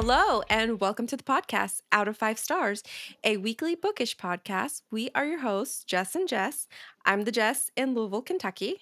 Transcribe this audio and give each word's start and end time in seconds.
Hello, 0.00 0.42
and 0.48 0.78
welcome 0.78 1.08
to 1.08 1.16
the 1.16 1.24
podcast, 1.24 1.80
Out 1.90 2.06
of 2.06 2.16
Five 2.16 2.38
Stars, 2.38 2.84
a 3.24 3.36
weekly 3.36 3.74
bookish 3.74 4.16
podcast. 4.16 4.82
We 4.92 5.10
are 5.12 5.24
your 5.24 5.40
hosts, 5.40 5.82
Jess 5.82 6.14
and 6.14 6.28
Jess. 6.28 6.68
I'm 7.04 7.22
the 7.22 7.32
Jess 7.32 7.72
in 7.76 7.94
Louisville, 7.94 8.22
Kentucky. 8.22 8.76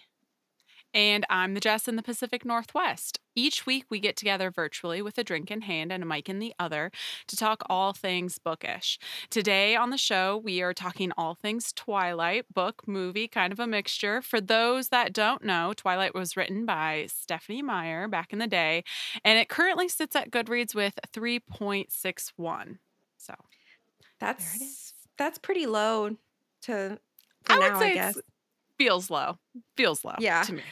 And 0.95 1.27
I'm 1.29 1.55
the 1.55 1.61
Jess 1.61 1.89
in 1.89 1.97
the 1.97 2.03
Pacific 2.03 2.45
Northwest. 2.45 3.21
Each 3.35 3.67
week, 3.67 3.85
we 3.91 4.01
get 4.01 4.17
together 4.17 4.51
virtually 4.51 5.03
with 5.03 5.19
a 5.19 5.25
drink 5.25 5.51
in 5.51 5.61
hand 5.61 5.93
and 5.93 6.03
a 6.03 6.07
mic 6.07 6.29
in 6.29 6.39
the 6.39 6.55
other 6.59 6.91
to 7.27 7.37
talk 7.37 7.63
all 7.69 7.93
things 7.93 8.39
bookish. 8.39 8.99
Today 9.29 9.77
on 9.77 9.91
the 9.91 9.99
show, 9.99 10.39
we 10.39 10.63
are 10.63 10.73
talking 10.73 11.13
all 11.19 11.35
things 11.35 11.73
Twilight, 11.75 12.47
book, 12.55 12.83
movie, 12.87 13.29
kind 13.29 13.53
of 13.53 13.61
a 13.61 13.67
mixture. 13.67 14.23
For 14.23 14.41
those 14.41 14.89
that 14.89 15.13
don't 15.13 15.45
know, 15.45 15.75
Twilight 15.77 16.15
was 16.15 16.37
written 16.37 16.65
by 16.65 17.07
Stephenie 17.09 17.63
Meyer 17.63 18.09
back 18.09 18.33
in 18.33 18.39
the 18.39 18.47
day, 18.47 18.83
and 19.23 19.39
it 19.39 19.49
currently 19.51 19.89
sits 19.89 20.17
at 20.17 20.31
Goodreads 20.31 20.75
with 20.75 20.99
3.61. 21.13 22.79
So 23.19 23.35
that's 24.19 24.95
that's 25.19 25.39
pretty 25.39 25.67
low 25.67 26.17
to 26.63 26.99
I 27.49 27.57
now, 27.57 27.69
would 27.71 27.77
say 27.77 27.91
I 27.91 27.95
guess. 27.95 28.23
Feels 28.79 29.11
low. 29.11 29.39
Feels 29.77 30.05
low 30.05 30.15
Yeah. 30.19 30.43
to 30.43 30.55
me. 30.55 30.63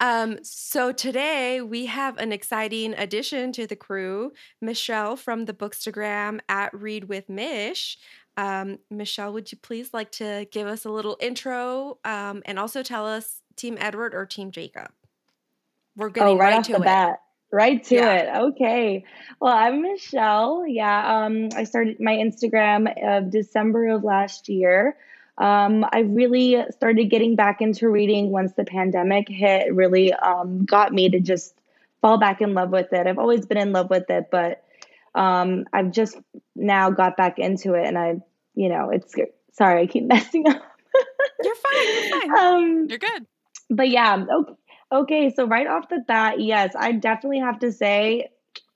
Um, 0.00 0.38
so 0.42 0.92
today 0.92 1.60
we 1.62 1.86
have 1.86 2.18
an 2.18 2.32
exciting 2.32 2.94
addition 2.94 3.52
to 3.52 3.66
the 3.66 3.76
crew, 3.76 4.32
Michelle 4.60 5.16
from 5.16 5.44
the 5.44 5.54
Bookstagram 5.54 6.40
at 6.48 6.74
Read 6.74 7.04
with 7.04 7.28
Mish. 7.28 7.98
Um, 8.36 8.78
Michelle, 8.90 9.32
would 9.32 9.50
you 9.50 9.58
please 9.58 9.92
like 9.92 10.10
to 10.12 10.46
give 10.52 10.66
us 10.66 10.84
a 10.84 10.90
little 10.90 11.16
intro 11.20 11.98
um, 12.04 12.42
and 12.44 12.58
also 12.58 12.82
tell 12.82 13.06
us 13.06 13.40
Team 13.56 13.76
Edward 13.80 14.14
or 14.14 14.26
Team 14.26 14.50
Jacob? 14.50 14.90
We're 15.96 16.10
getting 16.10 16.34
oh, 16.34 16.38
right, 16.38 16.50
right, 16.50 16.58
off 16.58 16.66
to 16.66 16.72
the 16.72 16.78
it. 16.78 16.84
bat. 16.84 17.20
Right 17.50 17.82
to 17.84 17.94
Yeah. 17.94 18.12
it. 18.12 18.42
Okay. 18.50 19.04
Well, 19.40 19.52
I'm 19.52 19.82
Michelle. 19.82 20.64
Yeah. 20.68 21.24
Um, 21.24 21.48
I 21.56 21.64
started 21.64 21.98
my 21.98 22.12
Instagram 22.12 22.92
of 23.02 23.30
December 23.30 23.88
of 23.88 24.04
last 24.04 24.48
year. 24.48 24.96
Um, 25.38 25.84
I 25.92 26.00
really 26.00 26.62
started 26.70 27.04
getting 27.10 27.36
back 27.36 27.60
into 27.60 27.88
reading 27.88 28.30
once 28.30 28.52
the 28.54 28.64
pandemic 28.64 29.28
hit. 29.28 29.72
Really 29.74 30.12
um, 30.12 30.64
got 30.64 30.92
me 30.92 31.08
to 31.10 31.20
just 31.20 31.54
fall 32.02 32.18
back 32.18 32.40
in 32.40 32.54
love 32.54 32.70
with 32.70 32.92
it. 32.92 33.06
I've 33.06 33.18
always 33.18 33.46
been 33.46 33.58
in 33.58 33.72
love 33.72 33.88
with 33.90 34.10
it, 34.10 34.26
but 34.30 34.64
um, 35.14 35.64
I've 35.72 35.90
just 35.92 36.16
now 36.56 36.90
got 36.90 37.16
back 37.16 37.38
into 37.38 37.74
it, 37.74 37.86
and 37.86 37.96
I, 37.98 38.16
you 38.54 38.68
know, 38.68 38.90
it's 38.90 39.14
sorry, 39.52 39.82
I 39.82 39.86
keep 39.86 40.04
messing 40.06 40.48
up. 40.48 40.62
You're 41.42 41.54
fine. 41.54 41.94
You're 41.94 42.20
fine. 42.20 42.38
um, 42.38 42.86
You're 42.88 42.98
good. 42.98 43.26
but 43.70 43.88
yeah, 43.88 44.24
okay, 44.30 44.52
okay. 44.92 45.34
So 45.34 45.46
right 45.46 45.66
off 45.66 45.88
the 45.88 46.00
bat, 46.06 46.40
yes, 46.40 46.74
I 46.76 46.92
definitely 46.92 47.40
have 47.40 47.60
to 47.60 47.70
say 47.72 48.30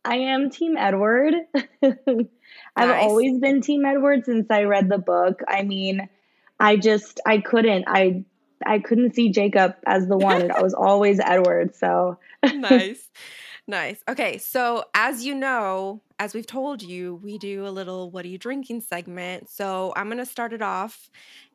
I 0.04 0.16
am 0.16 0.50
Team 0.50 0.76
Edward. 0.76 1.34
I've 2.76 2.88
Nice. 2.88 3.02
always 3.04 3.38
been 3.40 3.60
Team 3.60 3.84
Edward 3.84 4.24
since 4.24 4.46
I 4.50 4.62
read 4.64 4.88
the 4.88 4.98
book. 4.98 5.42
I 5.48 5.62
mean, 5.62 6.08
I 6.62 6.76
just 6.76 7.20
I 7.26 7.38
couldn't 7.38 7.84
I 7.88 8.24
I 8.64 8.78
couldn't 8.78 9.14
see 9.14 9.30
Jacob 9.30 9.74
as 9.86 10.06
the 10.06 10.16
one. 10.16 10.50
I 10.50 10.62
was 10.62 10.74
always 10.74 11.20
Edward. 11.20 11.74
So 11.74 12.18
nice. 12.54 13.10
Nice. 13.68 14.02
Okay. 14.08 14.38
So, 14.38 14.84
as 14.92 15.24
you 15.24 15.36
know, 15.36 16.02
as 16.18 16.34
we've 16.34 16.46
told 16.46 16.82
you, 16.82 17.20
we 17.22 17.38
do 17.38 17.64
a 17.64 17.70
little 17.70 18.10
what 18.10 18.24
are 18.24 18.28
you 18.28 18.38
drinking 18.38 18.80
segment. 18.80 19.48
So, 19.48 19.92
I'm 19.94 20.06
going 20.06 20.18
to 20.18 20.26
start 20.26 20.52
it 20.52 20.62
off. 20.62 21.10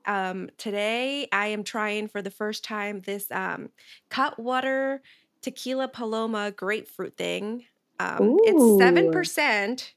Um, 0.05 0.49
today, 0.57 1.27
I 1.33 1.47
am 1.47 1.65
trying 1.65 2.07
for 2.07 2.21
the 2.21 2.31
first 2.31 2.63
time 2.63 3.01
this 3.01 3.29
um, 3.29 3.69
Cutwater 4.09 5.01
Tequila 5.41 5.89
Paloma 5.89 6.51
grapefruit 6.51 7.17
thing. 7.17 7.65
Um, 7.99 8.37
it's 8.43 8.57
7%, 8.57 9.91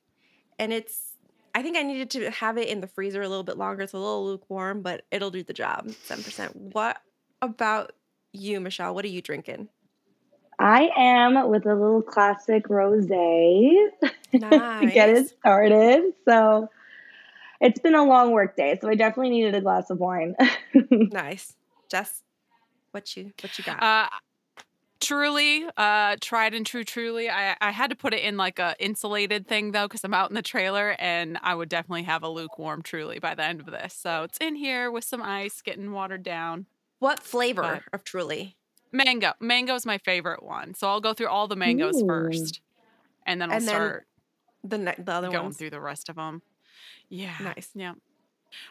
and 0.58 0.72
it's, 0.72 1.09
I 1.54 1.62
think 1.62 1.76
I 1.76 1.82
needed 1.82 2.10
to 2.10 2.30
have 2.30 2.58
it 2.58 2.68
in 2.68 2.80
the 2.80 2.86
freezer 2.86 3.22
a 3.22 3.28
little 3.28 3.44
bit 3.44 3.56
longer. 3.58 3.82
It's 3.82 3.92
a 3.92 3.98
little 3.98 4.24
lukewarm, 4.24 4.82
but 4.82 5.04
it'll 5.10 5.30
do 5.30 5.42
the 5.42 5.52
job. 5.52 5.88
7%. 5.88 6.54
What 6.54 6.98
about 7.42 7.92
you, 8.32 8.60
Michelle? 8.60 8.94
What 8.94 9.04
are 9.04 9.08
you 9.08 9.22
drinking? 9.22 9.68
I 10.58 10.90
am 10.96 11.48
with 11.48 11.64
a 11.64 11.74
little 11.74 12.02
classic 12.02 12.68
rosé 12.68 13.88
to 14.32 14.38
get 14.92 15.08
it 15.08 15.28
started. 15.40 16.12
So 16.28 16.68
it's 17.60 17.80
been 17.80 17.94
a 17.94 18.04
long 18.04 18.32
work 18.32 18.56
day, 18.56 18.78
so 18.80 18.88
I 18.88 18.94
definitely 18.94 19.30
needed 19.30 19.54
a 19.54 19.60
glass 19.60 19.90
of 19.90 19.98
wine. 19.98 20.36
Nice. 20.90 21.56
Jess, 21.90 22.22
what 22.92 23.16
you 23.16 23.32
what 23.42 23.58
you 23.58 23.64
got? 23.64 23.82
Uh, 23.82 24.08
truly, 25.00 25.64
uh, 25.76 26.16
tried 26.20 26.54
and 26.54 26.64
true. 26.66 26.84
Truly, 26.84 27.28
I 27.30 27.56
I 27.60 27.70
had 27.70 27.90
to 27.90 27.96
put 27.96 28.14
it 28.14 28.22
in 28.22 28.36
like 28.36 28.58
a 28.58 28.74
insulated 28.78 29.46
thing 29.48 29.72
though, 29.72 29.86
because 29.88 30.04
I'm 30.04 30.14
out 30.14 30.30
in 30.30 30.34
the 30.34 30.42
trailer, 30.42 30.94
and 30.98 31.38
I 31.42 31.54
would 31.54 31.68
definitely 31.68 32.04
have 32.04 32.22
a 32.22 32.28
lukewarm 32.28 32.82
Truly 32.82 33.18
by 33.18 33.34
the 33.34 33.44
end 33.44 33.60
of 33.60 33.66
this. 33.66 33.94
So 33.94 34.22
it's 34.24 34.38
in 34.38 34.54
here 34.56 34.90
with 34.90 35.04
some 35.04 35.22
ice, 35.22 35.60
getting 35.62 35.92
watered 35.92 36.22
down. 36.22 36.66
what 36.98 37.20
flavor 37.20 37.62
but- 37.62 37.82
of 37.94 38.04
Truly? 38.04 38.56
Mango, 38.92 39.32
mango 39.40 39.74
is 39.76 39.86
my 39.86 39.98
favorite 39.98 40.42
one. 40.42 40.74
So 40.74 40.88
I'll 40.88 41.00
go 41.00 41.14
through 41.14 41.28
all 41.28 41.46
the 41.46 41.54
mangoes 41.56 42.02
Ooh. 42.02 42.06
first, 42.06 42.60
and 43.24 43.40
then 43.40 43.50
I'll 43.50 43.56
And 43.58 43.68
then 43.68 43.74
start 43.74 44.06
The 44.64 44.78
ne- 44.78 44.94
the 44.98 45.12
other 45.12 45.28
going 45.30 45.44
ones. 45.44 45.56
through 45.56 45.70
the 45.70 45.80
rest 45.80 46.08
of 46.08 46.16
them. 46.16 46.42
Yeah. 47.08 47.36
Nice. 47.40 47.70
Yeah. 47.74 47.94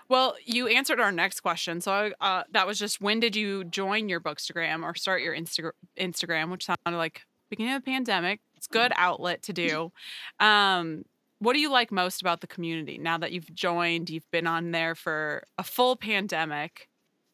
Well, 0.07 0.35
you 0.45 0.67
answered 0.67 0.99
our 0.99 1.11
next 1.11 1.41
question. 1.41 1.81
So 1.81 2.11
uh, 2.21 2.43
that 2.51 2.67
was 2.67 2.79
just 2.79 3.01
when 3.01 3.19
did 3.19 3.35
you 3.35 3.63
join 3.63 4.09
your 4.09 4.19
Bookstagram 4.19 4.83
or 4.83 4.95
start 4.95 5.21
your 5.21 5.35
Insta- 5.35 5.71
Instagram, 5.97 6.51
which 6.51 6.65
sounded 6.65 6.97
like 6.97 7.21
beginning 7.49 7.73
of 7.75 7.83
the 7.83 7.91
pandemic. 7.91 8.41
It's 8.55 8.67
good 8.67 8.91
outlet 8.95 9.41
to 9.43 9.53
do. 9.53 9.91
Um, 10.39 11.03
what 11.39 11.53
do 11.53 11.59
you 11.59 11.71
like 11.71 11.91
most 11.91 12.21
about 12.21 12.41
the 12.41 12.47
community 12.47 12.97
now 12.97 13.17
that 13.17 13.31
you've 13.31 13.53
joined? 13.55 14.09
You've 14.09 14.29
been 14.31 14.45
on 14.47 14.71
there 14.71 14.93
for 14.95 15.43
a 15.57 15.63
full 15.63 15.95
pandemic, 15.95 16.89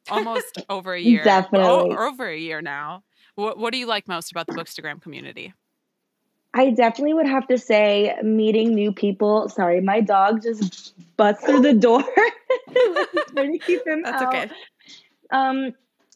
almost 0.10 0.64
over 0.70 0.94
a 0.94 1.02
year. 1.02 1.24
Definitely. 1.24 1.68
o- 1.68 1.92
or 1.92 2.04
over 2.06 2.28
a 2.28 2.38
year 2.38 2.62
now. 2.62 3.04
What 3.36 3.58
What 3.58 3.72
do 3.74 3.80
you 3.80 3.88
like 3.88 4.08
most 4.08 4.32
about 4.32 4.46
the 4.48 4.54
Bookstagram 4.54 5.02
community? 5.02 5.54
I 6.56 6.70
definitely 6.70 7.14
would 7.16 7.28
have 7.28 7.48
to 7.48 7.58
say 7.58 8.16
meeting 8.24 8.74
new 8.74 8.94
people. 8.94 9.50
Sorry, 9.50 9.82
my 9.82 10.00
dog 10.00 10.42
just 10.42 10.94
busts 11.18 11.44
through 11.44 11.60
the 11.60 11.74
door. 11.74 12.02
trying 13.34 13.52
to 13.52 13.60
keep 13.60 13.86
him 13.86 14.04
That's 14.04 14.22
out. 14.22 14.34
okay. 14.34 14.52
Um, 15.32 15.74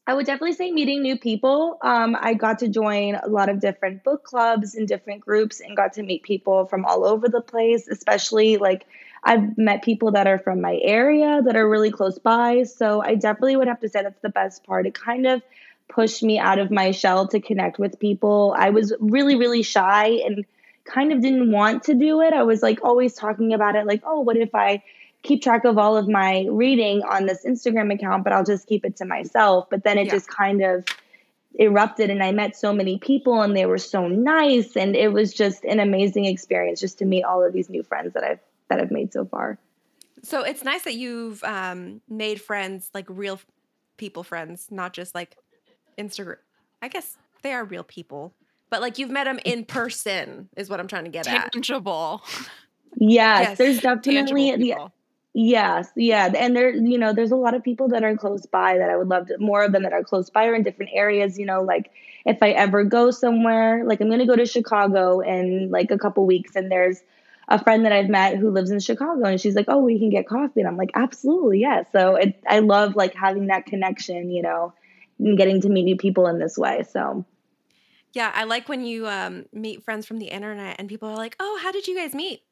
I 0.08 0.14
would 0.14 0.26
definitely 0.26 0.54
say 0.54 0.72
meeting 0.72 1.02
new 1.02 1.20
people. 1.20 1.78
Um, 1.82 2.16
I 2.18 2.36
got 2.36 2.60
to 2.60 2.70
join 2.70 3.16
a 3.16 3.28
lot 3.28 3.50
of 3.50 3.60
different 3.60 4.06
book 4.06 4.24
clubs 4.24 4.76
and 4.76 4.88
different 4.88 5.22
groups 5.22 5.60
and 5.60 5.76
got 5.76 5.92
to 5.94 6.04
meet 6.04 6.24
people 6.24 6.66
from 6.66 6.86
all 6.86 7.06
over 7.06 7.28
the 7.28 7.42
place, 7.42 7.90
especially 7.90 8.56
like 8.56 8.88
I've 9.26 9.58
met 9.58 9.84
people 9.84 10.12
that 10.14 10.26
are 10.26 10.40
from 10.40 10.62
my 10.62 10.80
area 10.82 11.42
that 11.44 11.58
are 11.58 11.70
really 11.70 11.92
close 11.92 12.18
by. 12.18 12.64
So 12.64 13.04
I 13.04 13.16
definitely 13.16 13.58
would 13.58 13.68
have 13.68 13.82
to 13.82 13.90
say 13.90 14.04
that's 14.04 14.22
the 14.22 14.30
best 14.30 14.64
part. 14.64 14.88
It 14.88 14.94
kind 14.94 15.28
of 15.28 15.44
pushed 15.90 16.24
me 16.24 16.40
out 16.40 16.60
of 16.60 16.72
my 16.72 16.92
shell 16.92 17.28
to 17.28 17.40
connect 17.40 17.80
with 17.80 18.00
people. 18.00 18.56
I 18.58 18.70
was 18.70 18.94
really, 19.00 19.36
really 19.36 19.64
shy 19.64 20.22
and 20.26 20.46
kind 20.86 21.12
of 21.12 21.22
didn't 21.22 21.52
want 21.52 21.84
to 21.84 21.94
do 21.94 22.22
it. 22.22 22.34
I 22.34 22.44
was 22.44 22.62
like 22.62 22.80
always 22.84 23.14
talking 23.14 23.54
about 23.54 23.76
it, 23.76 23.86
like, 23.86 24.02
oh, 24.06 24.22
what 24.22 24.38
if 24.38 24.54
I 24.56 24.84
keep 25.24 25.42
track 25.44 25.66
of 25.66 25.78
all 25.78 25.98
of 25.98 26.08
my 26.08 26.46
reading 26.50 27.02
on 27.04 27.26
this 27.26 27.46
Instagram 27.46 27.94
account, 27.94 28.24
but 28.24 28.32
I'll 28.32 28.46
just 28.46 28.68
keep 28.68 28.86
it 28.86 28.96
to 28.98 29.06
myself. 29.06 29.70
But 29.70 29.84
then 29.84 29.98
it 29.98 30.06
Yeah. 30.06 30.14
just 30.14 30.30
kind 30.30 30.62
of 30.62 30.86
erupted 31.56 32.10
and 32.10 32.24
I 32.24 32.32
met 32.32 32.56
so 32.56 32.72
many 32.72 33.00
people 33.00 33.42
and 33.42 33.58
they 33.58 33.66
were 33.66 33.80
so 33.80 34.08
nice 34.08 34.78
and 34.78 34.96
it 34.96 35.12
was 35.12 35.34
just 35.34 35.66
an 35.66 35.80
amazing 35.80 36.26
experience 36.26 36.80
just 36.80 37.00
to 37.00 37.06
meet 37.06 37.24
all 37.24 37.44
of 37.44 37.54
these 37.54 37.70
new 37.70 37.84
friends 37.84 38.14
that 38.14 38.24
I've 38.24 38.40
that 38.70 38.80
I've 38.80 38.92
made 38.92 39.12
so 39.12 39.26
far. 39.26 39.58
So 40.22 40.44
it's 40.44 40.64
nice 40.64 40.84
that 40.84 40.94
you've 40.94 41.44
um, 41.44 42.02
made 42.08 42.40
friends, 42.40 42.92
like 42.94 43.06
real 43.10 43.40
people 43.98 44.24
friends, 44.24 44.68
not 44.70 44.94
just 44.94 45.16
like 45.16 45.36
Instagram. 46.00 46.38
I 46.82 46.88
guess 46.88 47.18
they 47.44 47.54
are 47.54 47.64
real 47.64 47.84
people, 47.84 48.34
but 48.70 48.82
like 48.82 48.98
you've 48.98 49.10
met 49.10 49.26
them 49.26 49.40
in 49.46 49.66
person, 49.66 50.50
is 50.56 50.70
what 50.70 50.80
I'm 50.80 50.88
trying 50.88 51.06
to 51.06 51.12
get 51.12 51.28
at. 51.28 51.52
Tangible. 51.52 52.24
Yes, 52.98 53.50
Yes, 53.50 53.58
there's 53.58 53.80
definitely 53.82 54.56
the. 54.56 54.92
Yes, 55.34 55.90
yeah, 55.96 56.32
and 56.36 56.56
there, 56.56 56.72
you 56.72 56.98
know, 56.98 57.14
there's 57.14 57.32
a 57.32 57.36
lot 57.36 57.54
of 57.54 57.64
people 57.64 57.88
that 57.90 58.04
are 58.04 58.18
close 58.18 58.48
by 58.48 58.80
that 58.80 58.90
I 58.90 58.98
would 58.98 59.10
love 59.10 59.28
to 59.28 59.38
more 59.38 59.64
of 59.64 59.72
them 59.72 59.84
that 59.84 59.94
are 59.94 60.04
close 60.04 60.30
by 60.30 60.48
or 60.48 60.56
in 60.56 60.64
different 60.64 60.92
areas. 60.94 61.38
You 61.38 61.46
know, 61.46 61.62
like 61.62 61.92
if 62.26 62.42
I 62.42 62.50
ever 62.50 62.84
go 62.84 63.12
somewhere, 63.12 63.86
like 63.86 64.02
I'm 64.02 64.08
going 64.08 64.20
to 64.20 64.26
go 64.26 64.36
to 64.36 64.46
Chicago 64.46 65.20
in 65.20 65.70
like 65.70 65.92
a 65.92 66.00
couple 66.00 66.26
weeks, 66.26 66.56
and 66.56 66.72
there's 66.72 67.02
a 67.48 67.64
friend 67.64 67.86
that 67.86 67.92
I've 67.92 68.10
met 68.10 68.38
who 68.38 68.50
lives 68.50 68.72
in 68.72 68.80
Chicago, 68.80 69.24
and 69.26 69.40
she's 69.40 69.56
like, 69.56 69.66
"Oh, 69.68 69.78
we 69.78 70.00
can 70.00 70.10
get 70.10 70.28
coffee," 70.28 70.62
and 70.62 70.68
I'm 70.68 70.78
like, 70.78 70.92
"Absolutely, 70.96 71.60
yes." 71.60 71.86
So 71.92 72.16
it, 72.16 72.36
I 72.48 72.60
love 72.60 72.96
like 72.96 73.14
having 73.14 73.48
that 73.48 73.68
connection, 73.68 74.32
you 74.32 74.42
know, 74.42 74.74
and 75.20 75.38
getting 75.38 75.62
to 75.62 75.70
meet 75.70 75.84
new 75.84 75.98
people 75.98 76.28
in 76.28 76.40
this 76.40 76.58
way. 76.58 76.84
So 76.92 77.26
Yeah, 78.14 78.32
I 78.34 78.46
like 78.46 78.70
when 78.70 78.84
you 78.84 79.08
um, 79.08 79.46
meet 79.54 79.84
friends 79.84 80.06
from 80.06 80.18
the 80.20 80.28
internet 80.28 80.78
and 80.80 80.90
people 80.90 81.10
are 81.10 81.18
like, 81.18 81.36
"Oh, 81.40 81.60
how 81.62 81.72
did 81.72 81.88
you 81.88 81.96
guys 81.96 82.14
meet?" 82.14 82.44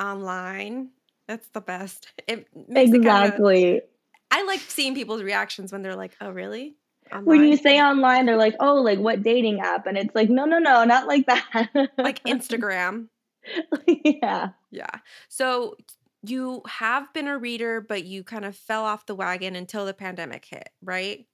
Online. 0.00 0.90
That's 1.26 1.48
the 1.48 1.60
best. 1.60 2.08
It 2.26 2.46
makes 2.68 2.90
it 2.90 3.02
kinda, 3.02 3.26
exactly. 3.26 3.82
I 4.30 4.44
like 4.44 4.60
seeing 4.60 4.94
people's 4.94 5.22
reactions 5.22 5.72
when 5.72 5.82
they're 5.82 5.96
like, 5.96 6.16
"Oh, 6.20 6.30
really?" 6.30 6.76
when 7.24 7.44
you 7.44 7.56
say 7.56 7.80
online, 7.80 8.26
they're 8.26 8.36
like, 8.36 8.54
"Oh, 8.60 8.76
like 8.76 8.98
what 8.98 9.22
dating 9.22 9.60
app?" 9.60 9.86
And 9.86 9.96
it's 9.96 10.14
like, 10.14 10.28
"No, 10.28 10.44
no, 10.44 10.58
no, 10.58 10.84
not 10.84 11.06
like 11.06 11.26
that." 11.26 11.68
like 11.98 12.22
Instagram. 12.24 13.08
yeah. 14.04 14.50
Yeah. 14.70 14.90
So 15.28 15.76
you 16.22 16.62
have 16.66 17.12
been 17.14 17.28
a 17.28 17.38
reader, 17.38 17.80
but 17.80 18.04
you 18.04 18.24
kind 18.24 18.44
of 18.44 18.56
fell 18.56 18.84
off 18.84 19.06
the 19.06 19.14
wagon 19.14 19.56
until 19.56 19.86
the 19.86 19.94
pandemic 19.94 20.44
hit, 20.44 20.68
right? 20.82 21.26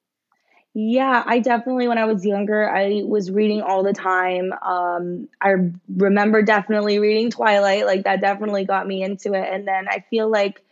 Yeah, 0.77 1.23
I 1.25 1.39
definitely, 1.39 1.87
when 1.87 1.99
I 1.99 2.05
was 2.05 2.27
younger, 2.27 2.69
I 2.69 3.03
was 3.05 3.31
reading 3.31 3.63
all 3.63 3.85
the 3.85 3.93
time. 3.93 4.53
Um, 4.61 5.29
I 5.41 5.55
remember 5.89 6.43
definitely 6.43 6.99
reading 6.99 7.31
Twilight, 7.31 7.87
like 7.87 8.03
that 8.05 8.21
definitely 8.21 8.65
got 8.65 8.85
me 8.87 9.05
into 9.05 9.35
it. 9.35 9.49
And 9.53 9.69
then 9.69 9.87
I 9.89 10.05
feel 10.11 10.29
like 10.29 10.63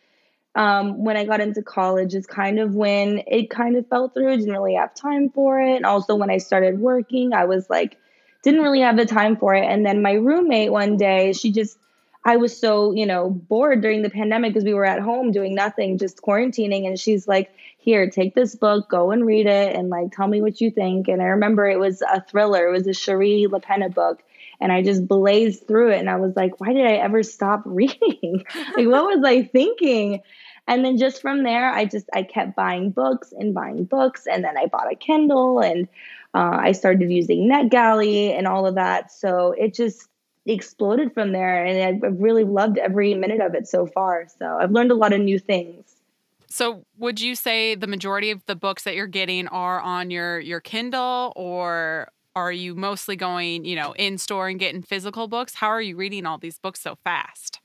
um, 0.57 1.05
when 1.05 1.17
I 1.17 1.25
got 1.25 1.41
into 1.41 1.63
college 1.63 2.15
is 2.15 2.27
kind 2.27 2.59
of 2.61 2.75
when 2.75 3.23
it 3.27 3.51
kind 3.51 3.77
of 3.77 3.89
fell 3.89 4.09
through. 4.09 4.33
I 4.33 4.37
didn't 4.37 4.53
really 4.53 4.75
have 4.75 4.95
time 4.95 5.31
for 5.31 5.61
it. 5.61 5.77
And 5.77 5.87
also 5.87 6.17
when 6.17 6.31
I 6.31 6.39
started 6.39 6.81
working, 6.81 7.33
I 7.35 7.45
was 7.47 7.71
like, 7.71 7.99
didn't 8.43 8.63
really 8.63 8.81
have 8.81 8.97
the 8.97 9.07
time 9.07 9.37
for 9.37 9.55
it. 9.55 9.65
And 9.65 9.87
then 9.87 10.03
my 10.03 10.13
roommate 10.15 10.73
one 10.73 10.97
day, 10.97 11.33
she 11.33 11.53
just 11.53 11.79
I 12.25 12.37
was 12.37 12.57
so, 12.57 12.93
you 12.93 13.05
know, 13.05 13.31
bored 13.31 13.81
during 13.81 14.03
the 14.03 14.11
pandemic 14.11 14.53
because 14.53 14.65
we 14.65 14.75
were 14.75 14.85
at 14.85 15.01
home 15.01 15.33
doing 15.33 15.55
nothing, 15.55 15.99
just 15.99 16.23
quarantining. 16.23 16.87
And 16.87 16.99
she's 16.99 17.27
like, 17.27 17.51
here, 17.79 18.09
take 18.09 18.35
this 18.35 18.55
book, 18.55 18.89
go 18.89 19.11
and 19.11 19.27
read 19.27 19.47
it, 19.47 19.75
and 19.75 19.89
like 19.91 20.13
tell 20.13 20.29
me 20.29 20.41
what 20.41 20.61
you 20.61 20.71
think. 20.71 21.09
And 21.09 21.21
I 21.21 21.27
remember 21.27 21.69
it 21.69 21.81
was 21.81 22.01
a 22.03 22.21
thriller, 22.21 22.69
it 22.69 22.73
was 22.73 22.87
a 22.87 22.95
Shari 22.95 23.47
Lapena 23.51 23.93
book. 23.93 24.23
And 24.61 24.71
I 24.71 24.83
just 24.83 25.09
blazed 25.09 25.67
through 25.67 25.91
it. 25.91 25.99
And 25.99 26.09
I 26.09 26.17
was 26.17 26.37
like, 26.37 26.61
why 26.61 26.73
did 26.73 26.87
I 26.87 26.93
ever 26.93 27.25
stop 27.25 27.63
reading? 27.67 28.45
like, 28.77 28.87
what 28.87 29.07
was 29.07 29.25
I 29.25 29.43
thinking? 29.43 30.21
And 30.69 30.85
then 30.85 30.97
just 30.97 31.21
from 31.21 31.43
there, 31.43 31.73
I 31.73 31.85
just 31.85 32.09
I 32.15 32.23
kept 32.23 32.55
buying 32.55 32.91
books 32.91 33.33
and 33.37 33.53
buying 33.53 33.85
books, 33.85 34.29
and 34.29 34.45
then 34.45 34.57
I 34.57 34.67
bought 34.67 34.93
a 34.93 34.95
Kindle, 34.95 35.59
and 35.59 35.89
uh, 36.35 36.57
I 36.61 36.71
started 36.71 37.11
using 37.11 37.51
NetGalley 37.51 38.37
and 38.37 38.47
all 38.47 38.65
of 38.65 38.77
that. 38.77 39.11
So 39.11 39.53
it 39.59 39.75
just 39.75 40.09
exploded 40.47 41.13
from 41.15 41.33
there 41.33 41.65
and 41.65 42.05
I've 42.05 42.21
really 42.21 42.45
loved 42.45 42.79
every 42.79 43.15
minute 43.15 43.41
of 43.41 43.55
it 43.55 43.69
so 43.69 43.87
far. 43.87 44.27
So 44.39 44.59
I've 44.61 44.73
learned 44.73 44.91
a 44.91 44.95
lot 44.95 45.13
of 45.13 45.21
new 45.21 45.39
things. 45.39 45.97
So 46.49 46.85
would 46.99 47.21
you 47.21 47.35
say 47.35 47.75
the 47.75 47.87
majority 47.87 48.31
of 48.31 48.45
the 48.47 48.57
books 48.57 48.85
that 48.85 48.95
you're 48.95 49.07
getting 49.07 49.49
are 49.49 49.81
on 49.81 50.11
your 50.11 50.41
your 50.41 50.61
Kindle 50.61 51.33
or 51.37 52.11
are 52.35 52.53
you 52.53 52.75
mostly 52.75 53.17
going, 53.17 53.65
you 53.65 53.77
know, 53.77 53.93
in 53.93 54.19
store 54.19 54.49
and 54.49 54.59
getting 54.59 54.83
physical 54.83 55.29
books? 55.29 55.55
How 55.55 55.69
are 55.69 55.83
you 55.83 55.97
reading 55.97 56.27
all 56.27 56.39
these 56.39 56.59
books 56.59 56.81
so 56.81 56.97
fast? 57.05 57.61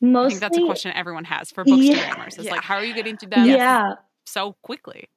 Mostly, 0.00 0.26
I 0.26 0.28
think 0.30 0.40
that's 0.40 0.58
a 0.58 0.66
question 0.66 0.92
everyone 0.94 1.24
has 1.24 1.52
for 1.52 1.64
bookstagrammers. 1.64 2.36
Yeah. 2.36 2.40
Is 2.40 2.50
like, 2.50 2.62
how 2.62 2.74
are 2.74 2.84
you 2.84 2.94
getting 2.94 3.16
to 3.18 3.26
them 3.26 3.46
yeah. 3.46 3.94
so 4.26 4.56
quickly? 4.62 5.08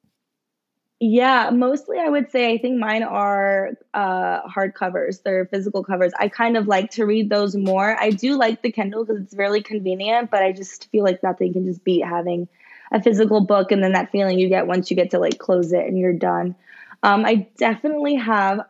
Yeah, 0.98 1.50
mostly 1.52 1.98
I 1.98 2.08
would 2.08 2.30
say 2.30 2.50
I 2.54 2.58
think 2.58 2.78
mine 2.78 3.02
are 3.02 3.72
uh, 3.92 4.42
hardcovers. 4.48 5.22
They're 5.22 5.44
physical 5.44 5.84
covers. 5.84 6.12
I 6.18 6.28
kind 6.28 6.56
of 6.56 6.68
like 6.68 6.90
to 6.92 7.04
read 7.04 7.28
those 7.28 7.54
more. 7.54 8.00
I 8.00 8.10
do 8.10 8.38
like 8.38 8.62
the 8.62 8.72
Kindle 8.72 9.04
because 9.04 9.22
it's 9.22 9.34
really 9.34 9.62
convenient, 9.62 10.30
but 10.30 10.42
I 10.42 10.52
just 10.52 10.90
feel 10.90 11.04
like 11.04 11.22
nothing 11.22 11.52
can 11.52 11.66
just 11.66 11.84
beat 11.84 12.02
having 12.02 12.48
a 12.92 13.02
physical 13.02 13.42
book 13.42 13.72
and 13.72 13.82
then 13.82 13.92
that 13.92 14.10
feeling 14.10 14.38
you 14.38 14.48
get 14.48 14.66
once 14.66 14.90
you 14.90 14.96
get 14.96 15.10
to 15.10 15.18
like 15.18 15.38
close 15.38 15.72
it 15.72 15.84
and 15.84 15.98
you're 15.98 16.14
done. 16.14 16.54
Um, 17.02 17.26
I 17.26 17.46
definitely 17.58 18.14
have 18.14 18.60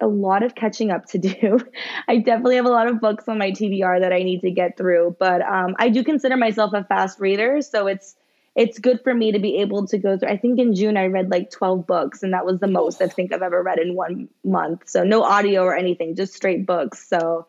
a 0.00 0.06
lot 0.06 0.42
of 0.42 0.54
catching 0.54 0.90
up 0.90 1.06
to 1.06 1.18
do. 1.18 1.58
I 2.08 2.18
definitely 2.18 2.56
have 2.56 2.66
a 2.66 2.70
lot 2.70 2.88
of 2.88 3.00
books 3.00 3.28
on 3.28 3.38
my 3.38 3.50
TBR 3.50 4.00
that 4.00 4.12
I 4.12 4.18
need 4.18 4.42
to 4.42 4.50
get 4.50 4.76
through, 4.76 5.16
but 5.18 5.42
um, 5.42 5.74
I 5.78 5.88
do 5.88 6.04
consider 6.04 6.36
myself 6.36 6.72
a 6.74 6.84
fast 6.84 7.18
reader, 7.18 7.62
so 7.62 7.86
it's 7.86 8.14
it's 8.56 8.78
good 8.78 9.00
for 9.04 9.14
me 9.14 9.32
to 9.32 9.38
be 9.38 9.58
able 9.58 9.86
to 9.86 9.98
go 9.98 10.16
through. 10.16 10.30
I 10.30 10.38
think 10.38 10.58
in 10.58 10.74
June 10.74 10.96
I 10.96 11.06
read 11.06 11.30
like 11.30 11.50
12 11.50 11.86
books, 11.86 12.22
and 12.22 12.32
that 12.32 12.46
was 12.46 12.58
the 12.58 12.66
most 12.66 13.02
I 13.02 13.06
think 13.06 13.32
I've 13.32 13.42
ever 13.42 13.62
read 13.62 13.78
in 13.78 13.94
one 13.94 14.30
month. 14.44 14.88
So 14.88 15.04
no 15.04 15.22
audio 15.22 15.62
or 15.62 15.76
anything, 15.76 16.16
just 16.16 16.32
straight 16.32 16.64
books. 16.64 17.06
So 17.06 17.46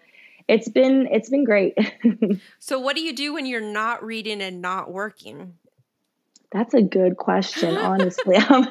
it's 0.49 0.67
been 0.67 1.07
it's 1.09 1.29
been 1.29 1.45
great. 1.45 1.77
so 2.59 2.79
what 2.79 2.97
do 2.97 3.01
you 3.01 3.15
do 3.15 3.33
when 3.33 3.45
you're 3.45 3.61
not 3.61 4.03
reading 4.03 4.41
and 4.41 4.61
not 4.61 4.91
working? 4.91 5.53
That's 6.51 6.73
a 6.73 6.81
good 6.81 7.15
question, 7.15 7.77
honestly. 7.77 8.35
um, 8.49 8.67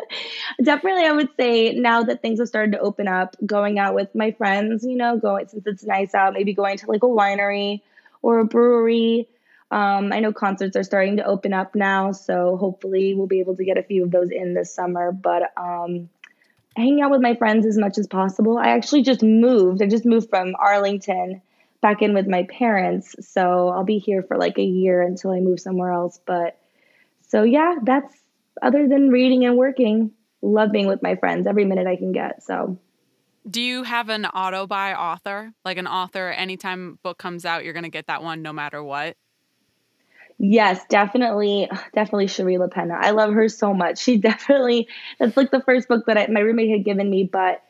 definitely, 0.62 1.04
I 1.04 1.12
would 1.12 1.30
say 1.38 1.72
now 1.72 2.02
that 2.04 2.22
things 2.22 2.38
have 2.38 2.48
started 2.48 2.72
to 2.72 2.78
open 2.78 3.06
up, 3.06 3.36
going 3.44 3.78
out 3.78 3.94
with 3.94 4.14
my 4.14 4.32
friends, 4.32 4.82
you 4.82 4.96
know, 4.96 5.18
going 5.18 5.48
since 5.48 5.66
it's 5.66 5.84
nice 5.84 6.14
out, 6.14 6.32
maybe 6.32 6.54
going 6.54 6.78
to 6.78 6.86
like 6.90 7.02
a 7.02 7.06
winery 7.06 7.82
or 8.22 8.38
a 8.38 8.44
brewery 8.46 9.28
um, 9.70 10.12
I 10.12 10.20
know 10.20 10.32
concerts 10.32 10.76
are 10.76 10.84
starting 10.84 11.16
to 11.16 11.24
open 11.24 11.52
up 11.52 11.74
now, 11.74 12.12
so 12.12 12.56
hopefully 12.56 13.14
we'll 13.14 13.26
be 13.26 13.40
able 13.40 13.56
to 13.56 13.64
get 13.64 13.78
a 13.78 13.82
few 13.82 14.04
of 14.04 14.10
those 14.10 14.30
in 14.30 14.54
this 14.54 14.72
summer. 14.72 15.10
But 15.12 15.52
um, 15.56 16.08
hanging 16.76 17.00
out 17.00 17.10
with 17.10 17.22
my 17.22 17.34
friends 17.34 17.66
as 17.66 17.78
much 17.78 17.98
as 17.98 18.06
possible. 18.06 18.58
I 18.58 18.68
actually 18.68 19.02
just 19.02 19.22
moved. 19.22 19.82
I 19.82 19.86
just 19.86 20.04
moved 20.04 20.28
from 20.28 20.54
Arlington 20.58 21.40
back 21.80 22.02
in 22.02 22.14
with 22.14 22.26
my 22.26 22.44
parents, 22.44 23.16
so 23.20 23.68
I'll 23.68 23.84
be 23.84 23.98
here 23.98 24.22
for 24.22 24.36
like 24.36 24.58
a 24.58 24.64
year 24.64 25.02
until 25.02 25.30
I 25.30 25.40
move 25.40 25.60
somewhere 25.60 25.90
else. 25.90 26.20
But 26.24 26.58
so 27.28 27.42
yeah, 27.42 27.76
that's 27.82 28.14
other 28.62 28.88
than 28.88 29.10
reading 29.10 29.44
and 29.44 29.56
working, 29.56 30.12
love 30.42 30.70
being 30.70 30.86
with 30.86 31.02
my 31.02 31.16
friends 31.16 31.46
every 31.46 31.64
minute 31.64 31.86
I 31.86 31.96
can 31.96 32.12
get. 32.12 32.42
So. 32.42 32.78
Do 33.48 33.62
you 33.62 33.84
have 33.84 34.08
an 34.08 34.26
auto 34.26 34.66
buy 34.66 34.92
author? 34.94 35.52
Like 35.64 35.78
an 35.78 35.86
author, 35.86 36.30
anytime 36.30 36.98
book 37.04 37.16
comes 37.16 37.44
out, 37.44 37.64
you're 37.64 37.74
going 37.74 37.84
to 37.84 37.90
get 37.90 38.08
that 38.08 38.20
one 38.20 38.42
no 38.42 38.52
matter 38.52 38.82
what? 38.82 39.16
Yes, 40.38 40.84
definitely, 40.88 41.68
definitely 41.94 42.26
Shari 42.26 42.56
Lapena. 42.56 42.96
I 43.00 43.10
love 43.10 43.32
her 43.32 43.48
so 43.48 43.72
much. 43.72 43.98
She 43.98 44.16
definitely 44.18 44.88
that's 45.18 45.36
like 45.36 45.50
the 45.50 45.62
first 45.62 45.88
book 45.88 46.06
that 46.06 46.18
I, 46.18 46.26
my 46.28 46.40
roommate 46.40 46.70
had 46.70 46.84
given 46.84 47.08
me, 47.08 47.24
but 47.24 47.62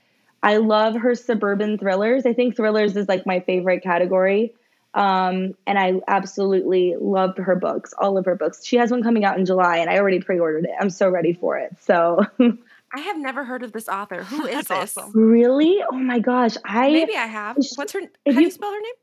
I 0.42 0.58
love 0.58 0.94
her 0.96 1.14
suburban 1.14 1.78
thrillers. 1.78 2.26
I 2.26 2.32
think 2.32 2.56
thrillers 2.56 2.96
is 2.96 3.08
like 3.08 3.26
my 3.26 3.40
favorite 3.40 3.82
category. 3.82 4.54
Um, 4.94 5.54
and 5.66 5.78
I 5.78 6.00
absolutely 6.08 6.94
loved 6.98 7.36
her 7.38 7.54
books, 7.54 7.92
all 7.98 8.16
of 8.16 8.24
her 8.24 8.34
books. 8.34 8.64
She 8.64 8.76
has 8.76 8.90
one 8.90 9.02
coming 9.02 9.24
out 9.26 9.38
in 9.38 9.44
July, 9.44 9.78
and 9.78 9.90
I 9.90 9.98
already 9.98 10.20
pre-ordered 10.20 10.64
it. 10.64 10.70
I'm 10.80 10.88
so 10.88 11.10
ready 11.10 11.34
for 11.34 11.58
it. 11.58 11.76
So 11.82 12.24
I 12.40 13.00
have 13.00 13.18
never 13.18 13.44
heard 13.44 13.62
of 13.62 13.72
this 13.72 13.88
author. 13.88 14.24
Who 14.24 14.46
is 14.46 14.66
this? 14.66 14.96
Awesome. 14.96 15.12
Really? 15.14 15.80
Oh 15.92 15.96
my 15.96 16.18
gosh! 16.18 16.56
I 16.64 16.90
maybe 16.90 17.14
I 17.14 17.26
have. 17.26 17.58
What's 17.74 17.92
her? 17.92 18.00
How 18.26 18.32
do 18.32 18.42
you 18.42 18.50
spell 18.50 18.72
her 18.72 18.80
name? 18.80 18.94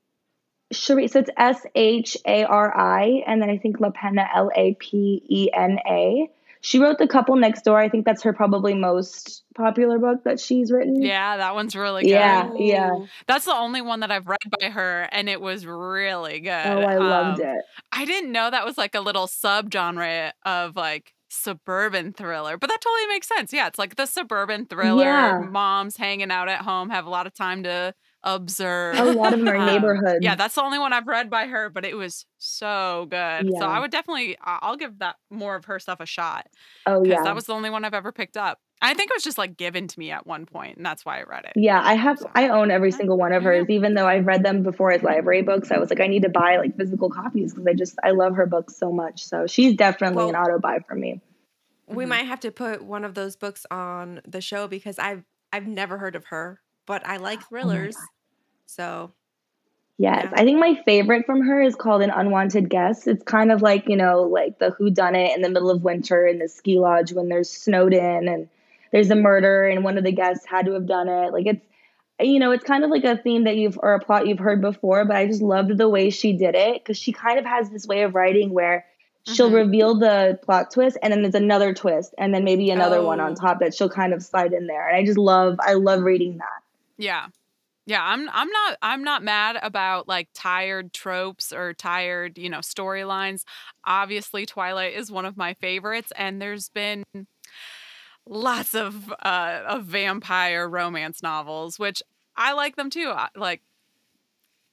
Shari, 0.73 1.07
so 1.07 1.19
it's 1.19 1.29
S 1.37 1.61
H 1.75 2.17
A 2.25 2.43
R 2.43 2.75
I, 2.77 3.23
and 3.27 3.41
then 3.41 3.49
I 3.49 3.57
think 3.57 3.77
Lapena, 3.77 4.27
L 4.33 4.51
A 4.55 4.75
P 4.75 5.23
E 5.27 5.49
N 5.53 5.79
A. 5.87 6.29
She 6.61 6.79
wrote 6.79 6.97
The 6.97 7.09
Couple 7.09 7.35
Next 7.35 7.63
Door. 7.63 7.79
I 7.79 7.89
think 7.89 8.05
that's 8.05 8.23
her 8.23 8.31
probably 8.31 8.73
most 8.73 9.43
popular 9.53 9.99
book 9.99 10.23
that 10.23 10.39
she's 10.39 10.71
written. 10.71 11.01
Yeah, 11.01 11.35
that 11.35 11.55
one's 11.55 11.75
really 11.75 12.03
good. 12.03 12.11
Yeah, 12.11 12.53
yeah. 12.55 12.91
That's 13.27 13.43
the 13.43 13.53
only 13.53 13.81
one 13.81 13.99
that 13.99 14.11
I've 14.11 14.27
read 14.27 14.39
by 14.61 14.69
her, 14.69 15.09
and 15.11 15.27
it 15.27 15.41
was 15.41 15.65
really 15.65 16.39
good. 16.39 16.65
Oh, 16.65 16.79
I 16.79 16.95
um, 16.95 17.03
loved 17.03 17.41
it. 17.41 17.65
I 17.91 18.05
didn't 18.05 18.31
know 18.31 18.49
that 18.49 18.65
was 18.65 18.77
like 18.77 18.95
a 18.95 19.01
little 19.01 19.27
subgenre 19.27 20.31
of 20.45 20.77
like 20.77 21.13
suburban 21.29 22.13
thriller, 22.13 22.57
but 22.57 22.69
that 22.69 22.79
totally 22.79 23.07
makes 23.07 23.27
sense. 23.27 23.51
Yeah, 23.51 23.67
it's 23.67 23.79
like 23.79 23.97
the 23.97 24.05
suburban 24.05 24.65
thriller. 24.65 25.03
Yeah. 25.03 25.39
Moms 25.39 25.97
hanging 25.97 26.31
out 26.31 26.47
at 26.47 26.61
home 26.61 26.89
have 26.91 27.05
a 27.05 27.09
lot 27.09 27.27
of 27.27 27.33
time 27.33 27.63
to 27.63 27.93
observe. 28.23 28.97
A 28.97 29.03
lot 29.03 29.33
of 29.33 29.39
them 29.39 29.47
are 29.49 29.55
um, 29.55 29.65
neighborhoods. 29.65 30.19
Yeah, 30.21 30.35
that's 30.35 30.55
the 30.55 30.63
only 30.63 30.79
one 30.79 30.93
I've 30.93 31.07
read 31.07 31.29
by 31.29 31.47
her, 31.47 31.69
but 31.69 31.85
it 31.85 31.95
was 31.95 32.25
so 32.37 33.07
good. 33.09 33.49
Yeah. 33.49 33.59
So 33.59 33.65
I 33.65 33.79
would 33.79 33.91
definitely, 33.91 34.37
I'll 34.43 34.77
give 34.77 34.99
that 34.99 35.17
more 35.29 35.55
of 35.55 35.65
her 35.65 35.79
stuff 35.79 35.99
a 35.99 36.05
shot. 36.05 36.47
Oh 36.85 37.03
yeah, 37.03 37.23
that 37.23 37.35
was 37.35 37.45
the 37.45 37.53
only 37.53 37.69
one 37.69 37.85
I've 37.85 37.93
ever 37.93 38.11
picked 38.11 38.37
up. 38.37 38.59
I 38.81 38.93
think 38.93 39.11
it 39.11 39.15
was 39.15 39.23
just 39.23 39.37
like 39.37 39.55
given 39.55 39.87
to 39.87 39.99
me 39.99 40.11
at 40.11 40.27
one 40.27 40.45
point, 40.45 40.75
and 40.75 40.85
that's 40.85 41.05
why 41.05 41.19
I 41.19 41.23
read 41.23 41.45
it. 41.45 41.53
Yeah, 41.55 41.81
I 41.81 41.93
have. 41.93 42.19
So. 42.19 42.29
I 42.35 42.49
own 42.49 42.69
every 42.69 42.91
single 42.91 43.17
one 43.17 43.31
of 43.31 43.43
hers, 43.43 43.65
even 43.69 43.93
though 43.93 44.07
I've 44.07 44.25
read 44.25 44.43
them 44.43 44.61
before 44.61 44.91
as 44.91 45.01
library 45.03 45.41
books. 45.41 45.71
I 45.71 45.77
was 45.77 45.89
like, 45.89 46.01
I 46.01 46.07
need 46.07 46.23
to 46.23 46.29
buy 46.29 46.57
like 46.57 46.75
physical 46.75 47.09
copies 47.09 47.53
because 47.53 47.65
I 47.65 47.73
just 47.73 47.95
I 48.03 48.11
love 48.11 48.35
her 48.35 48.45
books 48.45 48.75
so 48.75 48.91
much. 48.91 49.23
So 49.23 49.47
she's 49.47 49.75
definitely 49.75 50.17
well, 50.17 50.29
an 50.29 50.35
auto 50.35 50.59
buy 50.59 50.79
for 50.85 50.95
me. 50.95 51.21
We 51.87 52.03
mm-hmm. 52.03 52.09
might 52.09 52.25
have 52.25 52.41
to 52.41 52.51
put 52.51 52.83
one 52.83 53.05
of 53.05 53.13
those 53.13 53.37
books 53.37 53.65
on 53.71 54.21
the 54.27 54.41
show 54.41 54.67
because 54.67 54.99
I've 54.99 55.23
I've 55.53 55.67
never 55.67 55.97
heard 55.97 56.17
of 56.17 56.25
her, 56.25 56.59
but 56.85 57.05
I 57.05 57.17
like 57.17 57.39
oh 57.43 57.45
thrillers. 57.49 57.95
Oh 57.97 58.07
so, 58.65 59.11
yes, 59.97 60.25
yeah. 60.25 60.31
I 60.33 60.43
think 60.43 60.59
my 60.59 60.75
favorite 60.85 61.25
from 61.25 61.41
her 61.41 61.61
is 61.61 61.75
called 61.75 62.01
An 62.01 62.09
Unwanted 62.09 62.69
Guest. 62.69 63.07
It's 63.07 63.23
kind 63.23 63.51
of 63.51 63.61
like, 63.61 63.87
you 63.87 63.95
know, 63.95 64.23
like 64.23 64.59
the 64.59 64.71
who 64.71 64.89
done 64.89 65.15
it 65.15 65.35
in 65.35 65.41
the 65.41 65.49
middle 65.49 65.69
of 65.69 65.83
winter 65.83 66.25
in 66.25 66.39
the 66.39 66.47
ski 66.47 66.79
lodge 66.79 67.13
when 67.13 67.29
there's 67.29 67.49
snowed 67.49 67.93
in 67.93 68.27
and 68.27 68.49
there's 68.91 69.09
a 69.09 69.15
murder 69.15 69.65
and 69.65 69.83
one 69.83 69.97
of 69.97 70.03
the 70.03 70.11
guests 70.11 70.45
had 70.45 70.65
to 70.65 70.73
have 70.73 70.87
done 70.87 71.07
it. 71.07 71.33
Like 71.33 71.45
it's 71.45 71.65
you 72.19 72.39
know, 72.39 72.51
it's 72.51 72.63
kind 72.63 72.83
of 72.83 72.89
like 72.89 73.03
a 73.03 73.17
theme 73.17 73.43
that 73.45 73.57
you've 73.57 73.77
or 73.81 73.93
a 73.93 73.99
plot 73.99 74.27
you've 74.27 74.39
heard 74.39 74.61
before, 74.61 75.03
but 75.05 75.15
I 75.15 75.25
just 75.25 75.41
loved 75.41 75.77
the 75.77 75.89
way 75.89 76.09
she 76.09 76.33
did 76.33 76.55
it 76.55 76.81
because 76.81 76.97
she 76.97 77.11
kind 77.11 77.39
of 77.39 77.45
has 77.45 77.69
this 77.69 77.87
way 77.87 78.03
of 78.03 78.15
writing 78.15 78.53
where 78.53 78.85
she'll 79.25 79.47
mm-hmm. 79.47 79.55
reveal 79.55 79.95
the 79.95 80.39
plot 80.43 80.71
twist 80.71 80.97
and 81.01 81.11
then 81.11 81.21
there's 81.21 81.35
another 81.35 81.73
twist 81.73 82.13
and 82.17 82.33
then 82.33 82.43
maybe 82.43 82.69
another 82.69 82.97
oh. 82.97 83.05
one 83.05 83.19
on 83.19 83.31
oh. 83.31 83.35
top 83.35 83.59
that 83.59 83.73
she'll 83.73 83.89
kind 83.89 84.13
of 84.13 84.23
slide 84.23 84.53
in 84.53 84.67
there. 84.67 84.87
And 84.87 84.95
I 84.95 85.05
just 85.05 85.17
love 85.17 85.57
I 85.59 85.73
love 85.73 86.01
reading 86.01 86.37
that. 86.37 86.62
Yeah. 86.97 87.27
Yeah, 87.85 88.01
I'm 88.03 88.29
I'm 88.31 88.49
not 88.49 88.77
I'm 88.81 89.03
not 89.03 89.23
mad 89.23 89.57
about 89.61 90.07
like 90.07 90.29
tired 90.33 90.93
tropes 90.93 91.51
or 91.51 91.73
tired, 91.73 92.37
you 92.37 92.49
know, 92.49 92.59
storylines. 92.59 93.43
Obviously 93.85 94.45
Twilight 94.45 94.93
is 94.93 95.11
one 95.11 95.25
of 95.25 95.37
my 95.37 95.53
favorites 95.55 96.13
and 96.15 96.41
there's 96.41 96.69
been 96.69 97.03
lots 98.25 98.73
of 98.73 99.11
uh 99.21 99.61
of 99.67 99.83
vampire 99.85 100.67
romance 100.67 101.21
novels 101.21 101.77
which 101.77 102.01
I 102.37 102.53
like 102.53 102.75
them 102.75 102.89
too. 102.89 103.13
Like 103.35 103.61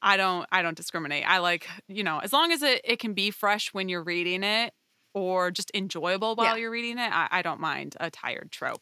I 0.03 0.17
don't 0.17 0.47
I 0.51 0.63
don't 0.63 0.77
discriminate. 0.77 1.25
I 1.29 1.39
like, 1.39 1.69
you 1.89 2.03
know, 2.03 2.19
as 2.21 2.33
long 2.33 2.53
as 2.53 2.63
it, 2.63 2.81
it 2.85 2.99
can 2.99 3.13
be 3.13 3.31
fresh 3.31 3.73
when 3.75 3.89
you're 3.89 4.03
reading 4.03 4.43
it 4.43 4.73
or 5.13 5.51
just 5.51 5.71
enjoyable 5.75 6.37
while 6.37 6.57
Yeah. 6.57 6.63
you're 6.63 6.71
reading 6.71 6.99
it, 6.99 7.11
I, 7.13 7.29
I 7.31 7.43
don't 7.43 7.61
mind 7.61 7.97
a 8.01 8.11
tired 8.11 8.51
trope. 8.51 8.81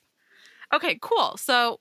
Okay, 0.73 0.99
cool. 1.00 1.37
So 1.37 1.80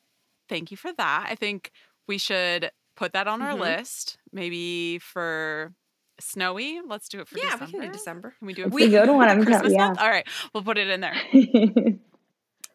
thank 0.49 0.71
you 0.71 0.77
for 0.77 0.91
that. 0.93 1.27
I 1.29 1.35
think 1.35 1.71
we 2.07 2.17
should 2.17 2.71
put 2.95 3.13
that 3.13 3.27
on 3.27 3.41
our 3.41 3.53
Mhm. 3.53 3.59
list. 3.59 4.17
Maybe 4.31 4.99
for 4.99 5.73
snowy. 6.19 6.81
Let's 6.85 7.09
do 7.09 7.19
it 7.19 7.27
for 7.27 7.37
yeah, 7.37 7.51
December. 7.51 7.65
we 7.65 7.71
can 7.71 7.81
do 7.81 7.91
December. 7.93 8.33
Can 8.39 8.47
we 8.47 8.53
do 8.53 8.61
it 8.63 8.67
It's 8.73 8.75
a 8.75 8.89
good 8.89 9.09
one. 9.09 9.29
I'm 9.29 9.45
Christmas 9.45 9.73
yeah. 9.73 9.87
month? 9.87 9.99
All 9.99 10.09
right, 10.09 10.27
we'll 10.53 10.63
put 10.63 10.77
it 10.77 10.87
in 10.89 11.01
there. 11.01 11.15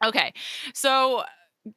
Okay. 0.05 0.33
So 0.75 1.23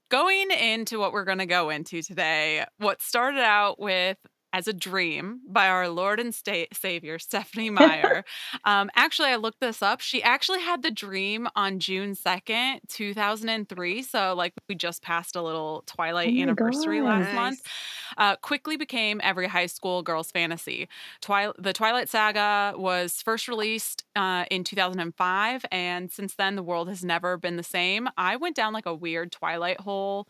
going 0.09 0.49
into 0.49 0.97
what 0.97 1.13
we're 1.13 1.25
going 1.25 1.37
to 1.37 1.45
go 1.45 1.69
into 1.69 2.01
today, 2.01 2.65
what 2.79 2.99
started 2.99 3.41
out 3.41 3.79
with 3.79 4.17
as 4.55 4.69
a 4.69 4.73
dream 4.73 5.41
by 5.49 5.67
our 5.67 5.89
Lord 5.89 6.17
and 6.17 6.33
sta- 6.33 6.69
Savior, 6.71 7.19
Stephenie 7.19 7.69
Meyer. 7.81 8.23
um, 8.63 8.89
actually, 8.95 9.27
I 9.27 9.35
looked 9.35 9.59
this 9.59 9.81
up. 9.81 9.99
She 9.99 10.23
actually 10.23 10.61
had 10.61 10.81
the 10.81 10.91
dream 10.91 11.49
on 11.57 11.79
June 11.79 12.15
2nd, 12.15 12.79
2003. 12.87 14.01
So, 14.01 14.33
like, 14.33 14.53
we 14.69 14.75
just 14.75 15.01
passed 15.01 15.35
a 15.35 15.41
little 15.41 15.83
Twilight 15.87 16.29
Oh 16.37 16.41
anniversary 16.41 16.99
God. 17.01 17.05
last 17.09 17.33
month. 17.35 17.59
Uh, 18.17 18.37
quickly 18.37 18.77
became 18.77 19.19
every 19.23 19.47
high 19.47 19.65
school 19.65 20.01
girl's 20.01 20.31
fantasy. 20.31 20.87
Twi- 21.21 21.51
the 21.59 21.73
Twilight 21.73 22.07
Saga 22.07 22.73
was 22.77 23.21
first 23.21 23.49
released 23.49 24.05
uh, 24.15 24.45
in 24.49 24.63
2005, 24.63 25.65
and 25.69 26.09
since 26.09 26.35
then, 26.35 26.55
the 26.55 26.63
world 26.63 26.87
has 26.87 27.03
never 27.03 27.35
been 27.37 27.57
the 27.57 27.63
same. 27.63 28.07
I 28.17 28.37
went 28.37 28.55
down 28.55 28.71
like 28.71 28.85
a 28.85 28.95
weird 28.95 29.33
Twilight 29.33 29.81
hole. 29.81 30.29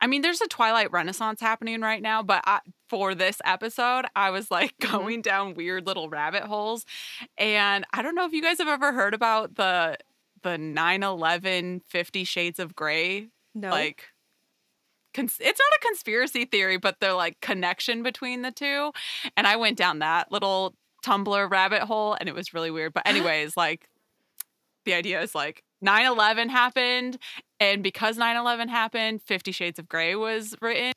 I 0.00 0.06
mean, 0.06 0.22
there's 0.22 0.40
a 0.42 0.46
Twilight 0.48 0.92
renaissance 0.92 1.40
happening 1.40 1.80
right 1.80 2.02
now, 2.02 2.22
but 2.22 2.42
I, 2.46 2.60
for 2.88 3.14
this 3.14 3.38
episode, 3.44 4.04
I 4.14 4.30
was 4.30 4.50
like 4.50 4.74
Mhm. 4.82 4.90
going 4.92 5.22
down 5.22 5.54
weird 5.54 5.86
little 5.86 6.08
rabbit 6.08 6.42
holes. 6.44 6.84
And 7.38 7.84
I 7.92 8.02
don't 8.02 8.14
know 8.14 8.26
if 8.26 8.32
you 8.32 8.42
guys 8.42 8.58
have 8.58 8.68
ever 8.68 8.92
heard 8.92 9.14
about 9.14 9.54
the 9.56 9.96
the 10.42 10.58
9/11 10.58 11.80
50 11.86 12.24
Shades 12.24 12.58
of 12.58 12.76
Grey 12.76 13.28
No. 13.54 13.70
like 13.70 14.08
cons- 15.14 15.38
it's 15.40 15.58
not 15.58 15.78
a 15.82 15.86
conspiracy 15.86 16.44
theory 16.44 16.76
but 16.76 17.00
the 17.00 17.14
like 17.14 17.40
connection 17.40 18.02
between 18.02 18.42
the 18.42 18.50
two 18.52 18.92
and 19.36 19.46
i 19.46 19.56
went 19.56 19.78
down 19.78 20.00
that 20.00 20.30
little 20.30 20.74
tumblr 21.04 21.50
rabbit 21.50 21.82
hole 21.82 22.16
and 22.20 22.28
it 22.28 22.34
was 22.34 22.52
really 22.54 22.70
weird 22.70 22.92
but 22.92 23.02
anyways 23.08 23.56
like 23.56 23.88
the 24.84 24.92
idea 24.94 25.20
is 25.22 25.34
like 25.34 25.62
9-11 25.84 26.48
happened 26.50 27.18
and 27.60 27.82
because 27.82 28.18
9-11 28.18 28.68
happened 28.68 29.22
50 29.22 29.52
shades 29.52 29.78
of 29.78 29.88
gray 29.88 30.14
was 30.14 30.54
written 30.60 30.92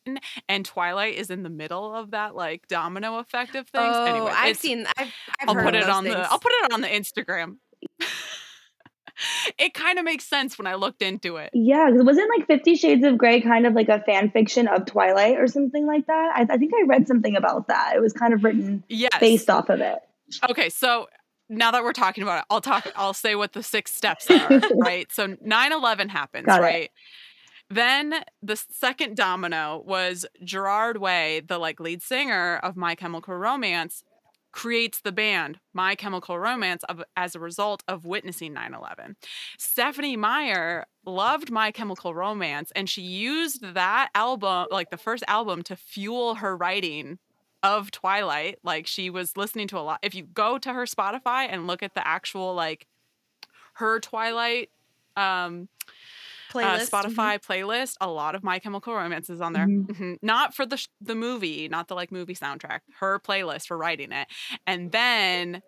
and 0.48 0.66
twilight 0.66 1.16
is 1.16 1.30
in 1.30 1.44
the 1.44 1.50
middle 1.50 1.96
of 1.96 2.12
that 2.12 2.36
like 2.36 2.68
domino 2.68 3.18
effect 3.20 3.56
of 3.56 3.68
things 3.70 3.94
oh, 3.96 4.06
anyway 4.06 4.32
I've 4.34 4.52
it's- 4.52 4.60
seen. 4.60 4.86
I've, 4.98 5.08
I've 5.40 5.50
i'll 5.50 5.54
heard 5.56 5.66
put 5.66 5.76
of 5.76 5.82
it 5.82 5.86
those 5.86 5.96
on 5.96 6.04
things. 6.04 6.16
the 6.16 6.32
i'll 6.32 6.40
put 6.40 6.52
it 6.64 6.72
on 6.74 6.82
the 6.82 6.88
instagram 6.88 7.58
it 9.58 9.74
kind 9.74 10.00
of 10.00 10.06
makes 10.06 10.24
sense 10.26 10.58
when 10.58 10.66
i 10.68 10.76
looked 10.76 11.02
into 11.02 11.36
it 11.38 11.50
Yeah, 11.54 11.90
'cause 11.90 12.04
wasn't 12.04 12.30
like 12.38 12.48
Fifty 12.48 12.76
Shades 12.76 13.04
of 13.04 13.18
Grey 13.18 13.42
kind 13.42 13.66
of 13.68 13.74
like 13.74 13.90
a 13.90 14.00
fan 14.02 14.30
fiction 14.32 14.68
of 14.68 14.86
Twilight 14.86 15.38
or 15.40 15.48
something 15.48 15.86
like 15.86 16.08
that? 16.08 16.32
I, 16.36 16.48
I 16.54 16.58
think 16.58 16.72
I 16.74 16.84
read 16.88 17.08
something 17.08 17.36
about 17.36 17.68
that. 17.68 17.94
It 17.96 18.00
was 18.02 18.14
kind 18.14 18.34
of 18.34 18.44
written 18.44 18.84
yes 18.88 19.12
based 19.20 19.50
off 19.50 19.70
of 19.70 19.82
it. 19.82 20.00
Okay, 20.50 20.70
so 20.70 21.08
now 21.50 21.72
that 21.72 21.84
we're 21.84 21.94
talking 21.94 22.24
about 22.24 22.40
it, 22.40 22.46
I'll 22.50 22.62
talk 22.62 22.88
I'll 22.96 23.14
say 23.14 23.36
what 23.36 23.54
the 23.54 23.64
six 23.64 23.92
steps 23.94 24.30
are, 24.32 24.62
right? 24.76 25.12
So 25.12 25.30
9/11 25.36 26.10
happens, 26.10 26.46
Got 26.46 26.62
it. 26.62 26.64
right? 26.64 26.92
Then 27.72 28.16
the 28.42 28.56
second 28.56 29.16
domino 29.16 29.84
was 29.86 30.26
Gerard 30.44 30.98
Way, 30.98 31.42
the 31.48 31.58
like 31.60 31.80
lead 31.80 32.02
singer 32.02 32.58
of 32.64 32.76
My 32.76 32.96
Chemical 32.96 33.36
Romance, 33.36 34.04
creates 34.52 35.02
the 35.02 35.12
band 35.12 35.60
My 35.74 35.94
Chemical 35.94 36.40
Romance 36.40 36.84
of, 36.90 37.04
as 37.16 37.36
a 37.36 37.40
result 37.40 37.84
of 37.88 38.06
witnessing 38.06 38.54
9/11. 38.56 39.16
Stephenie 39.60 40.18
Meyer 40.18 40.86
loved 41.06 41.52
My 41.52 41.72
Chemical 41.72 42.16
Romance 42.16 42.72
and 42.76 42.90
she 42.90 43.02
used 43.04 43.62
that 43.76 44.10
album, 44.16 44.68
like 44.72 44.90
the 44.90 44.98
first 44.98 45.24
album 45.28 45.62
to 45.64 45.76
fuel 45.76 46.36
her 46.36 46.58
writing 46.58 47.20
of 47.64 47.92
Twilight. 47.92 48.60
Like 48.64 48.88
she 48.88 49.10
was 49.10 49.36
listening 49.38 49.68
to 49.70 49.78
a 49.78 49.82
lot. 49.82 50.00
If 50.02 50.16
you 50.16 50.24
go 50.24 50.58
to 50.58 50.74
her 50.74 50.86
Spotify 50.86 51.48
and 51.50 51.68
look 51.68 51.84
at 51.84 51.94
the 51.96 52.06
actual 52.08 52.54
like 52.54 52.88
her 53.74 54.00
Twilight 54.00 54.70
um 55.16 55.68
Playlist. 56.52 56.92
uh. 56.94 57.04
Spotify 57.04 57.40
playlist, 57.40 57.96
a 58.02 58.10
lot 58.10 58.34
of 58.34 58.44
My 58.44 58.58
Chemical 58.58 58.96
Romance 58.96 59.30
is 59.30 59.40
on 59.40 59.54
there. 59.54 59.68
Mhm. 59.68 59.86
Mhm. 59.88 60.18
Not 60.24 60.56
for 60.56 60.66
the 60.66 60.78
sh- 60.78 60.88
the 61.00 61.14
movie, 61.14 61.68
not 61.70 61.88
the 61.88 61.94
like 61.96 62.12
movie 62.12 62.34
soundtrack. 62.34 62.80
Her 63.00 63.20
playlist 63.20 63.68
for 63.68 63.78
writing 63.78 64.12
it, 64.12 64.28
and 64.66 64.92
then 64.92 65.62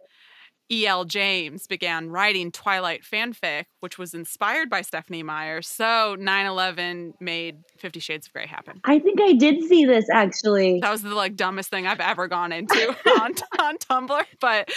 E.L. 0.71 1.03
James 1.05 1.67
began 1.67 2.09
writing 2.09 2.51
Twilight 2.51 3.03
fanfic, 3.03 3.65
which 3.81 3.97
was 3.97 4.13
inspired 4.13 4.69
by 4.69 4.81
Stephenie 4.81 5.21
Meyer. 5.23 5.61
So 5.61 6.15
9/11 6.17 7.13
made 7.19 7.57
Fifty 7.77 7.99
Shades 7.99 8.27
of 8.27 8.33
Grey 8.33 8.45
happen. 8.47 8.79
I 8.85 8.99
think 8.99 9.19
I 9.21 9.33
did 9.33 9.63
see 9.63 9.83
this 9.85 10.05
actually. 10.09 10.79
That 10.79 10.91
was 10.91 11.01
the 11.01 11.13
like 11.13 11.35
dumbest 11.35 11.69
thing 11.69 11.85
I've 11.87 11.99
ever 11.99 12.27
gone 12.27 12.51
into 12.53 12.95
on, 13.21 13.33
on 13.59 13.77
Tumblr. 13.79 14.23
But, 14.39 14.69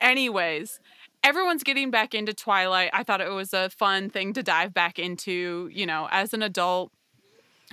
anyways, 0.00 0.80
everyone's 1.22 1.62
getting 1.62 1.90
back 1.90 2.14
into 2.14 2.34
Twilight. 2.34 2.90
I 2.92 3.02
thought 3.02 3.20
it 3.20 3.30
was 3.30 3.52
a 3.54 3.70
fun 3.70 4.10
thing 4.10 4.32
to 4.34 4.42
dive 4.42 4.74
back 4.74 4.98
into, 4.98 5.68
you 5.72 5.86
know, 5.86 6.08
as 6.10 6.34
an 6.34 6.42
adult. 6.42 6.92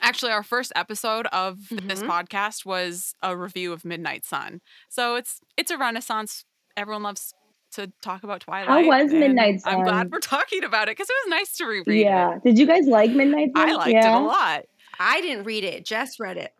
Actually, 0.01 0.33
our 0.33 0.43
first 0.43 0.73
episode 0.75 1.25
of 1.27 1.69
this 1.69 2.03
Mhm. 2.03 2.07
podcast 2.09 2.65
was 2.65 3.15
a 3.23 3.35
review 3.35 3.71
of 3.71 3.85
Midnight 3.85 4.25
Sun. 4.25 4.61
So 4.89 5.15
it's 5.15 5.39
it's 5.57 5.71
a 5.71 5.77
renaissance. 5.77 6.43
Everyone 6.75 7.03
loves 7.03 7.33
to 7.75 7.91
talk 8.01 8.23
about 8.23 8.41
Twilight. 8.41 8.69
I 8.69 8.81
was 9.03 9.11
and 9.11 9.19
Midnight 9.19 9.61
I'm 9.65 9.83
glad 9.83 10.11
we're 10.11 10.19
talking 10.19 10.63
about 10.63 10.87
it 10.87 10.97
because 10.97 11.09
it 11.09 11.15
was 11.25 11.29
nice 11.29 11.57
to 11.57 11.65
reread 11.65 12.05
yeah. 12.05 12.35
it. 12.35 12.43
Did 12.43 12.57
you 12.59 12.65
guys 12.67 12.85
like 12.87 13.11
Midnight 13.11 13.51
Sun? 13.55 13.69
I 13.69 13.73
liked 13.73 13.91
yeah. 13.91 14.17
it 14.17 14.21
a 14.21 14.25
lot. 14.25 14.65
I 14.99 15.21
didn't 15.21 15.43
read 15.43 15.63
it. 15.63 15.85
Jess 15.85 16.19
read 16.19 16.37
it. 16.37 16.53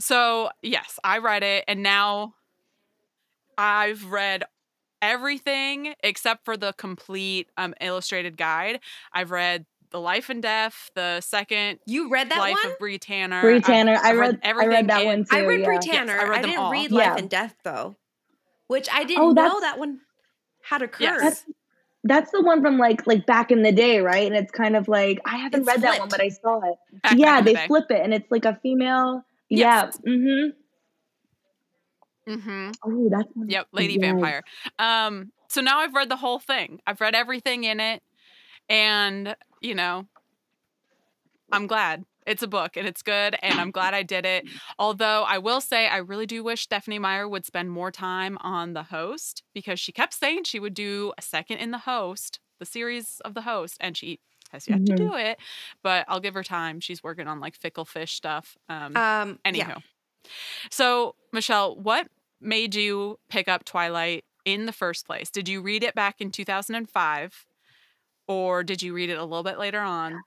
So, 0.00 0.50
yes, 0.62 0.98
I 1.04 1.18
read 1.18 1.42
it 1.42 1.64
and 1.68 1.82
now 1.82 2.34
I've 3.56 4.04
read 4.06 4.44
everything 5.00 5.94
except 6.02 6.44
for 6.44 6.56
the 6.56 6.72
complete 6.78 7.48
um, 7.56 7.74
illustrated 7.80 8.36
guide. 8.36 8.80
I've 9.12 9.30
read 9.30 9.66
The 9.90 10.00
Life 10.00 10.30
and 10.30 10.42
Death, 10.42 10.90
the 10.94 11.20
second 11.20 11.80
You 11.86 12.08
read 12.08 12.30
that 12.30 12.38
Life 12.38 12.56
one? 12.62 12.72
of 12.72 12.78
Bree 12.78 12.98
Tanner. 12.98 13.40
Bree 13.42 13.56
I've- 13.56 13.64
Tanner. 13.64 13.98
I 14.02 14.10
I've 14.10 14.18
read. 14.18 14.40
I 14.42 14.48
everything 14.48 14.70
read 14.70 14.88
that 14.88 15.00
in- 15.02 15.06
one 15.06 15.24
too. 15.24 15.36
I 15.36 15.40
read 15.44 15.60
yeah. 15.60 15.66
Bree 15.66 15.78
Tanner. 15.78 16.18
I 16.18 16.24
read 16.28 16.38
I 16.38 16.42
didn't 16.42 16.58
all. 16.58 16.72
read 16.72 16.90
Yeah. 16.90 17.10
Life 17.10 17.18
and 17.18 17.30
Death 17.30 17.56
though, 17.62 17.96
which 18.68 18.88
I 18.92 19.04
didn't 19.04 19.22
Oh, 19.22 19.32
know 19.32 19.60
that 19.60 19.78
one 19.78 20.00
had 20.62 20.82
a 20.82 20.88
curse. 20.88 21.00
Yes. 21.02 21.20
That's- 21.20 21.44
That's 22.04 22.32
the 22.32 22.42
one 22.42 22.62
from 22.62 22.78
like 22.78 23.06
like 23.06 23.26
back 23.26 23.52
in 23.52 23.62
the 23.62 23.70
day, 23.70 24.00
right? 24.00 24.26
And 24.26 24.34
it's 24.34 24.50
kind 24.50 24.74
of 24.74 24.88
like 24.88 25.20
I 25.24 25.36
haven't 25.36 25.60
It's 25.60 25.68
read 25.68 25.82
that 25.82 26.00
one, 26.00 26.08
but 26.08 26.20
I 26.20 26.30
saw 26.30 26.60
it. 26.68 26.76
back- 27.02 27.16
yeah, 27.16 27.26
back 27.26 27.38
in 27.40 27.44
the 27.44 27.52
they 27.54 27.66
flip 27.68 27.90
it, 27.90 28.00
and 28.02 28.12
it's 28.12 28.28
like 28.30 28.44
a 28.44 28.58
female. 28.60 29.24
Yes. 29.48 29.98
Yeah. 30.04 30.10
Mm-hmm. 30.12 30.50
Mm 32.32 32.42
Mhm. 32.42 32.74
Oh, 32.84 33.08
that's 33.10 33.28
one. 33.34 33.48
Yep, 33.50 33.68
Lady 33.72 33.94
Yes. 33.94 34.02
Vampire. 34.12 34.42
Um, 34.78 35.32
so 35.48 35.60
now 35.60 35.78
I've 35.78 35.94
read 35.94 36.08
the 36.08 36.16
whole 36.16 36.38
thing. 36.40 36.80
I've 36.86 37.00
read 37.00 37.14
everything 37.14 37.64
in 37.64 37.78
it, 37.78 38.02
and 38.68 39.36
you 39.60 39.74
know, 39.76 40.06
I'm 41.52 41.66
glad 41.68 42.04
it's 42.26 42.42
a 42.42 42.48
book 42.48 42.76
and 42.76 42.86
it's 42.86 43.02
good, 43.02 43.36
and 43.42 43.60
I'm 43.60 43.70
glad 43.70 43.94
I 43.94 44.02
did 44.02 44.24
it. 44.26 44.44
Although 44.78 45.24
I 45.24 45.38
will 45.38 45.60
say, 45.60 45.88
I 45.88 45.98
really 45.98 46.26
do 46.26 46.42
wish 46.44 46.62
Stephenie 46.62 46.98
Meyer 46.98 47.28
would 47.28 47.44
spend 47.46 47.70
more 47.70 47.90
time 47.90 48.38
on 48.40 48.72
the 48.74 48.84
host 48.84 49.42
because 49.54 49.80
she 49.80 49.92
kept 49.92 50.14
saying 50.14 50.44
she 50.44 50.60
would 50.60 50.74
do 50.74 51.12
a 51.18 51.22
second 51.22 51.58
in 51.58 51.70
the 51.70 51.78
host, 51.78 52.40
the 52.58 52.66
series 52.66 53.20
of 53.24 53.34
the 53.34 53.42
host, 53.42 53.76
and 53.80 53.96
she 53.96 54.20
has 54.50 54.68
yet 54.68 54.84
to 54.86 54.92
Mhm. 54.92 54.96
do 54.96 55.14
it. 55.16 55.38
But 55.82 56.04
I'll 56.08 56.20
give 56.20 56.34
her 56.34 56.42
time. 56.44 56.80
She's 56.80 57.02
working 57.02 57.26
on 57.28 57.40
like 57.40 57.54
fickle 57.56 57.84
fish 57.84 58.12
stuff. 58.14 58.56
Um, 58.68 58.94
Um, 58.94 59.38
Anywho. 59.44 59.68
yeah. 59.68 59.78
So, 60.70 61.16
Michelle, 61.32 61.76
what 61.76 62.08
made 62.40 62.74
you 62.74 63.18
pick 63.28 63.48
up 63.48 63.64
Twilight 63.64 64.24
in 64.44 64.66
the 64.66 64.72
first 64.72 65.06
place? 65.06 65.30
Did 65.30 65.48
you 65.48 65.62
read 65.62 65.82
it 65.84 65.94
back 65.94 66.20
in 66.20 66.30
2005 66.30 67.46
or 68.26 68.62
did 68.64 68.82
you 68.82 68.94
read 68.94 69.10
it 69.10 69.18
a 69.18 69.24
little 69.24 69.42
bit 69.42 69.58
later 69.58 69.80
on? 69.80 70.24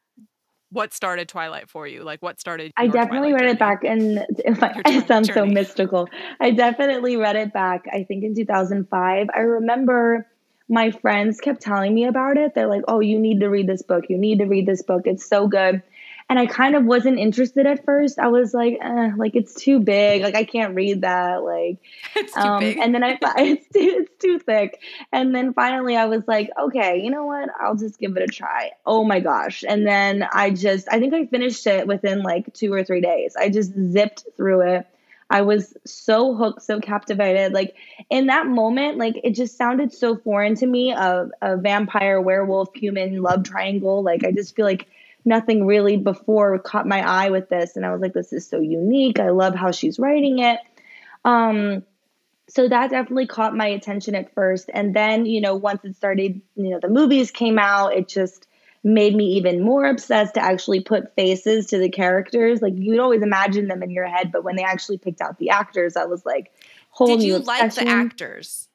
What 0.76 0.94
started 0.94 1.30
Twilight 1.30 1.70
for 1.70 1.88
you? 1.88 2.04
Like, 2.04 2.22
what 2.22 2.38
started? 2.38 2.74
I 2.76 2.88
definitely 2.88 3.30
Twilight 3.30 3.46
read 3.46 3.52
it 3.52 3.60
back 3.60 3.86
in. 3.86 4.26
If 4.40 4.62
I, 4.62 4.74
Your 4.74 4.82
I 4.86 5.06
sound 5.06 5.26
so 5.28 5.46
mystical. 5.46 6.10
I 6.42 6.52
definitely 6.52 7.16
read 7.16 7.38
it 7.38 7.54
back. 7.54 7.86
I 7.94 8.04
think 8.04 8.26
in 8.26 8.36
2005. 8.36 9.28
I 9.34 9.40
remember 9.40 10.28
my 10.68 10.92
friends 10.92 11.40
kept 11.40 11.62
telling 11.62 11.96
me 11.96 12.04
about 12.04 12.36
it. 12.36 12.56
They're 12.56 12.68
like, 12.68 12.84
"Oh, 12.90 13.00
you 13.00 13.18
need 13.18 13.40
to 13.40 13.48
read 13.48 13.68
this 13.68 13.84
book. 13.84 14.04
You 14.10 14.18
need 14.18 14.40
to 14.40 14.46
read 14.48 14.66
this 14.66 14.82
book. 14.82 15.04
It's 15.06 15.26
so 15.26 15.48
good." 15.48 15.82
And 16.28 16.40
I 16.40 16.48
kind 16.48 16.76
of 16.76 16.86
wasn't 16.86 17.20
interested 17.20 17.68
at 17.68 17.86
first. 17.86 18.18
I 18.18 18.28
was 18.30 18.54
like, 18.54 18.80
eh, 18.82 19.12
"Like 19.16 19.36
it's 19.36 19.54
too 19.54 19.80
big. 19.80 20.24
Like 20.24 20.34
I 20.34 20.44
can't 20.44 20.74
read 20.74 21.02
that." 21.02 21.44
Like 21.44 21.78
um, 22.36 22.64
and 22.64 22.96
then 22.96 23.04
I 23.04 23.18
it's 23.38 23.68
too, 23.68 23.80
it's 23.80 24.24
too 24.24 24.40
thick. 24.40 24.82
And 25.12 25.36
then 25.36 25.54
finally 25.54 25.96
I 25.96 26.06
was 26.06 26.24
like, 26.28 26.50
okay, 26.60 27.00
you 27.00 27.12
know 27.12 27.26
what? 27.26 27.50
I'll 27.62 27.76
just 27.76 28.00
give 28.00 28.18
it 28.18 28.24
a 28.24 28.28
try. 28.28 28.72
Oh 28.88 29.04
my 29.04 29.20
gosh. 29.20 29.64
And 29.68 29.86
then 29.86 30.28
I 30.34 30.50
just 30.50 30.88
I 30.92 31.00
think 31.00 31.14
I 31.14 31.28
finished 31.28 31.68
it 31.68 31.86
within 31.86 32.24
like 32.24 32.52
2 32.54 32.74
or 32.74 32.84
3 32.84 33.02
days. 33.02 33.36
I 33.36 33.50
just 33.50 33.74
zipped 33.92 34.26
through 34.36 34.62
it. 34.62 34.88
I 35.30 35.42
was 35.42 35.76
so 35.86 36.36
hooked, 36.36 36.62
so 36.62 36.80
captivated. 36.80 37.54
Like 37.54 37.76
in 38.10 38.28
that 38.28 38.48
moment, 38.48 38.98
like 38.98 39.20
it 39.24 39.32
just 39.32 39.58
sounded 39.58 39.92
so 39.92 40.18
foreign 40.18 40.56
to 40.56 40.68
me 40.68 40.92
a, 40.92 41.30
a 41.42 41.58
vampire, 41.58 42.22
werewolf, 42.22 42.74
human 42.76 43.22
love 43.22 43.44
triangle. 43.44 44.04
Like 44.04 44.24
I 44.24 44.32
just 44.32 44.56
feel 44.56 44.66
like 44.66 44.88
nothing 45.26 45.66
really 45.66 45.98
before 45.98 46.58
caught 46.60 46.88
my 46.88 47.02
eye 47.02 47.30
with 47.30 47.50
this. 47.50 47.76
And 47.76 47.86
I 47.86 47.92
was 47.92 48.02
like, 48.02 48.14
this 48.14 48.32
is 48.32 48.48
so 48.48 48.60
unique. 48.60 49.20
I 49.20 49.30
love 49.30 49.56
how 49.56 49.72
she's 49.72 50.00
writing 50.00 50.40
it. 50.40 50.60
Um, 51.24 51.84
so 52.48 52.70
that 52.70 52.92
definitely 52.92 53.28
caught 53.28 53.56
my 53.56 53.68
attention 53.68 54.14
at 54.14 54.34
first. 54.34 54.70
And 54.72 54.96
then, 54.96 55.26
you 55.26 55.42
know, 55.42 55.56
once 55.56 55.84
it 55.84 55.96
started, 55.96 56.42
you 56.56 56.70
know, 56.70 56.80
the 56.80 56.90
movies 56.90 57.32
came 57.32 57.58
out, 57.58 57.96
it 57.96 58.08
just 58.08 58.48
made 58.84 59.16
me 59.16 59.34
even 59.34 59.64
more 59.64 59.88
obsessed 59.88 60.36
to 60.36 60.44
actually 60.44 60.80
put 60.80 61.16
faces 61.16 61.66
to 61.68 61.80
the 61.80 61.90
characters. 61.90 62.62
Like 62.62 62.74
you'd 62.78 63.00
always 63.00 63.24
imagine 63.24 63.68
them 63.68 63.82
in 63.82 63.90
your 63.90 64.06
head, 64.06 64.32
but 64.32 64.44
when 64.44 64.56
they 64.56 64.64
actually 64.64 65.00
picked 65.00 65.22
out 65.22 65.40
the 65.40 65.50
actors, 65.50 65.98
I 65.98 66.06
was 66.06 66.24
like, 66.24 66.54
whole 66.92 67.08
Did 67.08 67.24
you 67.24 67.40
like 67.40 67.74
the 67.74 67.88
actors? 67.88 68.70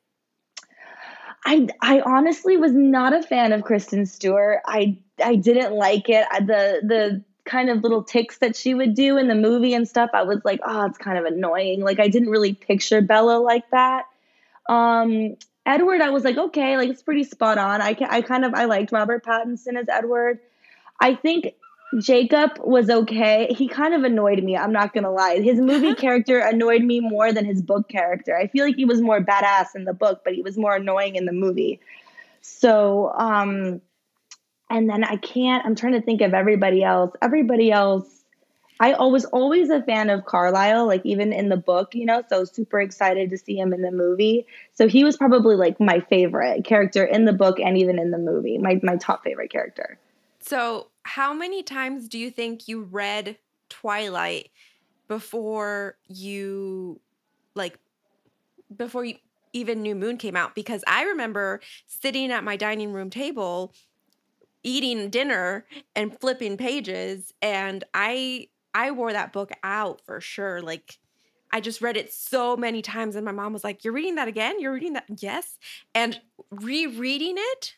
I 1.44 1.68
I 1.80 2.00
honestly 2.00 2.56
was 2.56 2.72
not 2.72 3.14
a 3.14 3.22
fan 3.22 3.52
of 3.52 3.62
Kristen 3.62 4.06
Stewart. 4.06 4.60
I 4.66 4.98
I 5.22 5.36
didn't 5.36 5.74
like 5.74 6.08
it. 6.08 6.26
I, 6.30 6.40
the 6.40 6.80
the 6.82 7.24
kind 7.44 7.70
of 7.70 7.82
little 7.82 8.02
ticks 8.04 8.38
that 8.38 8.54
she 8.54 8.74
would 8.74 8.94
do 8.94 9.16
in 9.16 9.26
the 9.28 9.34
movie 9.34 9.74
and 9.74 9.88
stuff, 9.88 10.10
I 10.12 10.22
was 10.22 10.40
like, 10.44 10.60
oh, 10.64 10.86
it's 10.86 10.98
kind 10.98 11.18
of 11.18 11.24
annoying. 11.24 11.80
Like 11.80 11.98
I 11.98 12.08
didn't 12.08 12.30
really 12.30 12.54
picture 12.54 13.00
Bella 13.00 13.38
like 13.38 13.68
that. 13.70 14.04
Um, 14.68 15.36
Edward, 15.66 16.00
I 16.00 16.10
was 16.10 16.24
like, 16.24 16.36
okay, 16.36 16.76
like 16.76 16.90
it's 16.90 17.02
pretty 17.02 17.24
spot 17.24 17.58
on. 17.58 17.80
I 17.80 17.94
can, 17.94 18.08
I 18.10 18.22
kind 18.22 18.44
of 18.44 18.54
I 18.54 18.66
liked 18.66 18.92
Robert 18.92 19.24
Pattinson 19.24 19.76
as 19.76 19.88
Edward. 19.88 20.40
I 21.00 21.14
think 21.14 21.54
Jacob 21.98 22.52
was 22.60 22.88
okay. 22.88 23.52
He 23.56 23.66
kind 23.66 23.94
of 23.94 24.04
annoyed 24.04 24.42
me. 24.42 24.56
I'm 24.56 24.72
not 24.72 24.94
gonna 24.94 25.10
lie. 25.10 25.40
His 25.40 25.58
movie 25.60 25.94
character 25.94 26.38
annoyed 26.38 26.82
me 26.82 27.00
more 27.00 27.32
than 27.32 27.44
his 27.44 27.62
book 27.62 27.88
character. 27.88 28.36
I 28.36 28.46
feel 28.46 28.64
like 28.64 28.76
he 28.76 28.84
was 28.84 29.00
more 29.00 29.20
badass 29.20 29.74
in 29.74 29.84
the 29.84 29.94
book, 29.94 30.22
but 30.24 30.34
he 30.34 30.42
was 30.42 30.56
more 30.56 30.76
annoying 30.76 31.16
in 31.16 31.26
the 31.26 31.32
movie. 31.32 31.80
So, 32.42 33.12
um, 33.14 33.80
and 34.70 34.88
then 34.88 35.02
I 35.02 35.16
can't. 35.16 35.66
I'm 35.66 35.74
trying 35.74 35.94
to 35.94 36.00
think 36.00 36.20
of 36.20 36.32
everybody 36.32 36.84
else. 36.84 37.12
Everybody 37.20 37.72
else 37.72 38.20
I 38.80 38.96
was 39.04 39.26
always 39.26 39.68
a 39.68 39.82
fan 39.82 40.08
of 40.08 40.24
Carlisle, 40.24 40.86
like 40.86 41.04
even 41.04 41.34
in 41.34 41.50
the 41.50 41.58
book, 41.58 41.94
you 41.94 42.06
know, 42.06 42.24
so 42.30 42.44
super 42.44 42.80
excited 42.80 43.28
to 43.28 43.36
see 43.36 43.58
him 43.58 43.74
in 43.74 43.82
the 43.82 43.90
movie. 43.90 44.46
So 44.72 44.88
he 44.88 45.04
was 45.04 45.18
probably 45.18 45.54
like 45.54 45.78
my 45.78 46.00
favorite 46.00 46.64
character 46.64 47.04
in 47.04 47.26
the 47.26 47.34
book 47.34 47.60
and 47.60 47.76
even 47.76 47.98
in 47.98 48.10
the 48.10 48.18
movie, 48.18 48.56
my 48.56 48.80
my 48.82 48.96
top 48.96 49.22
favorite 49.22 49.52
character. 49.52 49.98
So, 50.40 50.88
how 51.04 51.32
many 51.32 51.62
times 51.62 52.08
do 52.08 52.18
you 52.18 52.30
think 52.30 52.68
you 52.68 52.82
read 52.82 53.38
Twilight 53.68 54.50
before 55.08 55.96
you 56.08 57.00
like 57.54 57.78
before 58.76 59.04
you 59.04 59.16
even 59.52 59.82
New 59.82 59.94
Moon 59.94 60.16
came 60.16 60.36
out 60.36 60.54
because 60.54 60.84
I 60.86 61.02
remember 61.02 61.60
sitting 61.86 62.30
at 62.30 62.44
my 62.44 62.56
dining 62.56 62.92
room 62.92 63.10
table 63.10 63.74
eating 64.62 65.10
dinner 65.10 65.66
and 65.96 66.18
flipping 66.20 66.56
pages 66.56 67.32
and 67.42 67.82
I 67.94 68.48
I 68.74 68.92
wore 68.92 69.12
that 69.12 69.32
book 69.32 69.50
out 69.64 70.00
for 70.04 70.20
sure. 70.20 70.62
Like 70.62 70.98
I 71.52 71.60
just 71.60 71.80
read 71.80 71.96
it 71.96 72.12
so 72.12 72.56
many 72.56 72.82
times 72.82 73.16
and 73.16 73.24
my 73.24 73.32
mom 73.32 73.52
was 73.52 73.64
like, 73.64 73.84
"You're 73.84 73.92
reading 73.92 74.14
that 74.14 74.28
again? 74.28 74.60
You're 74.60 74.72
reading 74.72 74.92
that?" 74.92 75.06
Yes. 75.18 75.58
And 75.94 76.20
rereading 76.50 77.34
it, 77.36 77.74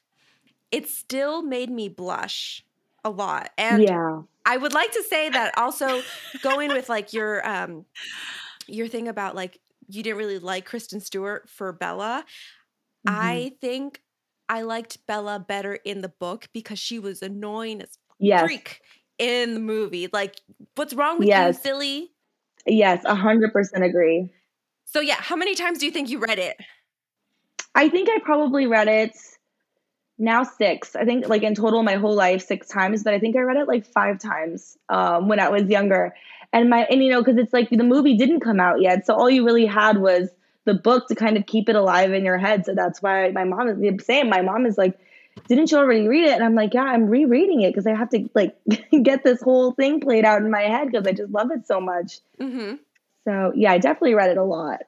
it 0.70 0.88
still 0.88 1.42
made 1.42 1.70
me 1.70 1.88
blush 1.88 2.64
a 3.04 3.10
lot. 3.10 3.50
And 3.58 3.82
yeah. 3.82 4.22
I 4.44 4.56
would 4.56 4.72
like 4.72 4.92
to 4.92 5.02
say 5.02 5.28
that 5.28 5.56
also 5.56 6.02
going 6.42 6.68
with 6.68 6.88
like 6.88 7.12
your 7.12 7.46
um 7.46 7.84
your 8.66 8.88
thing 8.88 9.08
about 9.08 9.34
like 9.34 9.58
you 9.88 10.02
didn't 10.02 10.18
really 10.18 10.38
like 10.38 10.64
Kristen 10.64 11.00
Stewart 11.00 11.48
for 11.48 11.72
Bella. 11.72 12.24
Mm-hmm. 13.06 13.20
I 13.20 13.52
think 13.60 14.00
I 14.48 14.62
liked 14.62 15.06
Bella 15.06 15.38
better 15.40 15.74
in 15.74 16.00
the 16.00 16.08
book 16.08 16.48
because 16.52 16.78
she 16.78 16.98
was 16.98 17.22
annoying 17.22 17.82
as 17.82 17.98
yes. 18.18 18.42
freak 18.42 18.80
in 19.18 19.54
the 19.54 19.60
movie. 19.60 20.08
Like, 20.12 20.40
what's 20.74 20.94
wrong 20.94 21.18
with 21.18 21.28
yes. 21.28 21.56
you, 21.56 21.62
silly? 21.62 22.10
Yes, 22.66 23.02
a 23.04 23.14
hundred 23.14 23.52
percent 23.52 23.84
agree. 23.84 24.32
So 24.84 25.00
yeah, 25.00 25.16
how 25.18 25.36
many 25.36 25.54
times 25.54 25.78
do 25.78 25.86
you 25.86 25.92
think 25.92 26.10
you 26.10 26.18
read 26.18 26.38
it? 26.38 26.56
I 27.74 27.88
think 27.88 28.08
I 28.10 28.18
probably 28.22 28.66
read 28.66 28.88
it 28.88 29.12
now 30.22 30.44
six. 30.44 30.94
I 30.94 31.04
think 31.04 31.28
like 31.28 31.42
in 31.42 31.54
total 31.54 31.82
my 31.82 31.96
whole 31.96 32.14
life 32.14 32.46
six 32.46 32.68
times, 32.68 33.02
but 33.02 33.12
I 33.12 33.18
think 33.18 33.36
I 33.36 33.40
read 33.40 33.56
it 33.56 33.66
like 33.66 33.84
five 33.84 34.18
times 34.18 34.78
um, 34.88 35.28
when 35.28 35.40
I 35.40 35.48
was 35.48 35.64
younger. 35.68 36.14
And 36.52 36.70
my 36.70 36.84
and 36.84 37.02
you 37.02 37.10
know 37.10 37.22
because 37.22 37.38
it's 37.38 37.52
like 37.52 37.70
the 37.70 37.82
movie 37.82 38.16
didn't 38.16 38.40
come 38.40 38.60
out 38.60 38.80
yet, 38.80 39.04
so 39.04 39.14
all 39.14 39.28
you 39.28 39.44
really 39.44 39.66
had 39.66 39.98
was 39.98 40.28
the 40.64 40.74
book 40.74 41.08
to 41.08 41.14
kind 41.14 41.36
of 41.36 41.46
keep 41.46 41.68
it 41.68 41.74
alive 41.74 42.12
in 42.12 42.24
your 42.24 42.38
head. 42.38 42.64
So 42.64 42.74
that's 42.74 43.02
why 43.02 43.30
my 43.30 43.44
mom 43.44 43.68
is 43.68 43.78
the 43.78 43.98
same. 44.04 44.28
My 44.28 44.42
mom 44.42 44.64
is 44.64 44.78
like, 44.78 44.96
didn't 45.48 45.72
you 45.72 45.78
already 45.78 46.06
read 46.06 46.26
it? 46.26 46.32
And 46.32 46.44
I'm 46.44 46.54
like, 46.54 46.72
yeah, 46.72 46.84
I'm 46.84 47.06
rereading 47.08 47.62
it 47.62 47.70
because 47.70 47.86
I 47.86 47.94
have 47.94 48.10
to 48.10 48.28
like 48.34 48.56
get 49.02 49.24
this 49.24 49.42
whole 49.42 49.72
thing 49.72 50.00
played 50.00 50.24
out 50.24 50.42
in 50.42 50.50
my 50.50 50.62
head 50.62 50.88
because 50.90 51.06
I 51.06 51.12
just 51.12 51.32
love 51.32 51.50
it 51.50 51.66
so 51.66 51.80
much. 51.80 52.20
Mm-hmm. 52.40 52.76
So 53.24 53.52
yeah, 53.56 53.72
I 53.72 53.78
definitely 53.78 54.14
read 54.14 54.30
it 54.30 54.36
a 54.36 54.44
lot. 54.44 54.82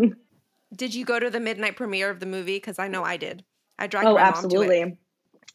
did 0.74 0.94
you 0.94 1.04
go 1.04 1.18
to 1.18 1.28
the 1.28 1.40
midnight 1.40 1.76
premiere 1.76 2.08
of 2.08 2.20
the 2.20 2.26
movie? 2.26 2.56
Because 2.56 2.78
I 2.78 2.88
know 2.88 3.04
I 3.04 3.18
did. 3.18 3.44
I 3.82 3.88
dragged 3.88 4.06
oh, 4.06 4.16
absolutely. 4.16 4.96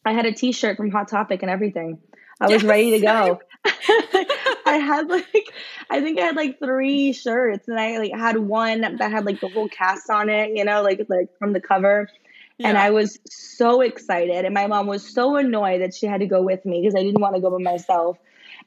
I 0.03 0.11
had 0.11 0.25
a 0.25 0.33
T-shirt 0.33 0.75
from 0.75 0.91
Hot 0.91 1.07
Topic 1.07 1.43
and 1.43 1.49
everything. 1.49 1.97
I 2.41 2.47
was 2.47 2.61
yes, 2.61 2.63
ready 2.63 2.91
to 2.91 2.99
go. 2.99 3.39
I 3.65 4.81
had 4.83 5.07
like 5.07 5.45
I 5.89 6.01
think 6.01 6.19
I 6.19 6.25
had 6.25 6.35
like 6.35 6.59
three 6.59 7.13
shirts 7.13 7.69
and 7.69 7.79
I 7.79 7.99
like 7.99 8.11
had 8.13 8.37
one 8.37 8.81
that 8.81 8.99
had 8.99 9.25
like 9.25 9.39
the 9.39 9.47
whole 9.47 9.69
cast 9.69 10.09
on 10.09 10.27
it, 10.27 10.51
you 10.57 10.65
know, 10.65 10.81
like 10.81 11.05
like 11.07 11.29
from 11.39 11.53
the 11.53 11.61
cover. 11.61 12.09
Yeah. 12.57 12.67
And 12.67 12.77
I 12.77 12.89
was 12.89 13.17
so 13.29 13.79
excited. 13.79 14.43
And 14.43 14.53
my 14.53 14.67
mom 14.67 14.87
was 14.87 15.07
so 15.07 15.37
annoyed 15.37 15.81
that 15.81 15.95
she 15.95 16.05
had 16.05 16.19
to 16.19 16.27
go 16.27 16.41
with 16.41 16.65
me 16.65 16.81
because 16.81 16.95
I 16.95 17.03
didn't 17.03 17.21
want 17.21 17.35
to 17.35 17.41
go 17.41 17.49
by 17.49 17.63
myself. 17.63 18.17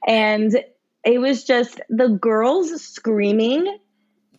And 0.06 0.58
it 1.04 1.18
was 1.18 1.44
just 1.44 1.82
the 1.90 2.08
girls 2.08 2.82
screaming. 2.82 3.78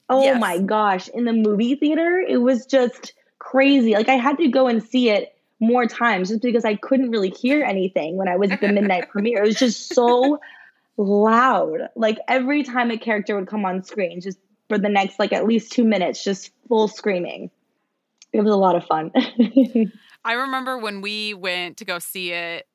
Oh 0.10 0.24
yes. 0.24 0.42
my 0.42 0.58
gosh. 0.58 1.10
In 1.10 1.26
the 1.26 1.34
movie 1.34 1.76
theater, 1.76 2.20
it 2.28 2.38
was 2.38 2.66
just 2.66 3.14
crazy. 3.42 3.94
Like 3.94 4.10
I 4.10 4.16
had 4.16 4.38
to 4.38 4.48
go 4.48 4.68
and 4.68 4.84
see 4.84 5.10
it 5.10 5.36
more 5.60 5.86
times 5.86 6.30
just 6.30 6.42
because 6.42 6.66
I 6.66 6.76
couldn't 6.76 7.12
really 7.12 7.30
hear 7.30 7.64
anything 7.64 8.18
when 8.18 8.28
I 8.28 8.36
was 8.36 8.52
at 8.52 8.62
the 8.62 8.72
midnight 8.72 9.10
premiere. 9.12 9.44
It 9.44 9.48
was 9.48 9.56
just 9.56 9.94
so 9.94 10.40
loud. 10.98 11.90
Like 11.96 12.18
every 12.28 12.64
time 12.64 12.92
a 12.92 12.98
character 12.98 13.36
would 13.36 13.48
come 13.48 13.66
on 13.66 13.84
screen, 13.84 14.22
just 14.22 14.38
for 14.70 14.78
the 14.78 14.90
next 14.90 15.20
like 15.20 15.34
at 15.34 15.46
least 15.46 15.72
two 15.72 15.84
minutes, 15.84 16.24
just 16.24 16.52
full 16.68 16.88
screaming 16.88 17.52
it 18.34 18.42
was 18.42 18.54
a 18.54 18.58
lot 18.58 18.76
of 18.76 18.86
fun. 18.86 19.12
I 20.24 20.34
remember 20.34 20.78
when 20.78 21.02
we 21.02 21.34
went 21.34 21.78
to 21.78 21.86
go 21.86 22.00
see 22.00 22.32
it 22.32 22.68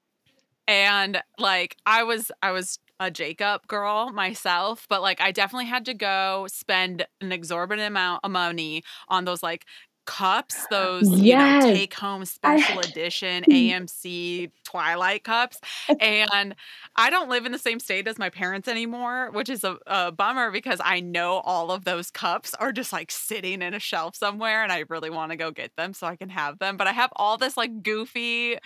and 0.66 1.22
like 1.38 1.76
I 1.86 2.02
was 2.02 2.30
I 2.42 2.50
was 2.50 2.78
a 2.98 3.10
Jacob 3.10 3.66
girl 3.66 4.10
myself, 4.12 4.86
but 4.88 5.02
like 5.02 5.20
I 5.20 5.30
definitely 5.32 5.66
had 5.66 5.84
to 5.86 5.94
go 5.94 6.46
spend 6.50 7.06
an 7.20 7.32
exorbitant 7.32 7.86
amount 7.86 8.20
of 8.24 8.30
money 8.30 8.82
on 9.08 9.24
those 9.24 9.42
like 9.42 9.64
cups, 10.06 10.66
those 10.70 11.08
yes. 11.20 11.64
you 11.64 11.68
know 11.68 11.74
take 11.74 11.94
home 11.94 12.24
special 12.24 12.78
I, 12.78 12.82
edition 12.82 13.44
AMC 13.50 14.50
Twilight 14.64 15.24
cups. 15.24 15.60
And 16.00 16.54
I 16.96 17.10
don't 17.10 17.28
live 17.28 17.44
in 17.44 17.52
the 17.52 17.58
same 17.58 17.78
state 17.78 18.08
as 18.08 18.18
my 18.18 18.30
parents 18.30 18.68
anymore, 18.68 19.30
which 19.32 19.48
is 19.48 19.64
a, 19.64 19.78
a, 19.86 20.12
bummer 20.12 20.50
because 20.50 20.80
I 20.82 21.00
know 21.00 21.38
all 21.38 21.70
of 21.70 21.84
those 21.84 22.10
cups 22.10 22.54
are 22.54 22.72
just 22.72 22.92
like 22.92 23.10
sitting 23.10 23.60
in 23.62 23.74
a 23.74 23.80
shelf 23.80 24.16
somewhere, 24.16 24.62
and 24.62 24.72
I 24.72 24.84
really 24.88 25.10
want 25.10 25.32
to 25.32 25.36
go 25.36 25.50
get 25.50 25.74
them 25.76 25.92
so 25.92 26.06
I 26.06 26.16
can 26.16 26.30
have 26.30 26.58
them. 26.58 26.76
But 26.76 26.86
I 26.86 26.92
have 26.92 27.10
all 27.16 27.36
this 27.36 27.56
like 27.56 27.82
goofy 27.82 28.56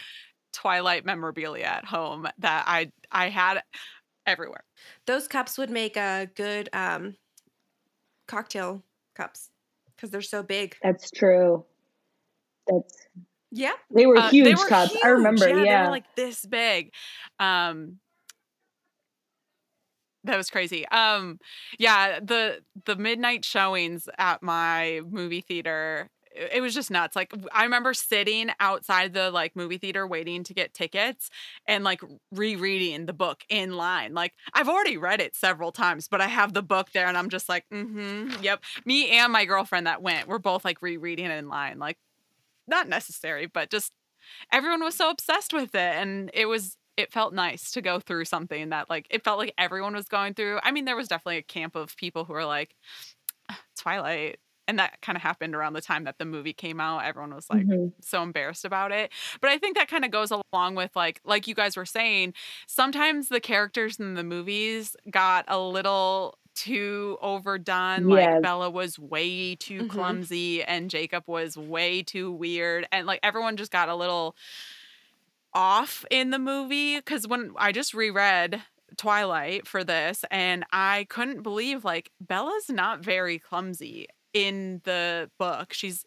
Twilight 0.52 1.04
memorabilia 1.04 1.64
at 1.64 1.84
home 1.84 2.28
that 2.38 2.64
I 2.66 2.90
I 3.10 3.28
had 3.28 3.62
everywhere. 4.26 4.64
Those 5.06 5.26
cups 5.28 5.58
would 5.58 5.70
make 5.70 5.96
a 5.96 6.28
good 6.34 6.68
um, 6.72 7.16
cocktail 8.26 8.82
cups 9.14 9.49
because 10.00 10.10
they're 10.10 10.22
so 10.22 10.42
big. 10.42 10.76
That's 10.82 11.10
true. 11.10 11.64
That's 12.66 12.94
yeah. 13.50 13.72
They 13.94 14.06
were 14.06 14.16
uh, 14.16 14.30
huge 14.30 14.44
they 14.44 14.54
were 14.54 14.68
cups. 14.68 14.92
Huge. 14.92 15.04
I 15.04 15.08
remember. 15.08 15.48
Yeah, 15.48 15.62
yeah, 15.62 15.78
they 15.78 15.84
were 15.86 15.90
like 15.90 16.14
this 16.16 16.46
big. 16.46 16.92
Um, 17.38 17.98
that 20.24 20.36
was 20.36 20.50
crazy. 20.50 20.86
Um, 20.88 21.38
yeah, 21.78 22.20
the 22.20 22.60
the 22.86 22.96
midnight 22.96 23.44
showings 23.44 24.08
at 24.18 24.42
my 24.42 25.00
movie 25.08 25.40
theater 25.40 26.10
it 26.32 26.60
was 26.60 26.74
just 26.74 26.90
nuts. 26.90 27.16
Like 27.16 27.32
I 27.52 27.64
remember 27.64 27.92
sitting 27.92 28.50
outside 28.60 29.14
the 29.14 29.30
like 29.30 29.56
movie 29.56 29.78
theater 29.78 30.06
waiting 30.06 30.44
to 30.44 30.54
get 30.54 30.74
tickets 30.74 31.30
and 31.66 31.82
like 31.84 32.00
rereading 32.32 33.06
the 33.06 33.12
book 33.12 33.44
in 33.48 33.76
line. 33.76 34.14
Like 34.14 34.34
I've 34.54 34.68
already 34.68 34.96
read 34.96 35.20
it 35.20 35.34
several 35.34 35.72
times, 35.72 36.08
but 36.08 36.20
I 36.20 36.28
have 36.28 36.52
the 36.52 36.62
book 36.62 36.92
there 36.92 37.06
and 37.06 37.16
I'm 37.16 37.30
just 37.30 37.48
like, 37.48 37.64
mm-hmm, 37.72 38.42
yep. 38.42 38.62
Me 38.84 39.10
and 39.10 39.32
my 39.32 39.44
girlfriend 39.44 39.86
that 39.86 40.02
went, 40.02 40.28
we're 40.28 40.38
both 40.38 40.64
like 40.64 40.82
rereading 40.82 41.26
it 41.26 41.38
in 41.38 41.48
line. 41.48 41.78
Like 41.78 41.98
not 42.66 42.88
necessary, 42.88 43.46
but 43.46 43.70
just 43.70 43.92
everyone 44.52 44.84
was 44.84 44.94
so 44.94 45.10
obsessed 45.10 45.52
with 45.52 45.74
it 45.74 45.94
and 45.96 46.30
it 46.32 46.46
was 46.46 46.76
it 46.96 47.12
felt 47.12 47.32
nice 47.32 47.72
to 47.72 47.80
go 47.80 47.98
through 47.98 48.26
something 48.26 48.68
that 48.68 48.90
like 48.90 49.06
it 49.10 49.24
felt 49.24 49.38
like 49.38 49.54
everyone 49.58 49.94
was 49.94 50.06
going 50.06 50.34
through. 50.34 50.60
I 50.62 50.70
mean, 50.70 50.84
there 50.84 50.96
was 50.96 51.08
definitely 51.08 51.38
a 51.38 51.42
camp 51.42 51.74
of 51.74 51.96
people 51.96 52.24
who 52.24 52.34
were 52.34 52.44
like 52.44 52.76
Twilight 53.76 54.38
and 54.70 54.78
that 54.78 55.02
kind 55.02 55.16
of 55.16 55.22
happened 55.22 55.52
around 55.52 55.72
the 55.72 55.80
time 55.80 56.04
that 56.04 56.18
the 56.18 56.24
movie 56.24 56.52
came 56.52 56.80
out 56.80 57.04
everyone 57.04 57.34
was 57.34 57.50
like 57.50 57.66
mm-hmm. 57.66 57.88
so 58.00 58.22
embarrassed 58.22 58.64
about 58.64 58.92
it 58.92 59.10
but 59.40 59.50
i 59.50 59.58
think 59.58 59.76
that 59.76 59.88
kind 59.88 60.04
of 60.04 60.12
goes 60.12 60.32
along 60.52 60.76
with 60.76 60.94
like 60.94 61.20
like 61.24 61.48
you 61.48 61.54
guys 61.54 61.76
were 61.76 61.84
saying 61.84 62.32
sometimes 62.68 63.28
the 63.28 63.40
characters 63.40 63.98
in 63.98 64.14
the 64.14 64.22
movies 64.22 64.96
got 65.10 65.44
a 65.48 65.58
little 65.58 66.38
too 66.54 67.18
overdone 67.20 68.08
yes. 68.08 68.34
like 68.34 68.42
bella 68.42 68.70
was 68.70 68.96
way 68.96 69.56
too 69.56 69.80
mm-hmm. 69.80 69.88
clumsy 69.88 70.62
and 70.62 70.88
jacob 70.88 71.24
was 71.26 71.56
way 71.56 72.00
too 72.00 72.30
weird 72.30 72.86
and 72.92 73.06
like 73.06 73.20
everyone 73.24 73.56
just 73.56 73.72
got 73.72 73.88
a 73.88 73.94
little 73.94 74.36
off 75.52 76.04
in 76.12 76.30
the 76.30 76.38
movie 76.38 76.96
because 76.96 77.26
when 77.26 77.50
i 77.56 77.72
just 77.72 77.92
reread 77.92 78.62
Twilight 78.96 79.68
for 79.68 79.84
this 79.84 80.24
and 80.32 80.64
I 80.72 81.06
couldn't 81.08 81.42
believe 81.42 81.84
like 81.84 82.10
Bella's 82.20 82.68
not 82.68 83.04
very 83.04 83.38
clumsy 83.38 84.08
in 84.32 84.80
the 84.84 85.30
book. 85.38 85.72
She's 85.72 86.04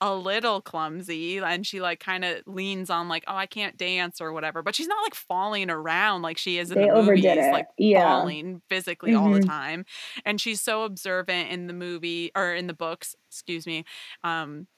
a 0.00 0.14
little 0.14 0.60
clumsy 0.60 1.38
and 1.38 1.66
she 1.66 1.80
like 1.80 1.98
kind 1.98 2.24
of 2.24 2.40
leans 2.46 2.88
on 2.88 3.08
like 3.08 3.24
oh 3.26 3.34
I 3.34 3.46
can't 3.46 3.76
dance 3.76 4.20
or 4.20 4.32
whatever 4.32 4.62
but 4.62 4.76
she's 4.76 4.86
not 4.86 5.02
like 5.02 5.14
falling 5.14 5.70
around 5.70 6.22
like 6.22 6.38
she 6.38 6.58
is 6.58 6.70
in 6.70 6.78
they 6.78 6.86
the 6.86 6.94
movies 6.94 7.24
it. 7.24 7.52
like 7.52 7.66
yeah. 7.76 8.06
falling 8.06 8.62
physically 8.68 9.10
mm-hmm. 9.12 9.22
all 9.22 9.32
the 9.32 9.40
mm-hmm. 9.40 9.50
time 9.50 9.84
and 10.24 10.40
she's 10.40 10.60
so 10.60 10.84
observant 10.84 11.50
in 11.50 11.66
the 11.66 11.72
movie 11.72 12.30
or 12.36 12.54
in 12.54 12.68
the 12.68 12.74
books 12.74 13.16
excuse 13.28 13.66
me 13.66 13.84
um 14.22 14.68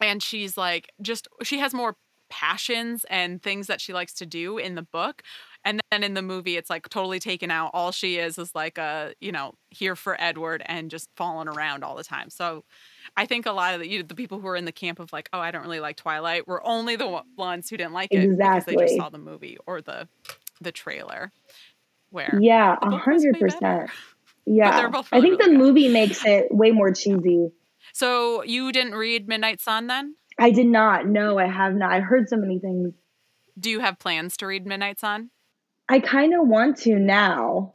and 0.00 0.22
she's 0.22 0.56
like 0.56 0.90
just 1.02 1.28
she 1.42 1.58
has 1.58 1.74
more 1.74 1.96
passions 2.30 3.04
and 3.10 3.42
things 3.42 3.66
that 3.66 3.80
she 3.82 3.92
likes 3.92 4.14
to 4.14 4.24
do 4.24 4.56
in 4.56 4.76
the 4.76 4.82
book 4.82 5.22
and 5.64 5.80
then 5.90 6.02
in 6.02 6.14
the 6.14 6.22
movie 6.22 6.56
it's 6.56 6.70
like 6.70 6.88
totally 6.88 7.18
taken 7.18 7.50
out. 7.50 7.70
All 7.74 7.92
she 7.92 8.18
is 8.18 8.38
is 8.38 8.54
like 8.54 8.78
a 8.78 9.14
you 9.20 9.32
know 9.32 9.54
here 9.70 9.96
for 9.96 10.20
edward 10.20 10.62
and 10.66 10.90
just 10.90 11.08
falling 11.16 11.48
around 11.48 11.84
all 11.84 11.96
the 11.96 12.04
time. 12.04 12.30
So 12.30 12.64
i 13.16 13.26
think 13.26 13.46
a 13.46 13.52
lot 13.52 13.74
of 13.74 13.80
the, 13.80 13.88
you 13.88 13.98
know, 13.98 14.06
the 14.06 14.14
people 14.14 14.40
who 14.40 14.48
are 14.48 14.56
in 14.56 14.64
the 14.64 14.72
camp 14.72 14.98
of 14.98 15.12
like 15.12 15.28
oh 15.32 15.38
i 15.38 15.50
don't 15.50 15.62
really 15.62 15.80
like 15.80 15.96
twilight 15.96 16.48
were 16.48 16.66
only 16.66 16.96
the 16.96 17.22
ones 17.36 17.68
who 17.68 17.76
didn't 17.76 17.92
like 17.92 18.12
it 18.12 18.24
exactly. 18.24 18.74
because 18.74 18.88
they 18.88 18.94
just 18.94 18.96
saw 18.96 19.08
the 19.08 19.18
movie 19.18 19.58
or 19.66 19.80
the 19.80 20.08
the 20.60 20.72
trailer 20.72 21.30
where 22.10 22.38
yeah 22.40 22.76
a 22.80 22.96
hundred 22.96 23.38
percent. 23.38 23.90
Yeah 24.46 24.90
i 25.12 25.20
think 25.20 25.38
the 25.40 25.48
good. 25.48 25.56
movie 25.58 25.88
makes 25.88 26.24
it 26.24 26.54
way 26.54 26.70
more 26.70 26.92
cheesy. 26.92 27.48
So 27.92 28.42
you 28.42 28.72
didn't 28.72 28.94
read 28.94 29.28
midnight 29.28 29.60
sun 29.60 29.86
then? 29.86 30.16
I 30.38 30.50
did 30.50 30.66
not. 30.66 31.06
No 31.06 31.38
i 31.38 31.46
have 31.46 31.74
not. 31.74 31.92
I 31.92 32.00
heard 32.00 32.28
so 32.28 32.36
many 32.36 32.58
things. 32.58 32.92
Do 33.60 33.70
you 33.70 33.80
have 33.80 34.00
plans 34.00 34.36
to 34.38 34.46
read 34.46 34.66
midnight 34.66 34.98
sun 34.98 35.30
I 35.88 36.00
kind 36.00 36.34
of 36.34 36.46
want 36.46 36.78
to 36.78 36.98
now. 36.98 37.72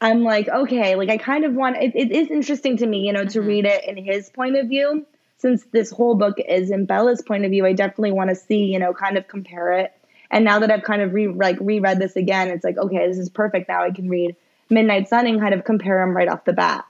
I'm 0.00 0.24
like, 0.24 0.48
okay, 0.48 0.96
like 0.96 1.10
I 1.10 1.16
kind 1.16 1.44
of 1.44 1.54
want 1.54 1.76
it, 1.76 1.92
it 1.94 2.10
is 2.10 2.28
interesting 2.28 2.76
to 2.78 2.86
me, 2.86 3.06
you 3.06 3.12
know, 3.12 3.24
to 3.24 3.38
mm-hmm. 3.38 3.48
read 3.48 3.64
it 3.66 3.84
in 3.84 3.96
his 3.96 4.30
point 4.30 4.56
of 4.56 4.68
view. 4.68 5.06
Since 5.38 5.64
this 5.72 5.90
whole 5.90 6.14
book 6.14 6.36
is 6.38 6.70
in 6.70 6.86
Bella's 6.86 7.22
point 7.22 7.44
of 7.44 7.50
view, 7.50 7.66
I 7.66 7.72
definitely 7.72 8.12
want 8.12 8.30
to 8.30 8.36
see, 8.36 8.64
you 8.64 8.78
know, 8.78 8.92
kind 8.92 9.16
of 9.16 9.26
compare 9.26 9.72
it. 9.72 9.92
And 10.30 10.44
now 10.44 10.58
that 10.60 10.70
I've 10.70 10.82
kind 10.82 11.02
of 11.02 11.12
re 11.12 11.28
like 11.28 11.56
reread 11.60 11.98
this 11.98 12.16
again, 12.16 12.48
it's 12.48 12.64
like, 12.64 12.78
okay, 12.78 13.06
this 13.06 13.18
is 13.18 13.28
perfect. 13.28 13.68
Now 13.68 13.82
I 13.82 13.90
can 13.90 14.08
read 14.08 14.34
Midnight 14.70 15.08
Sun 15.08 15.26
and 15.26 15.40
kind 15.40 15.52
of 15.54 15.64
compare 15.64 15.98
them 15.98 16.16
right 16.16 16.28
off 16.28 16.44
the 16.44 16.52
bat. 16.52 16.84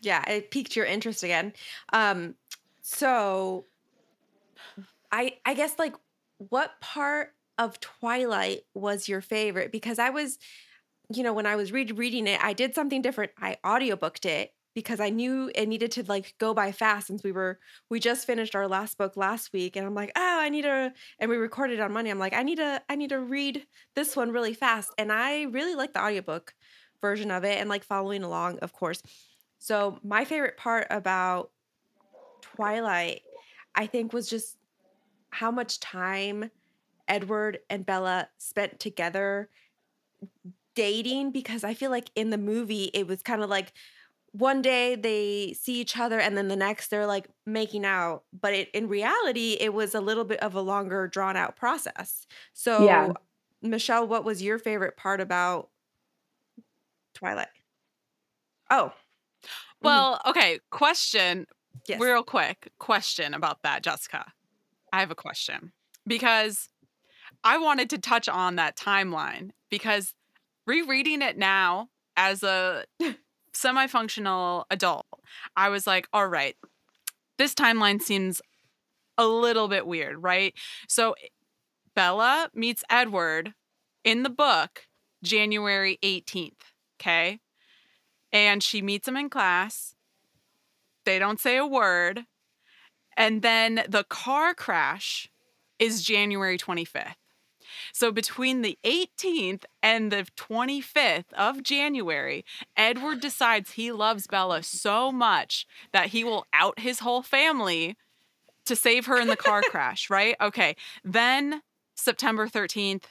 Yeah, 0.00 0.26
it 0.30 0.50
piqued 0.50 0.76
your 0.76 0.86
interest 0.86 1.22
again. 1.24 1.52
Um, 1.92 2.34
so 2.82 3.64
I 5.10 5.34
I 5.44 5.54
guess 5.54 5.78
like 5.78 5.94
what 6.38 6.80
part 6.80 7.34
of 7.58 7.80
Twilight 7.80 8.62
was 8.74 9.08
your 9.08 9.20
favorite? 9.20 9.72
Because 9.72 9.98
I 9.98 10.10
was, 10.10 10.38
you 11.12 11.22
know, 11.22 11.32
when 11.32 11.46
I 11.46 11.56
was 11.56 11.72
read- 11.72 11.98
reading 11.98 12.26
it, 12.26 12.42
I 12.42 12.52
did 12.52 12.74
something 12.74 13.02
different. 13.02 13.32
I 13.40 13.56
audiobooked 13.64 14.26
it 14.26 14.52
because 14.74 15.00
I 15.00 15.10
knew 15.10 15.50
it 15.54 15.66
needed 15.66 15.90
to 15.92 16.04
like 16.04 16.34
go 16.38 16.54
by 16.54 16.70
fast 16.70 17.08
since 17.08 17.24
we 17.24 17.32
were 17.32 17.58
we 17.90 17.98
just 17.98 18.26
finished 18.26 18.54
our 18.54 18.68
last 18.68 18.96
book 18.96 19.16
last 19.16 19.52
week 19.52 19.74
and 19.74 19.84
I'm 19.84 19.94
like, 19.94 20.12
"Oh, 20.14 20.38
I 20.40 20.50
need 20.50 20.62
to 20.62 20.92
and 21.18 21.30
we 21.30 21.36
recorded 21.36 21.80
on 21.80 21.92
Monday. 21.92 22.10
I'm 22.10 22.18
like, 22.20 22.34
I 22.34 22.44
need 22.44 22.58
to 22.58 22.80
I 22.88 22.94
need 22.94 23.10
to 23.10 23.18
read 23.18 23.66
this 23.96 24.14
one 24.14 24.30
really 24.30 24.54
fast." 24.54 24.92
And 24.96 25.10
I 25.10 25.44
really 25.44 25.74
like 25.74 25.94
the 25.94 26.04
audiobook 26.04 26.54
version 27.00 27.30
of 27.32 27.44
it 27.44 27.58
and 27.58 27.68
like 27.68 27.82
following 27.82 28.22
along, 28.22 28.58
of 28.60 28.72
course. 28.72 29.02
So, 29.58 29.98
my 30.04 30.24
favorite 30.24 30.56
part 30.56 30.86
about 30.90 31.50
Twilight 32.42 33.22
I 33.74 33.86
think 33.86 34.12
was 34.12 34.28
just 34.28 34.56
how 35.30 35.50
much 35.50 35.80
time 35.80 36.50
Edward 37.08 37.60
and 37.70 37.84
Bella 37.86 38.28
spent 38.38 38.78
together 38.78 39.48
dating 40.74 41.32
because 41.32 41.64
I 41.64 41.74
feel 41.74 41.90
like 41.90 42.10
in 42.14 42.30
the 42.30 42.38
movie 42.38 42.90
it 42.94 43.06
was 43.06 43.22
kind 43.22 43.42
of 43.42 43.50
like 43.50 43.72
one 44.32 44.62
day 44.62 44.94
they 44.94 45.54
see 45.54 45.80
each 45.80 45.98
other 45.98 46.20
and 46.20 46.36
then 46.36 46.48
the 46.48 46.54
next 46.54 46.88
they're 46.88 47.06
like 47.06 47.28
making 47.46 47.84
out. 47.84 48.22
But 48.38 48.54
it, 48.54 48.70
in 48.70 48.88
reality 48.88 49.56
it 49.58 49.74
was 49.74 49.94
a 49.94 50.00
little 50.00 50.24
bit 50.24 50.40
of 50.40 50.54
a 50.54 50.60
longer 50.60 51.08
drawn 51.08 51.36
out 51.36 51.56
process. 51.56 52.26
So 52.52 52.84
yeah. 52.84 53.12
michelle 53.62 54.06
what 54.06 54.24
was 54.24 54.42
your 54.42 54.58
favorite 54.58 54.96
part 54.96 55.20
about 55.20 55.70
twilight? 57.14 57.48
Oh. 58.70 58.92
Mm. 58.92 59.50
Well 59.82 60.20
okay 60.26 60.60
question 60.70 61.46
yes. 61.88 62.00
real 62.00 62.22
quick 62.22 62.70
question 62.78 63.34
about 63.34 63.62
that 63.62 63.82
jessica. 63.82 64.32
I 64.92 65.00
have 65.00 65.10
a 65.10 65.16
question. 65.16 65.72
Because 66.06 66.68
I 67.44 67.58
wanted 67.58 67.90
to 67.90 67.98
touch 67.98 68.28
on 68.28 68.56
that 68.56 68.76
timeline 68.76 69.50
because 69.70 70.14
rereading 70.66 71.22
it 71.22 71.38
now 71.38 71.88
as 72.16 72.42
a 72.42 72.84
semi 73.52 73.86
functional 73.86 74.66
adult, 74.70 75.06
I 75.56 75.68
was 75.68 75.86
like, 75.86 76.08
all 76.12 76.28
right, 76.28 76.56
this 77.38 77.54
timeline 77.54 78.02
seems 78.02 78.42
a 79.16 79.26
little 79.26 79.68
bit 79.68 79.86
weird, 79.86 80.22
right? 80.22 80.54
So 80.88 81.14
Bella 81.94 82.50
meets 82.54 82.84
Edward 82.90 83.54
in 84.04 84.22
the 84.22 84.30
book 84.30 84.86
January 85.22 85.98
18th, 86.02 86.52
okay? 87.00 87.40
And 88.32 88.62
she 88.62 88.82
meets 88.82 89.08
him 89.08 89.16
in 89.16 89.30
class. 89.30 89.94
They 91.04 91.18
don't 91.18 91.40
say 91.40 91.56
a 91.56 91.66
word. 91.66 92.24
And 93.16 93.42
then 93.42 93.82
the 93.88 94.04
car 94.04 94.54
crash 94.54 95.28
is 95.78 96.02
January 96.02 96.58
25th. 96.58 97.14
So 97.92 98.10
between 98.12 98.62
the 98.62 98.78
18th 98.84 99.64
and 99.82 100.10
the 100.12 100.26
25th 100.36 101.32
of 101.36 101.62
January, 101.62 102.44
Edward 102.76 103.20
decides 103.20 103.72
he 103.72 103.92
loves 103.92 104.26
Bella 104.26 104.62
so 104.62 105.12
much 105.12 105.66
that 105.92 106.08
he 106.08 106.24
will 106.24 106.46
out 106.52 106.80
his 106.80 107.00
whole 107.00 107.22
family 107.22 107.96
to 108.66 108.76
save 108.76 109.06
her 109.06 109.18
in 109.18 109.28
the 109.28 109.36
car 109.36 109.62
crash, 109.70 110.10
right? 110.10 110.36
Okay. 110.40 110.76
Then 111.04 111.62
September 111.94 112.46
13th, 112.46 113.04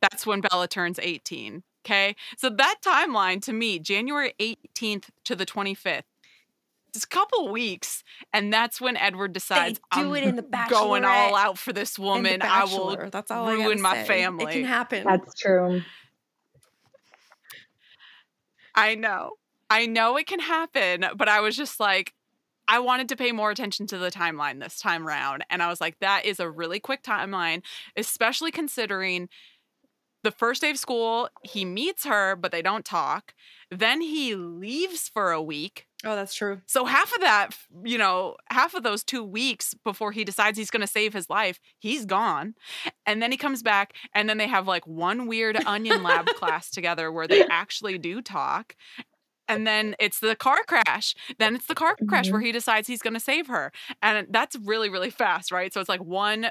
that's 0.00 0.26
when 0.26 0.40
Bella 0.40 0.68
turns 0.68 0.98
18. 1.00 1.62
Okay. 1.84 2.14
So 2.36 2.50
that 2.50 2.76
timeline 2.84 3.42
to 3.42 3.52
me, 3.52 3.78
January 3.78 4.34
18th 4.38 5.04
to 5.24 5.34
the 5.34 5.46
25th, 5.46 6.02
a 6.96 7.06
couple 7.06 7.48
weeks, 7.48 8.02
and 8.32 8.52
that's 8.52 8.80
when 8.80 8.96
Edward 8.96 9.32
decides 9.32 9.78
they 9.94 10.00
do 10.02 10.14
I'm 10.14 10.16
it 10.16 10.24
in 10.24 10.36
the 10.36 10.66
going 10.68 11.04
all 11.04 11.34
out 11.34 11.58
for 11.58 11.72
this 11.72 11.98
woman. 11.98 12.42
I 12.42 12.64
will 12.64 12.96
that's 13.10 13.30
all 13.30 13.46
ruin 13.46 13.80
my 13.80 13.94
say. 13.94 14.04
family. 14.04 14.44
It 14.44 14.52
can 14.52 14.64
happen. 14.64 15.04
That's 15.04 15.34
true. 15.34 15.82
I 18.74 18.94
know. 18.94 19.32
I 19.70 19.86
know 19.86 20.16
it 20.16 20.26
can 20.26 20.40
happen, 20.40 21.04
but 21.16 21.28
I 21.28 21.40
was 21.40 21.56
just 21.56 21.80
like, 21.80 22.14
I 22.68 22.78
wanted 22.78 23.08
to 23.08 23.16
pay 23.16 23.32
more 23.32 23.50
attention 23.50 23.86
to 23.88 23.98
the 23.98 24.10
timeline 24.10 24.60
this 24.60 24.78
time 24.78 25.06
around. 25.06 25.44
And 25.50 25.62
I 25.62 25.68
was 25.68 25.80
like, 25.80 25.98
that 26.00 26.24
is 26.24 26.38
a 26.38 26.48
really 26.48 26.78
quick 26.78 27.02
timeline, 27.02 27.62
especially 27.96 28.50
considering 28.50 29.28
the 30.22 30.30
first 30.30 30.62
day 30.62 30.70
of 30.70 30.78
school, 30.78 31.28
he 31.42 31.64
meets 31.64 32.04
her, 32.04 32.36
but 32.36 32.52
they 32.52 32.62
don't 32.62 32.84
talk. 32.84 33.34
Then 33.70 34.00
he 34.00 34.34
leaves 34.34 35.08
for 35.08 35.32
a 35.32 35.42
week 35.42 35.87
Oh, 36.04 36.14
that's 36.14 36.34
true. 36.34 36.60
So 36.66 36.84
half 36.84 37.12
of 37.12 37.20
that, 37.22 37.56
you 37.84 37.98
know, 37.98 38.36
half 38.50 38.74
of 38.74 38.84
those 38.84 39.02
two 39.02 39.24
weeks 39.24 39.74
before 39.84 40.12
he 40.12 40.24
decides 40.24 40.56
he's 40.56 40.70
going 40.70 40.80
to 40.80 40.86
save 40.86 41.12
his 41.12 41.28
life, 41.28 41.58
he's 41.78 42.04
gone. 42.04 42.54
And 43.04 43.20
then 43.20 43.32
he 43.32 43.36
comes 43.36 43.64
back, 43.64 43.94
and 44.14 44.28
then 44.28 44.38
they 44.38 44.46
have 44.46 44.68
like 44.68 44.86
one 44.86 45.26
weird 45.26 45.56
onion 45.66 46.04
lab 46.04 46.26
class 46.26 46.70
together 46.70 47.10
where 47.10 47.26
they 47.26 47.44
actually 47.50 47.98
do 47.98 48.22
talk. 48.22 48.76
And 49.48 49.66
then 49.66 49.96
it's 49.98 50.20
the 50.20 50.36
car 50.36 50.58
crash. 50.68 51.14
Then 51.38 51.56
it's 51.56 51.66
the 51.66 51.74
car 51.74 51.96
crash 52.06 52.26
mm-hmm. 52.26 52.34
where 52.34 52.42
he 52.42 52.52
decides 52.52 52.86
he's 52.86 53.02
going 53.02 53.14
to 53.14 53.20
save 53.20 53.48
her. 53.48 53.72
And 54.02 54.28
that's 54.30 54.56
really, 54.56 54.90
really 54.90 55.10
fast, 55.10 55.50
right? 55.50 55.72
So 55.72 55.80
it's 55.80 55.88
like 55.88 56.04
one 56.04 56.48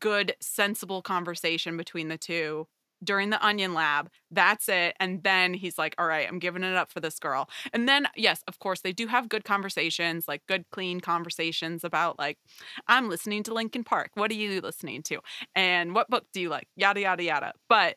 good, 0.00 0.34
sensible 0.40 1.02
conversation 1.02 1.76
between 1.76 2.08
the 2.08 2.18
two 2.18 2.66
during 3.02 3.30
the 3.30 3.44
onion 3.44 3.74
lab. 3.74 4.10
That's 4.30 4.68
it. 4.68 4.94
And 4.98 5.22
then 5.22 5.54
he's 5.54 5.78
like, 5.78 5.94
all 5.98 6.06
right, 6.06 6.26
I'm 6.28 6.38
giving 6.38 6.64
it 6.64 6.74
up 6.74 6.90
for 6.90 7.00
this 7.00 7.18
girl. 7.18 7.48
And 7.72 7.88
then, 7.88 8.08
yes, 8.16 8.42
of 8.48 8.58
course, 8.58 8.80
they 8.80 8.92
do 8.92 9.06
have 9.06 9.28
good 9.28 9.44
conversations, 9.44 10.26
like 10.26 10.42
good, 10.46 10.64
clean 10.70 11.00
conversations 11.00 11.84
about, 11.84 12.18
like, 12.18 12.38
I'm 12.86 13.08
listening 13.08 13.42
to 13.44 13.54
Linkin 13.54 13.84
Park. 13.84 14.10
What 14.14 14.30
are 14.30 14.34
you 14.34 14.60
listening 14.60 15.02
to? 15.04 15.20
And 15.54 15.94
what 15.94 16.10
book 16.10 16.24
do 16.32 16.40
you 16.40 16.48
like? 16.48 16.68
Yada, 16.76 17.00
yada, 17.00 17.22
yada. 17.22 17.52
But 17.68 17.96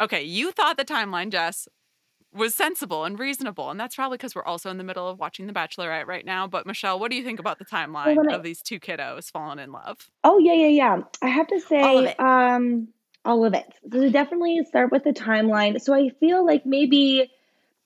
okay, 0.00 0.22
you 0.22 0.52
thought 0.52 0.76
the 0.76 0.84
timeline, 0.84 1.30
Jess, 1.30 1.68
was 2.32 2.54
sensible 2.54 3.04
and 3.04 3.18
reasonable. 3.18 3.70
And 3.70 3.80
that's 3.80 3.96
probably 3.96 4.18
because 4.18 4.34
we're 4.34 4.44
also 4.44 4.70
in 4.70 4.76
the 4.76 4.84
middle 4.84 5.08
of 5.08 5.18
watching 5.18 5.46
The 5.46 5.52
Bachelorette 5.52 6.06
right 6.06 6.24
now. 6.24 6.46
But 6.46 6.66
Michelle, 6.66 7.00
what 7.00 7.10
do 7.10 7.16
you 7.16 7.24
think 7.24 7.40
about 7.40 7.58
the 7.58 7.64
timeline 7.64 8.16
Well, 8.16 8.30
I- 8.30 8.34
of 8.34 8.42
these 8.42 8.60
two 8.62 8.78
kiddos 8.78 9.30
falling 9.30 9.58
in 9.58 9.72
love? 9.72 10.10
Oh 10.24 10.38
yeah, 10.38 10.52
yeah, 10.52 10.66
yeah. 10.68 11.00
I 11.22 11.28
have 11.28 11.46
to 11.48 11.58
say, 11.58 12.14
um, 12.18 12.88
all 13.28 13.44
of 13.44 13.52
it. 13.52 13.66
So 13.92 14.10
definitely 14.10 14.64
start 14.64 14.90
with 14.90 15.04
the 15.04 15.12
timeline. 15.12 15.80
So 15.80 15.92
I 15.92 16.08
feel 16.18 16.44
like 16.44 16.64
maybe, 16.64 17.30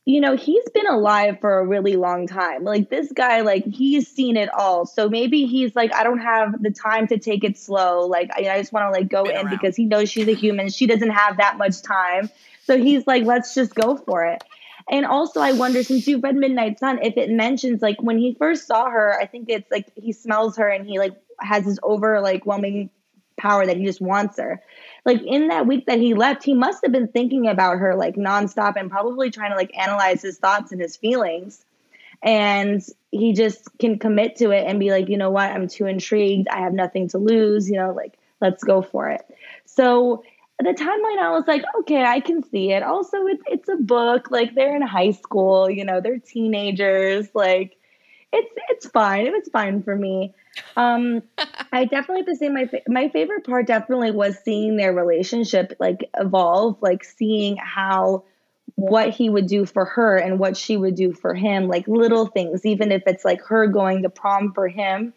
you 0.04 0.20
know, 0.20 0.36
he's 0.36 0.62
been 0.70 0.86
alive 0.86 1.38
for 1.40 1.58
a 1.58 1.66
really 1.66 1.96
long 1.96 2.28
time. 2.28 2.62
Like 2.62 2.90
this 2.90 3.10
guy, 3.10 3.40
like 3.40 3.64
he's 3.66 4.06
seen 4.06 4.36
it 4.36 4.48
all. 4.54 4.86
So 4.86 5.08
maybe 5.08 5.46
he's 5.46 5.74
like, 5.74 5.92
I 5.92 6.04
don't 6.04 6.20
have 6.20 6.62
the 6.62 6.70
time 6.70 7.08
to 7.08 7.18
take 7.18 7.42
it 7.42 7.58
slow. 7.58 8.06
Like 8.06 8.30
I, 8.36 8.50
I 8.50 8.58
just 8.58 8.72
want 8.72 8.86
to 8.94 9.00
like 9.00 9.08
go 9.08 9.24
in 9.24 9.34
around. 9.34 9.50
because 9.50 9.74
he 9.74 9.84
knows 9.84 10.08
she's 10.08 10.28
a 10.28 10.34
human. 10.34 10.68
She 10.68 10.86
doesn't 10.86 11.10
have 11.10 11.38
that 11.38 11.58
much 11.58 11.82
time. 11.82 12.30
So 12.64 12.78
he's 12.78 13.04
like, 13.08 13.24
let's 13.24 13.52
just 13.52 13.74
go 13.74 13.96
for 13.96 14.24
it. 14.24 14.42
And 14.88 15.04
also, 15.04 15.40
I 15.40 15.52
wonder 15.52 15.82
since 15.82 16.06
you've 16.06 16.22
read 16.22 16.36
Midnight 16.36 16.78
Sun, 16.78 17.00
if 17.02 17.16
it 17.16 17.30
mentions 17.30 17.82
like 17.82 18.00
when 18.00 18.18
he 18.18 18.34
first 18.34 18.66
saw 18.66 18.88
her, 18.90 19.18
I 19.20 19.26
think 19.26 19.48
it's 19.48 19.70
like 19.70 19.86
he 19.96 20.12
smells 20.12 20.56
her 20.56 20.68
and 20.68 20.86
he 20.86 20.98
like 20.98 21.14
has 21.40 21.64
this 21.64 21.78
over 21.82 22.20
like 22.20 22.46
power 23.42 23.66
that 23.66 23.76
he 23.76 23.84
just 23.84 24.00
wants 24.00 24.38
her. 24.38 24.62
Like 25.04 25.20
in 25.22 25.48
that 25.48 25.66
week 25.66 25.86
that 25.86 25.98
he 25.98 26.14
left, 26.14 26.44
he 26.44 26.54
must 26.54 26.82
have 26.84 26.92
been 26.92 27.08
thinking 27.08 27.48
about 27.48 27.78
her 27.78 27.96
like 27.96 28.14
nonstop 28.14 28.76
and 28.76 28.88
probably 28.88 29.30
trying 29.30 29.50
to 29.50 29.56
like 29.56 29.76
analyze 29.76 30.22
his 30.22 30.38
thoughts 30.38 30.70
and 30.70 30.80
his 30.80 30.96
feelings. 30.96 31.64
And 32.22 32.80
he 33.10 33.32
just 33.32 33.68
can 33.80 33.98
commit 33.98 34.36
to 34.36 34.52
it 34.52 34.64
and 34.66 34.78
be 34.78 34.90
like, 34.90 35.08
you 35.08 35.18
know 35.18 35.30
what, 35.30 35.50
I'm 35.50 35.66
too 35.66 35.86
intrigued. 35.86 36.46
I 36.46 36.60
have 36.60 36.72
nothing 36.72 37.08
to 37.08 37.18
lose. 37.18 37.68
You 37.68 37.78
know, 37.78 37.92
like 37.92 38.14
let's 38.40 38.62
go 38.62 38.80
for 38.80 39.10
it. 39.10 39.22
So 39.66 40.22
the 40.60 40.70
timeline, 40.70 41.18
I 41.20 41.30
was 41.32 41.44
like, 41.48 41.64
okay, 41.80 42.04
I 42.04 42.20
can 42.20 42.44
see 42.44 42.70
it. 42.70 42.84
Also, 42.84 43.26
it's 43.26 43.42
it's 43.48 43.68
a 43.68 43.76
book. 43.76 44.30
Like 44.30 44.54
they're 44.54 44.76
in 44.76 44.82
high 44.82 45.10
school. 45.10 45.68
You 45.68 45.84
know, 45.84 46.00
they're 46.00 46.20
teenagers. 46.20 47.26
Like 47.34 47.76
it's 48.32 48.50
it's 48.70 48.86
fine. 48.88 49.26
It 49.26 49.32
was 49.32 49.48
fine 49.52 49.82
for 49.82 49.94
me. 49.94 50.34
Um, 50.76 51.22
I 51.72 51.84
definitely 51.84 52.18
have 52.18 52.26
to 52.26 52.36
say 52.36 52.48
my 52.48 52.70
my 52.88 53.08
favorite 53.08 53.44
part 53.44 53.66
definitely 53.66 54.10
was 54.10 54.36
seeing 54.44 54.76
their 54.76 54.92
relationship 54.92 55.76
like 55.78 56.08
evolve, 56.18 56.78
like 56.80 57.04
seeing 57.04 57.56
how 57.56 58.24
what 58.74 59.10
he 59.10 59.28
would 59.28 59.46
do 59.46 59.66
for 59.66 59.84
her 59.84 60.16
and 60.16 60.38
what 60.38 60.56
she 60.56 60.76
would 60.76 60.94
do 60.94 61.12
for 61.12 61.34
him, 61.34 61.68
like 61.68 61.86
little 61.86 62.26
things, 62.26 62.64
even 62.64 62.90
if 62.90 63.02
it's 63.06 63.24
like 63.24 63.42
her 63.42 63.66
going 63.66 64.02
to 64.02 64.08
prom 64.08 64.52
for 64.52 64.66
him. 64.66 65.12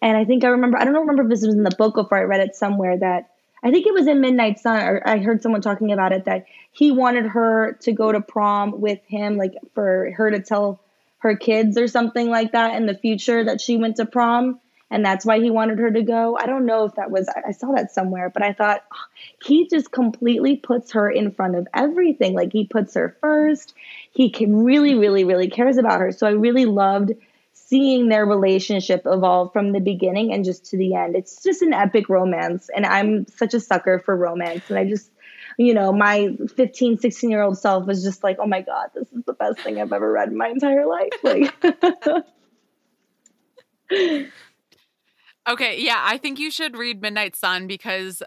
And 0.00 0.16
I 0.16 0.24
think 0.24 0.44
I 0.44 0.48
remember, 0.48 0.78
I 0.78 0.84
don't 0.84 0.94
remember 0.94 1.22
if 1.22 1.28
this 1.28 1.46
was 1.46 1.54
in 1.54 1.62
the 1.62 1.74
book 1.76 1.96
or 1.96 2.04
if 2.04 2.12
I 2.12 2.22
read 2.22 2.40
it 2.40 2.56
somewhere 2.56 2.98
that 2.98 3.30
I 3.62 3.70
think 3.70 3.86
it 3.86 3.94
was 3.94 4.06
in 4.06 4.20
Midnight 4.20 4.58
Sun, 4.58 4.82
or 4.82 5.02
I 5.06 5.18
heard 5.18 5.42
someone 5.42 5.62
talking 5.62 5.92
about 5.92 6.12
it 6.12 6.26
that 6.26 6.44
he 6.72 6.92
wanted 6.92 7.24
her 7.24 7.78
to 7.80 7.92
go 7.92 8.12
to 8.12 8.20
prom 8.20 8.80
with 8.80 9.00
him, 9.06 9.38
like 9.38 9.54
for 9.74 10.12
her 10.16 10.30
to 10.30 10.40
tell 10.40 10.80
her 11.24 11.36
kids 11.36 11.76
or 11.76 11.88
something 11.88 12.30
like 12.30 12.52
that 12.52 12.76
in 12.76 12.86
the 12.86 12.94
future 12.94 13.44
that 13.44 13.60
she 13.60 13.76
went 13.76 13.96
to 13.96 14.06
prom. 14.06 14.60
And 14.90 15.04
that's 15.04 15.24
why 15.24 15.40
he 15.40 15.50
wanted 15.50 15.80
her 15.80 15.90
to 15.90 16.02
go. 16.02 16.38
I 16.38 16.46
don't 16.46 16.66
know 16.66 16.84
if 16.84 16.94
that 16.94 17.10
was, 17.10 17.28
I 17.28 17.50
saw 17.50 17.72
that 17.72 17.92
somewhere, 17.92 18.30
but 18.30 18.44
I 18.44 18.52
thought 18.52 18.84
"Oh, 18.92 18.96
he 19.44 19.66
just 19.68 19.90
completely 19.90 20.56
puts 20.56 20.92
her 20.92 21.10
in 21.10 21.32
front 21.32 21.56
of 21.56 21.66
everything. 21.74 22.34
Like 22.34 22.52
he 22.52 22.66
puts 22.66 22.94
her 22.94 23.16
first. 23.20 23.74
He 24.12 24.30
can 24.30 24.62
really, 24.62 24.94
really, 24.94 25.24
really 25.24 25.50
cares 25.50 25.78
about 25.78 26.00
her. 26.00 26.12
So 26.12 26.26
I 26.28 26.32
really 26.32 26.66
loved 26.66 27.12
seeing 27.54 28.08
their 28.08 28.26
relationship 28.26 29.02
evolve 29.06 29.52
from 29.52 29.72
the 29.72 29.80
beginning 29.80 30.32
and 30.32 30.44
just 30.44 30.66
to 30.66 30.76
the 30.76 30.94
end. 30.94 31.16
It's 31.16 31.42
just 31.42 31.62
an 31.62 31.72
epic 31.72 32.08
romance. 32.08 32.68
And 32.72 32.86
I'm 32.86 33.26
such 33.26 33.54
a 33.54 33.60
sucker 33.60 33.98
for 33.98 34.14
romance. 34.14 34.64
And 34.68 34.78
I 34.78 34.84
just, 34.88 35.10
you 35.58 35.74
know, 35.74 35.92
my 35.92 36.36
15, 36.56 36.98
16 36.98 37.30
year 37.30 37.42
old 37.42 37.58
self 37.58 37.86
was 37.86 38.02
just 38.02 38.24
like, 38.24 38.38
oh 38.40 38.46
my 38.46 38.62
God, 38.62 38.88
this 38.94 39.12
is 39.12 39.22
the 39.24 39.32
best 39.32 39.60
thing 39.60 39.80
I've 39.80 39.92
ever 39.92 40.10
read 40.10 40.28
in 40.28 40.36
my 40.36 40.48
entire 40.48 40.86
life. 40.86 41.12
Like, 41.22 41.54
Okay, 45.46 45.80
yeah, 45.82 46.00
I 46.02 46.16
think 46.16 46.38
you 46.38 46.50
should 46.50 46.76
read 46.76 47.02
Midnight 47.02 47.36
Sun 47.36 47.66
because 47.66 48.22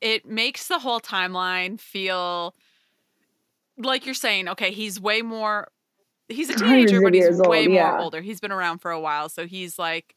it 0.00 0.24
makes 0.24 0.68
the 0.68 0.78
whole 0.78 1.00
timeline 1.00 1.80
feel 1.80 2.54
like 3.76 4.06
you're 4.06 4.14
saying, 4.14 4.48
okay, 4.48 4.70
he's 4.70 5.00
way 5.00 5.22
more 5.22 5.68
he's 6.28 6.50
a 6.50 6.54
teenager, 6.54 7.00
but 7.00 7.14
he's 7.14 7.24
years 7.24 7.40
old, 7.40 7.48
way 7.48 7.68
yeah. 7.68 7.90
more 7.90 8.00
older. 8.00 8.20
He's 8.20 8.40
been 8.40 8.52
around 8.52 8.78
for 8.78 8.90
a 8.90 9.00
while, 9.00 9.28
so 9.28 9.46
he's 9.46 9.78
like 9.78 10.14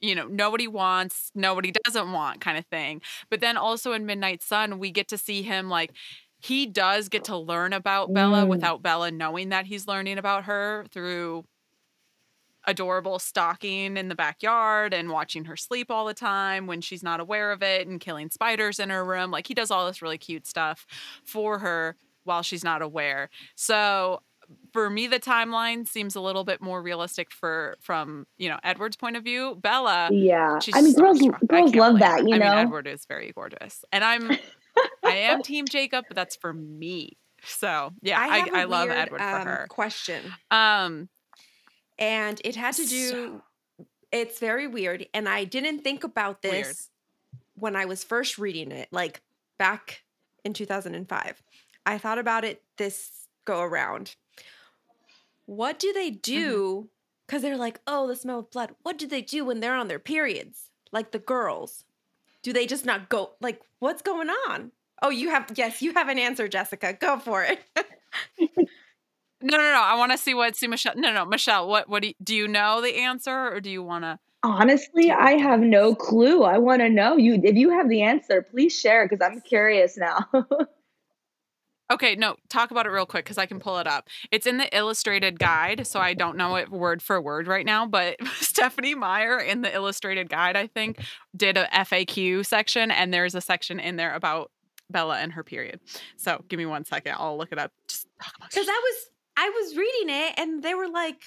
you 0.00 0.14
know, 0.14 0.26
nobody 0.26 0.66
wants, 0.66 1.30
nobody 1.34 1.72
doesn't 1.84 2.12
want 2.12 2.40
kind 2.40 2.58
of 2.58 2.66
thing. 2.66 3.02
But 3.30 3.40
then 3.40 3.56
also 3.56 3.92
in 3.92 4.06
Midnight 4.06 4.42
Sun, 4.42 4.78
we 4.78 4.90
get 4.90 5.08
to 5.08 5.18
see 5.18 5.42
him 5.42 5.68
like 5.68 5.92
he 6.40 6.66
does 6.66 7.08
get 7.08 7.24
to 7.24 7.36
learn 7.36 7.72
about 7.72 8.12
Bella 8.14 8.44
Mm. 8.44 8.48
without 8.48 8.82
Bella 8.82 9.10
knowing 9.10 9.50
that 9.50 9.66
he's 9.66 9.86
learning 9.86 10.18
about 10.18 10.44
her 10.44 10.86
through 10.90 11.44
adorable 12.66 13.18
stalking 13.18 13.96
in 13.96 14.08
the 14.08 14.14
backyard 14.14 14.92
and 14.92 15.08
watching 15.10 15.46
her 15.46 15.56
sleep 15.56 15.90
all 15.90 16.04
the 16.06 16.14
time 16.14 16.66
when 16.66 16.80
she's 16.80 17.02
not 17.02 17.18
aware 17.18 17.52
of 17.52 17.62
it 17.62 17.88
and 17.88 18.00
killing 18.00 18.28
spiders 18.30 18.78
in 18.78 18.90
her 18.90 19.04
room. 19.04 19.30
Like 19.30 19.46
he 19.46 19.54
does 19.54 19.70
all 19.70 19.86
this 19.86 20.02
really 20.02 20.18
cute 20.18 20.46
stuff 20.46 20.86
for 21.24 21.58
her 21.60 21.96
while 22.24 22.42
she's 22.42 22.62
not 22.62 22.82
aware. 22.82 23.30
So 23.54 24.20
for 24.72 24.88
me 24.90 25.06
the 25.06 25.20
timeline 25.20 25.86
seems 25.86 26.14
a 26.16 26.20
little 26.20 26.44
bit 26.44 26.60
more 26.60 26.82
realistic 26.82 27.32
for 27.32 27.76
from, 27.80 28.26
you 28.38 28.48
know, 28.48 28.58
Edward's 28.62 28.96
point 28.96 29.16
of 29.16 29.24
view. 29.24 29.56
Bella 29.60 30.08
yeah. 30.12 30.58
She's 30.60 30.74
I 30.76 30.80
mean, 30.82 30.94
girls, 30.94 31.20
starstruck. 31.20 31.34
I 31.50 31.60
girls 31.62 31.74
love 31.74 31.98
that, 32.00 32.20
her. 32.20 32.28
you 32.28 32.34
I 32.34 32.38
know? 32.38 32.50
mean, 32.50 32.58
Edward 32.58 32.86
is 32.86 33.04
very 33.06 33.32
gorgeous, 33.32 33.84
and 33.92 34.04
I'm 34.04 34.30
I 35.04 35.16
am 35.16 35.42
Team 35.42 35.66
Jacob, 35.66 36.04
but 36.08 36.14
that's 36.14 36.36
for 36.36 36.52
me. 36.52 37.16
So 37.44 37.92
yeah, 38.02 38.20
I, 38.20 38.38
have 38.38 38.54
I, 38.54 38.62
a 38.62 38.66
love 38.66 38.88
weird, 38.88 38.98
Edward 38.98 39.18
for 39.20 39.24
um, 39.36 39.46
her. 39.46 39.66
Question, 39.70 40.22
Um, 40.50 41.08
and 41.98 42.40
it 42.44 42.56
had 42.56 42.74
to 42.74 42.86
do. 42.86 43.08
So- 43.10 43.42
It's 44.12 44.38
very 44.38 44.66
weird, 44.66 45.06
and 45.14 45.28
I 45.28 45.44
didn't 45.44 45.80
think 45.82 46.04
about 46.04 46.42
this 46.42 46.52
Weird. 46.52 46.76
when 47.54 47.76
I 47.76 47.84
was 47.84 48.02
first 48.04 48.38
reading 48.38 48.72
it, 48.72 48.88
like 48.92 49.22
back 49.58 50.02
in 50.44 50.52
2005. 50.52 51.42
I 51.86 51.98
thought 51.98 52.18
about 52.18 52.44
it 52.44 52.62
this 52.76 53.10
go 53.44 53.60
around. 53.62 54.16
What 55.50 55.80
do 55.80 55.92
they 55.92 56.12
mm-hmm. 56.12 56.20
do? 56.20 56.88
Because 57.26 57.42
they're 57.42 57.56
like, 57.56 57.80
oh, 57.84 58.06
the 58.06 58.14
smell 58.14 58.38
of 58.38 58.52
blood. 58.52 58.70
What 58.84 58.98
do 58.98 59.08
they 59.08 59.20
do 59.20 59.44
when 59.44 59.58
they're 59.58 59.74
on 59.74 59.88
their 59.88 59.98
periods? 59.98 60.70
Like 60.92 61.10
the 61.10 61.18
girls. 61.18 61.82
Do 62.44 62.52
they 62.52 62.68
just 62.68 62.86
not 62.86 63.08
go? 63.08 63.32
Like, 63.40 63.60
what's 63.80 64.00
going 64.00 64.30
on? 64.30 64.70
Oh, 65.02 65.10
you 65.10 65.30
have, 65.30 65.50
yes, 65.56 65.82
you 65.82 65.92
have 65.94 66.08
an 66.08 66.20
answer, 66.20 66.46
Jessica. 66.46 66.92
Go 66.92 67.18
for 67.18 67.42
it. 67.42 67.58
no, 68.38 68.46
no, 69.42 69.58
no. 69.58 69.82
I 69.82 69.96
want 69.96 70.12
to 70.12 70.18
see 70.18 70.34
what 70.34 70.54
see 70.54 70.68
Michelle. 70.68 70.94
No, 70.94 71.12
no, 71.12 71.24
Michelle. 71.24 71.66
What 71.66 71.88
what 71.88 72.02
do 72.02 72.08
you, 72.08 72.14
do 72.22 72.32
you 72.32 72.46
know 72.46 72.80
the 72.80 72.94
answer, 72.98 73.52
or 73.52 73.60
do 73.60 73.70
you 73.70 73.82
want 73.82 74.04
to? 74.04 74.20
Honestly, 74.44 75.10
I 75.10 75.32
have 75.32 75.58
no 75.58 75.96
clue. 75.96 76.44
I 76.44 76.58
want 76.58 76.80
to 76.80 76.88
know 76.88 77.16
you. 77.16 77.40
If 77.42 77.56
you 77.56 77.70
have 77.70 77.88
the 77.88 78.02
answer, 78.02 78.42
please 78.42 78.78
share 78.78 79.08
because 79.08 79.26
I'm 79.26 79.40
curious 79.40 79.96
now. 79.96 80.28
Okay, 81.90 82.14
no, 82.14 82.36
talk 82.48 82.70
about 82.70 82.86
it 82.86 82.90
real 82.90 83.06
quick 83.06 83.24
because 83.24 83.38
I 83.38 83.46
can 83.46 83.58
pull 83.58 83.78
it 83.78 83.86
up. 83.86 84.08
It's 84.30 84.46
in 84.46 84.58
the 84.58 84.76
illustrated 84.76 85.40
guide, 85.40 85.86
so 85.86 85.98
I 85.98 86.14
don't 86.14 86.36
know 86.36 86.54
it 86.56 86.70
word 86.70 87.02
for 87.02 87.20
word 87.20 87.48
right 87.48 87.66
now, 87.66 87.84
but 87.84 88.16
Stephenie 88.34 88.94
Meyer 88.94 89.38
in 89.38 89.62
the 89.62 89.74
illustrated 89.74 90.28
guide, 90.28 90.56
I 90.56 90.68
think, 90.68 91.00
did 91.36 91.56
a 91.56 91.66
FAQ 91.66 92.46
section, 92.46 92.92
and 92.92 93.12
there's 93.12 93.34
a 93.34 93.40
section 93.40 93.80
in 93.80 93.96
there 93.96 94.14
about 94.14 94.52
Bella 94.88 95.18
and 95.18 95.32
her 95.32 95.42
period. 95.42 95.80
So 96.16 96.44
give 96.48 96.58
me 96.58 96.66
one 96.66 96.84
second. 96.84 97.16
I'll 97.18 97.36
look 97.36 97.52
it 97.52 97.58
up. 97.58 97.72
Just 97.88 98.06
Because 98.40 98.68
I 98.68 98.80
was 98.82 99.10
I 99.36 99.48
was 99.48 99.76
reading 99.76 100.14
it 100.14 100.34
and 100.36 100.62
they 100.62 100.74
were 100.74 100.88
like, 100.88 101.22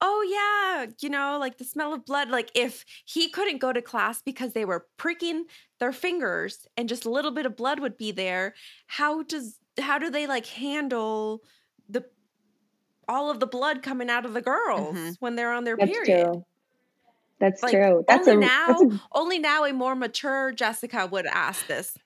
oh 0.00 0.22
yeah, 0.22 0.86
you 1.00 1.10
know, 1.10 1.36
like 1.38 1.58
the 1.58 1.64
smell 1.64 1.92
of 1.92 2.06
blood. 2.06 2.30
Like 2.30 2.50
if 2.54 2.84
he 3.04 3.28
couldn't 3.28 3.58
go 3.58 3.72
to 3.72 3.82
class 3.82 4.22
because 4.22 4.52
they 4.52 4.64
were 4.64 4.86
pricking 4.96 5.44
their 5.78 5.92
fingers 5.92 6.66
and 6.76 6.88
just 6.88 7.04
a 7.04 7.10
little 7.10 7.32
bit 7.32 7.46
of 7.46 7.56
blood 7.56 7.80
would 7.80 7.98
be 7.98 8.12
there, 8.12 8.54
how 8.86 9.22
does 9.22 9.58
how 9.78 9.98
do 9.98 10.10
they 10.10 10.26
like 10.26 10.46
handle 10.46 11.42
the 11.88 12.04
all 13.08 13.30
of 13.30 13.40
the 13.40 13.46
blood 13.46 13.82
coming 13.82 14.08
out 14.10 14.24
of 14.26 14.34
the 14.34 14.40
girls 14.42 14.96
Mhm. 14.96 15.16
when 15.20 15.36
they're 15.36 15.52
on 15.52 15.64
their 15.64 15.76
That's 15.78 16.00
period? 16.00 16.00
true. 16.00 16.44
That's 17.40 17.62
Like, 17.62 17.80
true. 17.80 18.04
That's 18.08 18.26
only 18.26 18.36
a, 18.36 18.36
now, 18.36 18.66
that's 18.66 18.82
a 18.82 19.00
only 19.12 19.38
now 19.38 19.64
a 19.64 19.72
more 19.72 19.94
mature 19.94 20.52
Jessica 20.52 21.06
would 21.06 21.26
ask 21.26 21.66
this. 21.66 21.96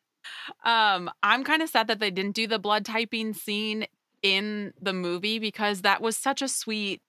Um, 0.65 1.11
I'm 1.23 1.45
kind 1.45 1.63
of 1.63 1.69
sad 1.69 1.89
that 1.89 1.99
they 2.01 2.11
didn't 2.11 2.35
do 2.35 2.47
the 2.47 2.59
blood 2.59 2.85
typing 2.85 3.33
scene 3.33 3.87
in 4.23 4.73
the 4.81 4.93
movie 4.93 5.39
because 5.39 5.83
that 5.83 6.01
was 6.01 6.17
such 6.17 6.43
a 6.43 6.49
sweet 6.49 7.03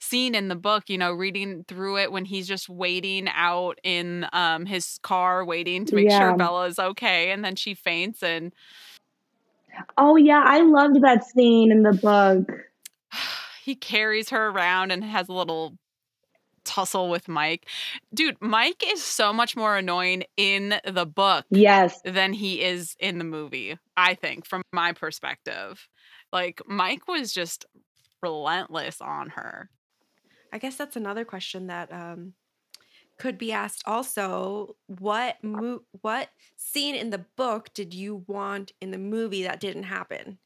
scene 0.00 0.34
in 0.34 0.48
the 0.48 0.56
book, 0.56 0.88
you 0.88 0.98
know, 0.98 1.12
reading 1.12 1.64
through 1.66 1.98
it 1.98 2.12
when 2.12 2.24
he's 2.24 2.46
just 2.48 2.68
waiting 2.68 3.28
out 3.28 3.78
in 3.82 4.26
um 4.32 4.66
his 4.66 4.98
car 5.02 5.44
waiting 5.44 5.84
to 5.86 5.94
make 5.94 6.10
Yeah. 6.10 6.10
sure 6.10 6.32
Bella 6.32 6.66
is 6.66 6.78
okay 6.78 7.30
and 7.30 7.44
then 7.44 7.56
she 7.56 7.74
faints 7.74 8.22
and 8.22 8.52
Oh 9.96 10.16
yeah, 10.16 10.42
I 10.44 10.60
loved 10.62 11.02
that 11.02 11.24
scene 11.24 11.70
in 11.72 11.82
the 11.82 11.92
book. 11.92 12.48
he 13.64 13.74
carries 13.74 14.30
her 14.30 14.48
around 14.48 14.90
and 14.90 15.04
has 15.04 15.28
a 15.28 15.32
little 15.32 15.76
tussle 16.64 17.08
with 17.08 17.28
Mike. 17.28 17.66
Dude, 18.12 18.36
Mike 18.40 18.84
is 18.86 19.02
so 19.02 19.32
much 19.32 19.56
more 19.56 19.76
annoying 19.76 20.24
in 20.36 20.74
the 20.84 21.06
book 21.06 21.46
Yes. 21.50 22.00
than 22.04 22.32
he 22.32 22.62
is 22.62 22.94
in 23.00 23.18
the 23.18 23.24
movie, 23.24 23.78
I 23.96 24.14
think, 24.14 24.44
from 24.44 24.62
my 24.72 24.92
perspective. 24.92 25.88
Like, 26.32 26.60
Mike 26.66 27.08
was 27.08 27.32
just 27.32 27.64
relentless 28.22 29.00
on 29.00 29.30
her. 29.30 29.70
I 30.52 30.58
guess 30.58 30.76
that's 30.76 30.96
another 30.96 31.24
question 31.24 31.68
that 31.68 31.92
um, 31.92 32.34
could 33.18 33.38
be 33.38 33.52
asked. 33.52 33.82
Also, 33.86 34.76
what 34.86 35.42
mo- 35.42 35.82
what 36.02 36.30
scene 36.56 36.94
in 36.94 37.10
the 37.10 37.26
book 37.36 37.70
did 37.74 37.94
you 37.94 38.24
want 38.26 38.72
in 38.80 38.90
the 38.90 38.98
movie 38.98 39.42
that 39.42 39.60
didn't 39.60 39.84
happen? 39.84 40.38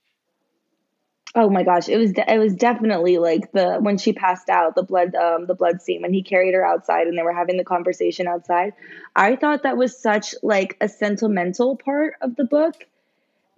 Oh 1.35 1.48
my 1.48 1.62
gosh, 1.62 1.88
it 1.88 1.96
was 1.96 2.12
de- 2.12 2.30
it 2.30 2.38
was 2.38 2.54
definitely 2.54 3.16
like 3.16 3.52
the 3.52 3.78
when 3.78 3.96
she 3.96 4.12
passed 4.12 4.50
out, 4.50 4.74
the 4.74 4.82
blood 4.82 5.14
um 5.14 5.46
the 5.46 5.54
blood 5.54 5.80
scene 5.80 6.02
when 6.02 6.12
he 6.12 6.22
carried 6.22 6.52
her 6.54 6.64
outside 6.64 7.06
and 7.06 7.16
they 7.16 7.22
were 7.22 7.32
having 7.32 7.56
the 7.56 7.64
conversation 7.64 8.26
outside. 8.28 8.74
I 9.16 9.37
thought 9.37 9.62
that 9.62 9.78
was 9.78 9.96
such 9.98 10.35
like 10.42 10.76
a 10.80 10.88
sentimental 10.88 11.76
part 11.76 12.14
of 12.20 12.37
the 12.37 12.44
book. 12.44 12.74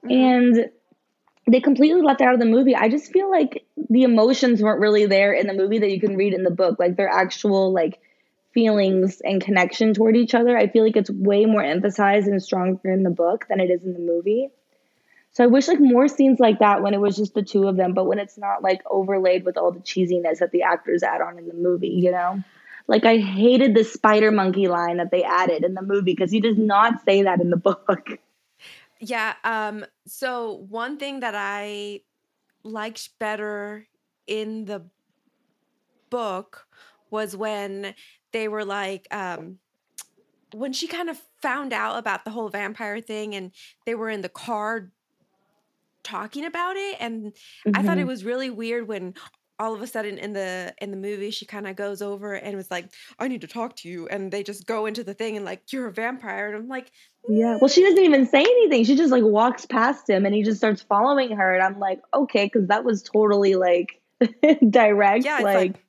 Mhm. 0.02 0.44
And 0.56 0.70
they 1.48 1.60
completely 1.60 2.02
left 2.02 2.20
out 2.22 2.34
of 2.34 2.40
the 2.40 2.46
movie. 2.46 2.76
I 2.76 2.88
just 2.88 3.12
feel 3.12 3.30
like 3.30 3.66
the 3.90 4.04
emotions 4.04 4.62
weren't 4.62 4.80
really 4.80 5.06
there 5.06 5.32
in 5.32 5.46
the 5.46 5.54
movie 5.54 5.78
that 5.80 5.90
you 5.90 6.00
can 6.00 6.16
read 6.16 6.34
in 6.34 6.44
the 6.44 6.50
book, 6.50 6.78
like 6.78 6.96
their 6.96 7.08
actual 7.08 7.72
like 7.72 8.00
feelings 8.54 9.20
and 9.22 9.42
connection 9.42 9.92
toward 9.92 10.16
each 10.16 10.34
other. 10.34 10.56
I 10.56 10.68
feel 10.68 10.84
like 10.84 10.96
it's 10.96 11.10
way 11.10 11.44
more 11.44 11.62
emphasized 11.62 12.28
and 12.28 12.42
stronger 12.42 12.90
in 12.90 13.02
the 13.02 13.10
book 13.10 13.46
than 13.48 13.60
it 13.60 13.70
is 13.70 13.84
in 13.84 13.92
the 13.92 13.98
movie. 13.98 14.48
So 15.32 15.42
I 15.42 15.48
wish 15.48 15.66
like 15.66 15.80
more 15.80 16.06
scenes 16.06 16.38
like 16.38 16.60
that 16.60 16.80
when 16.80 16.94
it 16.94 17.00
was 17.00 17.16
just 17.16 17.34
the 17.34 17.42
two 17.42 17.66
of 17.66 17.76
them, 17.76 17.92
but 17.92 18.04
when 18.04 18.20
it's 18.20 18.38
not 18.38 18.62
like 18.62 18.80
overlaid 18.88 19.44
with 19.44 19.56
all 19.58 19.72
the 19.72 19.80
cheesiness 19.80 20.38
that 20.38 20.52
the 20.52 20.62
actors 20.62 21.02
add 21.02 21.20
on 21.20 21.38
in 21.38 21.48
the 21.48 21.54
movie, 21.54 21.88
you 21.88 22.12
know? 22.12 22.42
Like 22.86 23.04
I 23.04 23.18
hated 23.18 23.74
the 23.74 23.82
spider 23.82 24.30
monkey 24.30 24.68
line 24.68 24.98
that 24.98 25.10
they 25.10 25.24
added 25.24 25.64
in 25.64 25.74
the 25.74 25.82
movie 25.82 26.14
because 26.14 26.30
he 26.30 26.40
does 26.40 26.56
not 26.56 27.04
say 27.04 27.22
that 27.22 27.40
in 27.40 27.50
the 27.50 27.56
book. 27.88 28.18
Yeah. 29.00 29.34
Um. 29.42 29.84
So 30.06 30.64
one 30.68 30.98
thing 30.98 31.20
that 31.20 31.34
I 31.34 32.02
liked 32.62 33.18
better 33.18 33.86
in 34.26 34.66
the 34.66 34.84
book 36.10 36.66
was 37.14 37.36
when 37.36 37.94
they 38.32 38.48
were 38.48 38.64
like, 38.64 39.06
um, 39.14 39.58
when 40.52 40.72
she 40.72 40.86
kind 40.86 41.08
of 41.08 41.20
found 41.40 41.72
out 41.72 41.96
about 41.98 42.24
the 42.24 42.30
whole 42.30 42.48
vampire 42.48 43.00
thing, 43.00 43.34
and 43.34 43.52
they 43.86 43.94
were 43.94 44.10
in 44.10 44.20
the 44.20 44.28
car 44.28 44.90
talking 46.02 46.44
about 46.44 46.76
it, 46.76 46.96
and 47.00 47.32
I 47.74 47.82
thought 47.82 47.98
it 47.98 48.04
Mhm. 48.04 48.08
was 48.08 48.24
really 48.24 48.50
weird 48.50 48.86
when 48.88 49.14
all 49.60 49.72
of 49.72 49.80
a 49.80 49.86
sudden 49.86 50.18
in 50.18 50.32
the 50.32 50.74
in 50.78 50.90
the 50.90 50.96
movie 50.96 51.30
she 51.30 51.46
kind 51.46 51.68
of 51.68 51.76
goes 51.76 52.02
over 52.02 52.34
and 52.34 52.56
was 52.56 52.72
like 52.72 52.86
i 53.20 53.28
need 53.28 53.40
to 53.40 53.46
talk 53.46 53.76
to 53.76 53.88
you 53.88 54.08
and 54.08 54.32
they 54.32 54.42
just 54.42 54.66
go 54.66 54.84
into 54.86 55.04
the 55.04 55.14
thing 55.14 55.36
and 55.36 55.44
like 55.44 55.62
you're 55.72 55.86
a 55.86 55.92
vampire 55.92 56.48
and 56.48 56.56
i'm 56.56 56.66
like 56.68 56.90
Yeah. 57.28 57.56
Well, 57.60 57.68
she 57.68 57.82
doesn't 57.82 58.04
even 58.04 58.26
say 58.26 58.40
anything. 58.42 58.84
She 58.84 58.96
just 58.96 59.12
like 59.12 59.22
walks 59.22 59.64
past 59.64 60.10
him 60.10 60.26
and 60.26 60.34
he 60.34 60.42
just 60.42 60.58
starts 60.58 60.82
following 60.82 61.30
her. 61.36 61.54
And 61.54 61.62
I'm 61.62 61.78
like, 61.78 62.02
okay, 62.12 62.44
because 62.46 62.66
that 62.68 62.84
was 62.84 63.02
totally 63.02 63.54
like 63.54 64.02
direct. 64.70 65.24
yeah 65.24 65.38
like, 65.38 65.54
like 65.54 65.83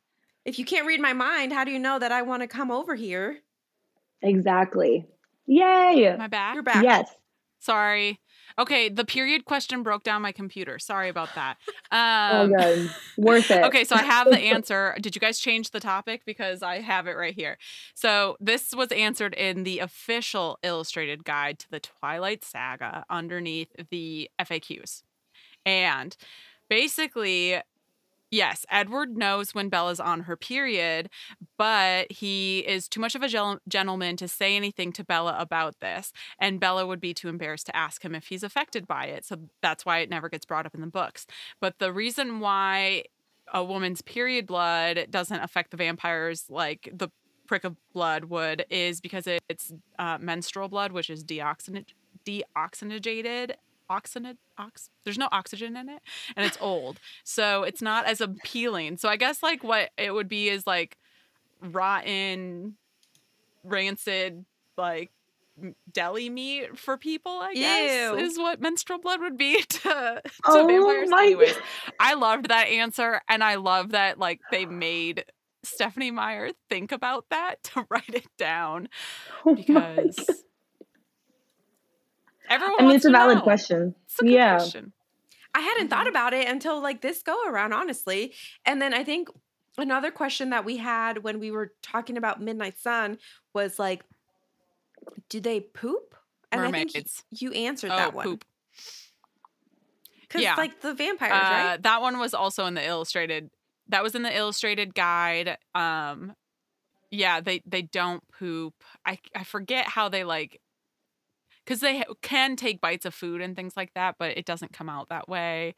if 0.46 0.58
you 0.60 0.66
can't 0.66 0.86
read 0.88 1.02
my 1.02 1.14
mind 1.14 1.52
how 1.52 1.64
do 1.64 1.72
you 1.72 1.80
know 1.80 2.00
that 2.00 2.12
i 2.12 2.22
want 2.22 2.42
to 2.42 2.48
come 2.48 2.72
over 2.72 2.96
here 2.96 3.40
exactly. 4.22 5.06
Yay. 5.48 6.16
My 6.18 6.28
back? 6.28 6.54
you're 6.56 6.64
back 6.64 6.84
Yes. 6.84 7.10
Sorry. 7.60 8.20
Okay, 8.60 8.90
the 8.90 9.06
period 9.06 9.44
question 9.46 9.84
broke 9.84 10.04
down 10.04 10.22
my 10.22 10.32
computer. 10.32 10.78
Sorry 10.80 11.10
about 11.10 11.30
that. 11.36 11.58
Oh, 11.92 12.42
Um, 12.44 12.54
good. 12.54 12.92
Worth 13.18 13.52
it. 13.52 13.64
Okay, 13.66 13.84
so 13.84 13.96
I 13.96 14.04
have 14.04 14.30
the 14.30 14.40
answer. 14.54 14.96
Did 15.02 15.16
you 15.16 15.20
guys 15.20 15.40
change 15.40 15.72
the 15.72 15.80
topic? 15.80 16.22
Because 16.26 16.62
I 16.64 16.80
have 16.82 17.08
it 17.08 17.14
right 17.14 17.34
here. 17.34 17.58
So 17.96 18.38
this 18.40 18.74
was 18.76 18.92
answered 18.92 19.34
in 19.34 19.64
the 19.64 19.80
official 19.80 20.58
illustrated 20.64 21.24
guide 21.26 21.60
to 21.60 21.70
the 21.70 21.80
Twilight 21.80 22.44
Saga 22.44 23.04
underneath 23.10 23.72
the 23.90 24.30
FAQs. 24.40 25.04
And 25.66 26.16
basically, 26.70 27.62
yes, 28.36 28.66
Edward 28.70 29.18
knows 29.18 29.56
when 29.56 29.70
Bella's 29.70 30.00
on 30.00 30.22
her 30.22 30.36
period, 30.36 31.10
but 31.58 32.12
he 32.12 32.60
is 32.60 32.88
too 32.88 33.00
much 33.00 33.16
of 33.16 33.24
a 33.24 33.28
gel- 33.28 33.60
gentleman 33.68 34.18
to 34.18 34.28
say 34.28 34.56
anything 34.56 34.92
to 34.94 35.04
Bella 35.04 35.36
about 35.40 35.80
this. 35.80 36.12
And 36.40 36.60
Bella 36.60 36.86
would 36.86 37.00
be 37.00 37.14
too 37.14 37.30
embarrassed 37.30 37.66
to 37.68 37.76
ask 37.76 38.04
him 38.04 38.14
if 38.14 38.28
he's 38.28 38.44
affected 38.44 38.88
by 38.88 39.06
it. 39.06 39.26
So 39.26 39.38
that's 39.62 39.86
why 39.86 40.00
it 40.00 40.10
never 40.10 40.30
gets 40.30 40.46
brought 40.46 40.66
up 40.66 40.76
in 40.76 40.82
the 40.82 40.88
books. 40.88 41.26
But 41.62 41.80
the 41.80 41.94
reason 41.94 42.40
why 42.40 43.06
a 43.54 43.64
woman's 43.64 44.02
period 44.02 44.46
blood 44.46 45.08
doesn't 45.10 45.40
affect 45.40 45.72
the 45.72 45.78
vampires 45.78 46.46
like 46.50 46.90
the 46.94 47.10
prick 47.48 47.64
of 47.64 47.76
blood 47.94 48.26
would 48.26 48.66
is 48.70 49.00
because 49.00 49.28
it's 49.28 49.72
uh, 50.00 50.18
menstrual 50.20 50.68
blood, 50.68 50.92
which 50.92 51.10
is 51.10 51.24
deoxygen- 51.24 51.86
deoxygenated. 52.26 53.52
Oxygen, 53.90 54.38
ox, 54.58 54.90
there's 55.04 55.18
no 55.18 55.30
oxygen 55.32 55.76
in 55.78 55.90
it, 55.90 56.02
and 56.36 56.46
it's 56.46 56.58
old, 56.60 57.00
so 57.24 57.64
it's 57.64 57.82
not 57.82 58.06
as 58.06 58.22
appealing. 58.22 58.98
So 58.98 59.10
I 59.10 59.16
guess 59.16 59.44
like 59.44 59.64
what 59.64 59.90
it 59.98 60.12
would 60.14 60.28
be 60.28 60.50
is 60.50 60.66
like 60.66 60.98
rotten, 61.62 62.76
rancid, 63.64 64.46
like 64.78 65.12
deli 65.94 66.30
meat 66.30 66.78
for 66.78 66.98
people. 66.98 67.32
I 67.32 67.54
guess 67.54 67.92
Ew. 68.12 68.18
is 68.18 68.38
what 68.38 68.60
menstrual 68.60 69.00
blood 69.00 69.22
would 69.22 69.38
be 69.38 69.62
to, 69.70 69.80
to 69.80 70.22
Oh 70.46 70.68
vampires. 70.68 71.10
my 71.10 71.24
Anyways, 71.26 71.54
God. 71.54 71.64
I 72.00 72.14
loved 72.16 72.50
that 72.50 72.68
answer, 72.68 73.22
and 73.30 73.44
I 73.44 73.56
love 73.56 73.92
that 73.92 74.18
like 74.20 74.42
they 74.52 74.66
made 74.66 75.26
Stephenie 75.64 76.12
Meyer 76.12 76.50
think 76.70 76.92
about 76.92 77.26
that 77.30 77.64
to 77.64 77.86
write 77.90 78.10
it 78.14 78.28
down 78.38 78.90
Oh 79.46 79.56
because. 79.56 80.44
Everyone. 82.50 82.76
I 82.80 82.82
mean, 82.82 82.86
wants 82.92 83.06
it's 83.06 83.06
a 83.06 83.12
valid 83.12 83.38
know. 83.38 83.44
question. 83.44 83.96
It's 84.06 84.20
a 84.20 84.24
good 84.24 84.32
Yeah. 84.34 84.58
question. 84.58 84.94
I 85.54 85.62
hadn't 85.62 85.88
thought 85.90 86.08
about 86.08 86.34
it 86.34 86.48
until 86.48 86.82
like 86.82 87.02
this 87.02 87.22
go 87.24 87.48
around, 87.48 87.74
honestly. 87.74 88.34
And 88.66 88.82
then 88.82 88.94
I 88.94 89.04
think 89.04 89.30
another 89.78 90.12
question 90.12 90.50
that 90.50 90.66
we 90.66 90.78
had 90.78 91.24
when 91.24 91.40
we 91.40 91.50
were 91.52 91.74
talking 91.82 92.18
about 92.18 92.42
Midnight 92.42 92.78
Sun 92.78 93.18
was 93.54 93.80
like, 93.80 94.04
do 95.30 95.40
they 95.40 95.62
poop? 95.62 96.16
And 96.52 96.62
I 96.62 96.72
think 96.72 96.92
y- 96.94 97.00
Mermaids. 97.00 97.24
you 97.32 97.52
answered 97.54 97.92
Oh, 97.92 97.96
that 97.96 98.14
one. 98.14 98.26
poop. 98.26 98.46
Because 100.22 100.42
Yeah. 100.42 100.56
like 100.56 100.82
the 100.82 100.94
vampires, 100.94 101.34
Uh, 101.34 101.50
right? 101.70 101.84
That 101.84 102.02
one 102.02 102.18
was 102.20 102.34
also 102.34 102.66
in 102.66 102.74
the 102.74 102.86
illustrated. 102.86 103.50
That 103.88 104.04
was 104.04 104.16
in 104.16 104.24
the 104.24 104.36
illustrated 104.36 104.96
guide. 104.96 105.58
Um, 105.74 106.36
yeah, 107.12 107.40
they 107.40 107.62
they 107.66 107.84
don't 107.84 108.24
poop. 108.32 108.74
I 109.06 109.20
I 109.36 109.44
forget 109.44 109.86
how 109.88 110.10
they 110.10 110.24
like, 110.24 110.60
because 111.66 111.80
they 111.80 112.00
ha- 112.00 112.14
can 112.22 112.56
take 112.56 112.80
bites 112.82 113.06
of 113.06 113.14
food 113.14 113.42
and 113.42 113.56
things 113.56 113.74
like 113.76 113.94
that, 113.96 114.16
but 114.20 114.38
it 114.38 114.46
doesn't 114.46 114.74
come 114.74 114.90
out 114.90 115.10
that 115.10 115.28
way. 115.28 115.76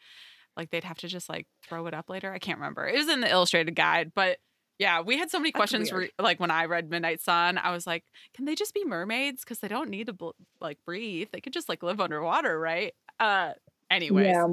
Like 0.55 0.69
they'd 0.71 0.83
have 0.83 0.97
to 0.99 1.07
just 1.07 1.29
like 1.29 1.47
throw 1.67 1.87
it 1.87 1.93
up 1.93 2.09
later. 2.09 2.33
I 2.33 2.39
can't 2.39 2.59
remember. 2.59 2.87
It 2.87 2.97
was 2.97 3.09
in 3.09 3.21
the 3.21 3.29
illustrated 3.29 3.75
guide, 3.75 4.11
but 4.15 4.37
yeah, 4.79 5.01
we 5.01 5.17
had 5.17 5.31
so 5.31 5.39
many 5.39 5.51
That's 5.51 5.57
questions. 5.57 5.91
Re- 5.91 6.11
like 6.19 6.39
when 6.39 6.51
I 6.51 6.65
read 6.65 6.89
Midnight 6.89 7.21
Sun, 7.21 7.57
I 7.57 7.71
was 7.71 7.87
like, 7.87 8.03
can 8.35 8.45
they 8.45 8.55
just 8.55 8.73
be 8.73 8.85
mermaids? 8.85 9.43
Because 9.43 9.59
they 9.59 9.67
don't 9.67 9.89
need 9.89 10.07
to 10.07 10.13
bl- 10.13 10.29
like 10.61 10.77
breathe. 10.85 11.29
They 11.31 11.41
could 11.41 11.53
just 11.53 11.69
like 11.69 11.81
live 11.83 11.99
underwater, 11.99 12.59
right? 12.59 12.93
Uh, 13.19 13.53
anyways. 13.89 14.25
Yeah. 14.25 14.47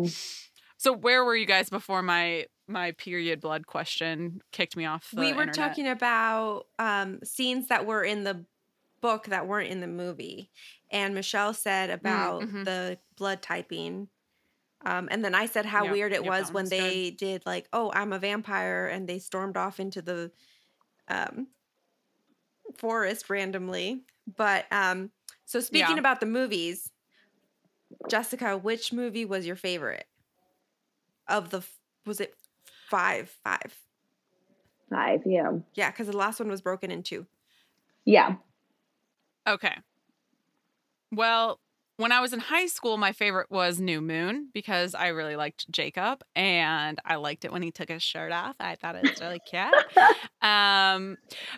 So 0.77 0.93
where 0.93 1.25
were 1.25 1.37
you 1.37 1.47
guys 1.47 1.71
before 1.71 2.03
my 2.03 2.47
my 2.67 2.93
period 2.93 3.41
blood 3.41 3.67
question 3.67 4.41
kicked 4.53 4.77
me 4.77 4.87
off 4.87 5.11
the 5.13 5.21
we 5.21 5.33
were 5.33 5.43
internet? 5.43 5.55
talking 5.55 5.89
about 5.89 6.67
um, 6.79 7.21
scenes 7.23 7.69
that 7.69 7.85
were 7.85 8.03
in 8.03 8.25
the 8.25 8.45
book 9.01 9.27
that 9.27 9.47
weren't 9.47 9.71
in 9.71 9.81
the 9.81 9.87
movie. 9.87 10.51
And 10.95 11.13
Michelle 11.15 11.53
said 11.53 11.91
about 11.91 12.43
mhm. 12.43 12.65
the 12.65 12.99
blood 13.17 13.43
typing. 13.43 14.09
Um, 14.87 15.09
and 15.11 15.25
then 15.25 15.35
I 15.35 15.47
said 15.47 15.67
how 15.67 15.85
Yep, 15.85 15.93
weird 15.93 16.13
it 16.13 16.23
yep, 16.23 16.31
was 16.31 16.47
when 16.47 16.55
one's 16.55 16.71
good. 16.71 16.79
they 16.81 17.11
did 17.11 17.45
like, 17.45 17.69
oh, 17.73 17.91
I'm 17.93 18.13
a 18.13 18.19
vampire, 18.19 18.87
and 18.87 19.09
they 19.09 19.19
stormed 19.19 19.57
off 19.57 19.81
into 19.81 20.01
the 20.03 20.31
um, 21.09 21.49
forest 22.77 23.29
randomly. 23.29 24.05
But 24.37 24.67
um, 24.71 25.11
so 25.45 25.59
speaking 25.59 25.97
Yeah. 25.97 26.01
about 26.01 26.21
the 26.21 26.27
movies, 26.27 26.93
Jessica, 28.09 28.57
which 28.57 28.93
movie 28.93 29.25
was 29.25 29.47
your 29.47 29.57
favorite? 29.57 30.07
Of 31.27 31.51
the 31.51 31.63
was 32.07 32.21
it 32.21 32.35
five? 32.89 33.37
Five. 33.43 33.77
Five. 34.91 35.23
Yeah. 35.27 35.53
Yeah, 35.75 35.91
because 35.91 36.07
the 36.07 36.17
last 36.17 36.39
one 36.39 36.49
was 36.49 36.61
broken 36.61 36.91
in 36.93 37.03
two. 37.03 37.27
Yeah. 38.05 38.37
Okay. 39.49 39.75
Well, 41.17 41.61
when 41.97 42.11
I 42.11 42.21
was 42.21 42.33
in 42.33 42.41
high 42.41 42.67
school, 42.67 42.97
my 42.97 43.13
favorite 43.13 43.51
was 43.51 43.79
New 43.79 44.01
Moon 44.01 44.49
because 44.53 44.95
I 44.95 45.09
really 45.09 45.37
liked 45.37 45.71
Jacob 45.71 46.23
and 46.35 46.99
I 47.05 47.17
liked 47.17 47.45
it 47.45 47.53
when 47.53 47.63
he 47.63 47.71
took 47.71 47.89
his 47.89 48.03
shirt 48.03 48.33
off. 48.33 48.57
I 48.59 48.75
thought 48.75 48.97
it 48.97 49.03
was 49.03 49.21
really 49.21 49.41
cute. 49.49 49.65
Um, 50.43 51.17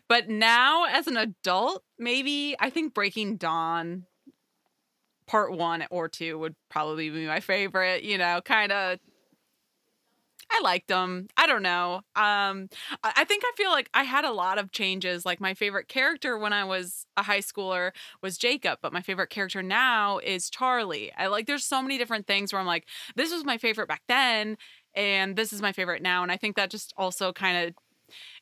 but 0.09 0.29
now 0.29 0.85
as 0.85 1.09
an 1.09 1.17
adult, 1.17 1.83
maybe 1.99 2.55
I 2.61 2.71
think 2.71 2.95
Breaking 2.95 3.37
Dawn 3.37 4.05
part 5.27 5.51
one 5.51 5.85
or 5.91 6.09
two 6.09 6.39
would 6.39 6.55
probably 6.71 7.11
be 7.11 7.27
my 7.27 7.41
favorite. 7.41 8.05
You 8.05 8.17
know, 8.17 8.41
kind 8.45 8.71
of 8.71 9.01
I 10.51 10.61
liked 10.63 10.89
them. 10.89 11.27
I 11.37 11.47
don't 11.47 11.63
know. 11.63 12.03
Um, 12.15 12.69
I 13.03 13.25
think 13.25 13.43
I 13.45 13.53
feel 13.57 13.71
like 13.71 13.91
I 13.93 14.05
had 14.05 14.25
a 14.25 14.33
lot 14.33 14.59
of 14.59 14.71
changes. 14.71 15.27
Like 15.27 15.41
my 15.41 15.55
favorite 15.55 15.89
character 15.89 16.39
when 16.39 16.53
I 16.53 16.65
was 16.65 17.05
a 17.17 17.23
high 17.23 17.41
schooler 17.41 17.91
was 18.23 18.39
Jacob, 18.39 18.79
but 18.81 18.93
my 18.93 19.03
favorite 19.03 19.29
character 19.29 19.63
now 19.63 20.19
is 20.19 20.49
Charlie. 20.49 21.13
I 21.17 21.27
like. 21.27 21.47
There's 21.47 21.67
so 21.67 21.83
many 21.83 21.99
different 21.99 22.27
things 22.27 22.53
where 22.53 22.61
I'm 22.61 22.67
like, 22.67 22.87
this 23.17 23.33
was 23.33 23.45
my 23.45 23.59
favorite 23.59 23.89
back 23.89 24.03
then, 24.09 24.57
and 24.95 25.37
this 25.37 25.53
is 25.53 25.61
my 25.61 25.73
favorite 25.73 26.01
now. 26.03 26.23
And 26.23 26.31
I 26.31 26.37
think 26.37 26.57
that 26.57 26.71
just 26.71 26.95
also 26.97 27.33
kind 27.33 27.69
of 27.69 27.75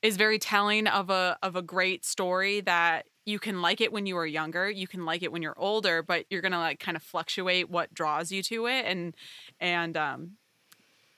is 0.02 0.16
very 0.16 0.38
telling 0.38 0.86
of 0.86 1.10
a 1.10 1.38
of 1.42 1.56
a 1.56 1.62
great 1.62 2.04
story 2.04 2.60
that 2.62 3.06
you 3.24 3.38
can 3.38 3.62
like 3.62 3.80
it 3.80 3.92
when 3.92 4.04
you 4.04 4.16
are 4.18 4.26
younger 4.26 4.70
you 4.70 4.86
can 4.86 5.06
like 5.06 5.22
it 5.22 5.32
when 5.32 5.40
you're 5.40 5.58
older 5.58 6.02
but 6.02 6.26
you're 6.28 6.42
gonna 6.42 6.58
like 6.58 6.78
kind 6.78 6.96
of 6.96 7.02
fluctuate 7.02 7.70
what 7.70 7.92
draws 7.94 8.30
you 8.30 8.42
to 8.42 8.66
it 8.66 8.84
and 8.84 9.14
and 9.60 9.96
um 9.96 10.32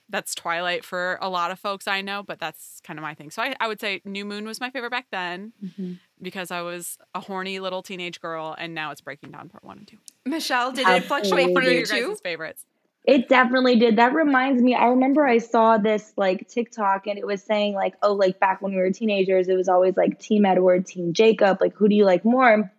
that's 0.09 0.35
Twilight 0.35 0.85
for 0.85 1.19
a 1.21 1.29
lot 1.29 1.51
of 1.51 1.59
folks 1.59 1.89
I 1.89 2.01
know, 2.01 2.23
but 2.23 2.39
that's 2.39 2.81
kind 2.85 2.99
of 2.99 3.03
my 3.03 3.15
thing. 3.15 3.31
So 3.31 3.43
I, 3.43 3.57
I 3.61 3.69
would 3.69 3.81
say 3.81 4.01
New 4.05 4.25
Moon 4.25 4.47
was 4.47 4.61
my 4.61 4.71
favorite 4.71 4.91
back 4.91 5.07
then 5.11 5.53
mm-hmm. 5.65 5.95
because 6.23 6.51
I 6.51 6.63
was 6.63 6.99
a 7.15 7.21
horny 7.21 7.59
little 7.59 7.83
teenage 7.83 8.21
girl, 8.21 8.55
and 8.59 8.75
now 8.75 8.91
it's 8.93 9.01
Breaking 9.01 9.31
Dawn 9.31 9.49
Part 9.49 9.65
One 9.65 9.79
and 9.79 9.89
Two. 9.89 9.99
Michelle, 10.25 10.73
did 10.73 10.87
Absolutely. 10.87 11.05
it 11.05 11.09
fluctuate 11.09 11.55
for 11.55 11.63
you 11.63 11.87
too? 11.87 12.17
Favorites. 12.23 12.65
It 13.05 13.29
definitely 13.29 13.79
did. 13.79 13.97
That 13.97 14.15
reminds 14.15 14.61
me. 14.61 14.75
I 14.75 14.87
remember 14.87 15.25
I 15.25 15.39
saw 15.39 15.79
this 15.79 16.13
like 16.17 16.49
TikTok, 16.49 17.07
and 17.07 17.19
it 17.19 17.27
was 17.27 17.43
saying 17.43 17.75
like, 17.75 17.95
oh, 18.03 18.15
like 18.15 18.41
back 18.41 18.61
when 18.61 18.73
we 18.73 18.79
were 18.79 18.91
teenagers, 18.91 19.49
it 19.49 19.55
was 19.55 19.69
always 19.69 19.97
like 19.97 20.19
Team 20.19 20.45
Edward, 20.45 20.87
Team 20.87 21.13
Jacob. 21.13 21.59
Like, 21.61 21.75
who 21.75 21.89
do 21.89 21.95
you 21.95 22.05
like 22.05 22.25
more? 22.25 22.73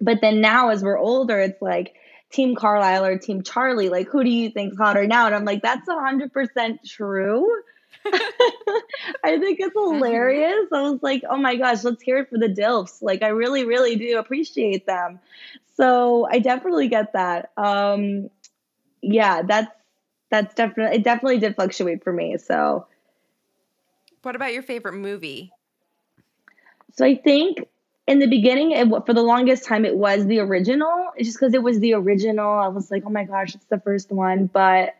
But 0.00 0.20
then 0.20 0.40
now, 0.40 0.70
as 0.70 0.82
we're 0.82 0.98
older, 0.98 1.40
it's 1.40 1.60
like 1.60 1.94
Team 2.32 2.54
Carlisle 2.54 3.04
or 3.04 3.18
Team 3.18 3.42
Charlie. 3.42 3.88
Like, 3.88 4.08
who 4.08 4.24
do 4.24 4.30
you 4.30 4.50
think's 4.50 4.76
hotter 4.76 5.06
now? 5.06 5.26
And 5.26 5.34
I'm 5.34 5.44
like, 5.44 5.62
that's 5.62 5.88
100% 5.88 6.78
true. 6.86 7.46
I 8.04 9.38
think 9.38 9.60
it's 9.60 9.74
hilarious. 9.74 10.66
I 10.72 10.82
was 10.82 11.02
like, 11.02 11.22
oh 11.28 11.36
my 11.36 11.56
gosh, 11.56 11.84
let's 11.84 12.02
hear 12.02 12.18
it 12.18 12.30
for 12.30 12.38
the 12.38 12.48
DILFs. 12.48 13.02
Like, 13.02 13.22
I 13.22 13.28
really, 13.28 13.64
really 13.64 13.96
do 13.96 14.18
appreciate 14.18 14.86
them. 14.86 15.20
So 15.76 16.26
I 16.30 16.38
definitely 16.38 16.88
get 16.88 17.12
that. 17.12 17.50
Um, 17.56 18.30
yeah, 19.02 19.42
that's 19.42 19.72
that's 20.30 20.54
definitely 20.54 20.96
it 20.96 21.04
definitely 21.04 21.38
did 21.38 21.54
fluctuate 21.54 22.02
for 22.02 22.12
me. 22.12 22.38
So 22.38 22.86
what 24.22 24.36
about 24.36 24.52
your 24.52 24.62
favorite 24.62 24.94
movie? 24.94 25.52
So 26.94 27.04
I 27.04 27.16
think 27.16 27.66
in 28.06 28.18
the 28.18 28.26
beginning, 28.26 28.72
it, 28.72 28.88
for 29.06 29.14
the 29.14 29.22
longest 29.22 29.64
time, 29.64 29.84
it 29.84 29.96
was 29.96 30.26
the 30.26 30.40
original. 30.40 31.12
Just 31.18 31.38
because 31.38 31.54
it 31.54 31.62
was 31.62 31.78
the 31.80 31.94
original, 31.94 32.50
I 32.50 32.68
was 32.68 32.90
like, 32.90 33.04
oh 33.06 33.10
my 33.10 33.24
gosh, 33.24 33.54
it's 33.54 33.64
the 33.66 33.80
first 33.80 34.10
one. 34.10 34.46
But 34.46 34.94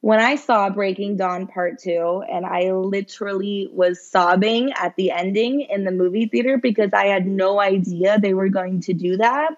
when 0.00 0.20
I 0.20 0.36
saw 0.36 0.70
Breaking 0.70 1.16
Dawn 1.16 1.46
Part 1.46 1.80
Two, 1.80 2.22
and 2.30 2.44
I 2.44 2.72
literally 2.72 3.68
was 3.72 4.04
sobbing 4.04 4.72
at 4.72 4.96
the 4.96 5.10
ending 5.10 5.62
in 5.62 5.84
the 5.84 5.90
movie 5.90 6.26
theater 6.26 6.58
because 6.58 6.90
I 6.92 7.06
had 7.06 7.26
no 7.26 7.60
idea 7.60 8.18
they 8.18 8.34
were 8.34 8.48
going 8.48 8.80
to 8.82 8.92
do 8.92 9.16
that. 9.16 9.50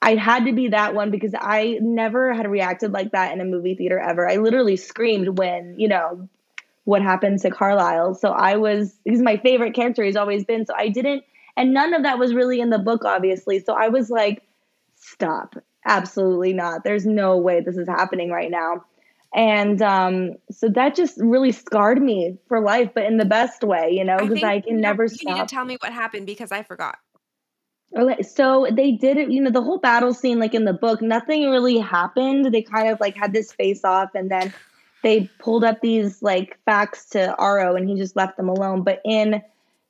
I 0.00 0.14
had 0.14 0.44
to 0.46 0.52
be 0.52 0.68
that 0.68 0.94
one 0.94 1.10
because 1.10 1.34
I 1.36 1.78
never 1.80 2.32
had 2.32 2.48
reacted 2.48 2.92
like 2.92 3.12
that 3.12 3.32
in 3.32 3.40
a 3.40 3.44
movie 3.44 3.74
theater 3.74 3.98
ever. 3.98 4.28
I 4.30 4.36
literally 4.36 4.76
screamed 4.76 5.38
when, 5.38 5.74
you 5.76 5.88
know, 5.88 6.28
what 6.84 7.02
happened 7.02 7.40
to 7.40 7.50
Carlisle. 7.50 8.14
So 8.14 8.30
I 8.30 8.56
was, 8.56 8.94
he's 9.04 9.20
my 9.20 9.38
favorite 9.38 9.74
character. 9.74 10.04
He's 10.04 10.16
always 10.16 10.44
been. 10.44 10.66
So 10.66 10.74
I 10.76 10.88
didn't 10.88 11.24
and 11.58 11.74
none 11.74 11.92
of 11.92 12.04
that 12.04 12.20
was 12.20 12.32
really 12.32 12.60
in 12.60 12.70
the 12.70 12.78
book, 12.78 13.04
obviously. 13.04 13.58
So 13.58 13.74
I 13.74 13.88
was 13.88 14.10
like, 14.10 14.44
stop. 14.94 15.56
Absolutely 15.84 16.52
not. 16.52 16.84
There's 16.84 17.04
no 17.04 17.36
way 17.36 17.60
this 17.60 17.76
is 17.76 17.88
happening 17.88 18.30
right 18.30 18.50
now. 18.50 18.84
And 19.34 19.82
um, 19.82 20.36
so 20.52 20.68
that 20.68 20.94
just 20.94 21.18
really 21.18 21.50
scarred 21.50 22.00
me 22.00 22.38
for 22.46 22.60
life, 22.60 22.90
but 22.94 23.04
in 23.04 23.16
the 23.16 23.24
best 23.24 23.64
way, 23.64 23.90
you 23.90 24.04
know, 24.04 24.18
because 24.18 24.42
I, 24.42 24.54
I, 24.54 24.60
can 24.60 24.80
never 24.80 25.08
stop. 25.08 25.20
You 25.22 25.34
need 25.34 25.48
to 25.48 25.54
tell 25.54 25.64
me 25.64 25.76
what 25.80 25.92
happened 25.92 26.26
because 26.26 26.52
I 26.52 26.62
forgot. 26.62 26.96
Okay, 27.96 28.22
so 28.22 28.68
they 28.70 28.92
did 28.92 29.16
it, 29.16 29.30
you 29.30 29.42
know, 29.42 29.50
the 29.50 29.62
whole 29.62 29.78
battle 29.78 30.14
scene, 30.14 30.38
like 30.38 30.54
in 30.54 30.64
the 30.64 30.72
book, 30.72 31.02
nothing 31.02 31.50
really 31.50 31.78
happened. 31.78 32.54
They 32.54 32.62
kind 32.62 32.88
of 32.88 33.00
like 33.00 33.16
had 33.16 33.32
this 33.32 33.50
face 33.52 33.84
off 33.84 34.10
and 34.14 34.30
then 34.30 34.54
they 35.02 35.28
pulled 35.40 35.64
up 35.64 35.80
these 35.80 36.22
like 36.22 36.56
facts 36.64 37.06
to 37.10 37.34
Aro 37.38 37.76
and 37.76 37.88
he 37.88 37.96
just 37.96 38.14
left 38.14 38.36
them 38.36 38.48
alone. 38.48 38.82
But 38.82 39.00
in 39.04 39.42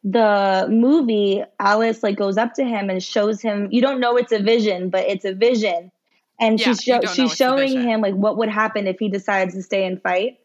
the 0.05 0.67
movie, 0.71 1.43
Alice 1.59 2.03
like 2.03 2.17
goes 2.17 2.37
up 2.37 2.55
to 2.55 2.65
him 2.65 2.91
and 2.91 3.03
shows 3.03 3.41
him. 3.41 3.69
You 3.71 3.81
don't 3.81 4.01
know 4.01 4.17
it's 4.17 4.33
a 4.33 4.39
vision, 4.39 4.91
but 4.91 5.05
it's 5.09 5.25
a 5.25 5.35
vision, 5.35 5.91
and 6.41 6.59
yeah, 6.59 6.67
she's 6.67 6.83
show, 6.83 7.01
she's 7.03 7.35
showing 7.35 7.81
him 7.81 8.01
like 8.01 8.15
what 8.15 8.37
would 8.39 8.49
happen 8.49 8.87
if 8.87 8.99
he 8.99 9.09
decides 9.09 9.55
to 9.55 9.63
stay 9.63 9.85
and 9.85 10.01
fight, 10.03 10.39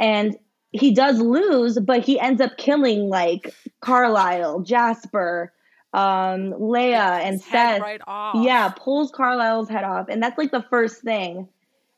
and 0.00 0.36
he 0.72 0.92
does 0.92 1.20
lose, 1.20 1.78
but 1.78 2.04
he 2.04 2.18
ends 2.18 2.40
up 2.40 2.56
killing 2.56 3.08
like 3.08 3.54
Carlisle, 3.80 4.62
Jasper, 4.62 5.52
um, 5.92 6.52
Leah, 6.58 7.20
and 7.22 7.40
Seth. 7.40 7.80
Right 7.80 8.00
yeah, 8.34 8.70
pulls 8.70 9.12
Carlisle's 9.12 9.68
head 9.68 9.84
off, 9.84 10.08
and 10.08 10.22
that's 10.22 10.36
like 10.38 10.50
the 10.50 10.64
first 10.70 11.02
thing. 11.02 11.48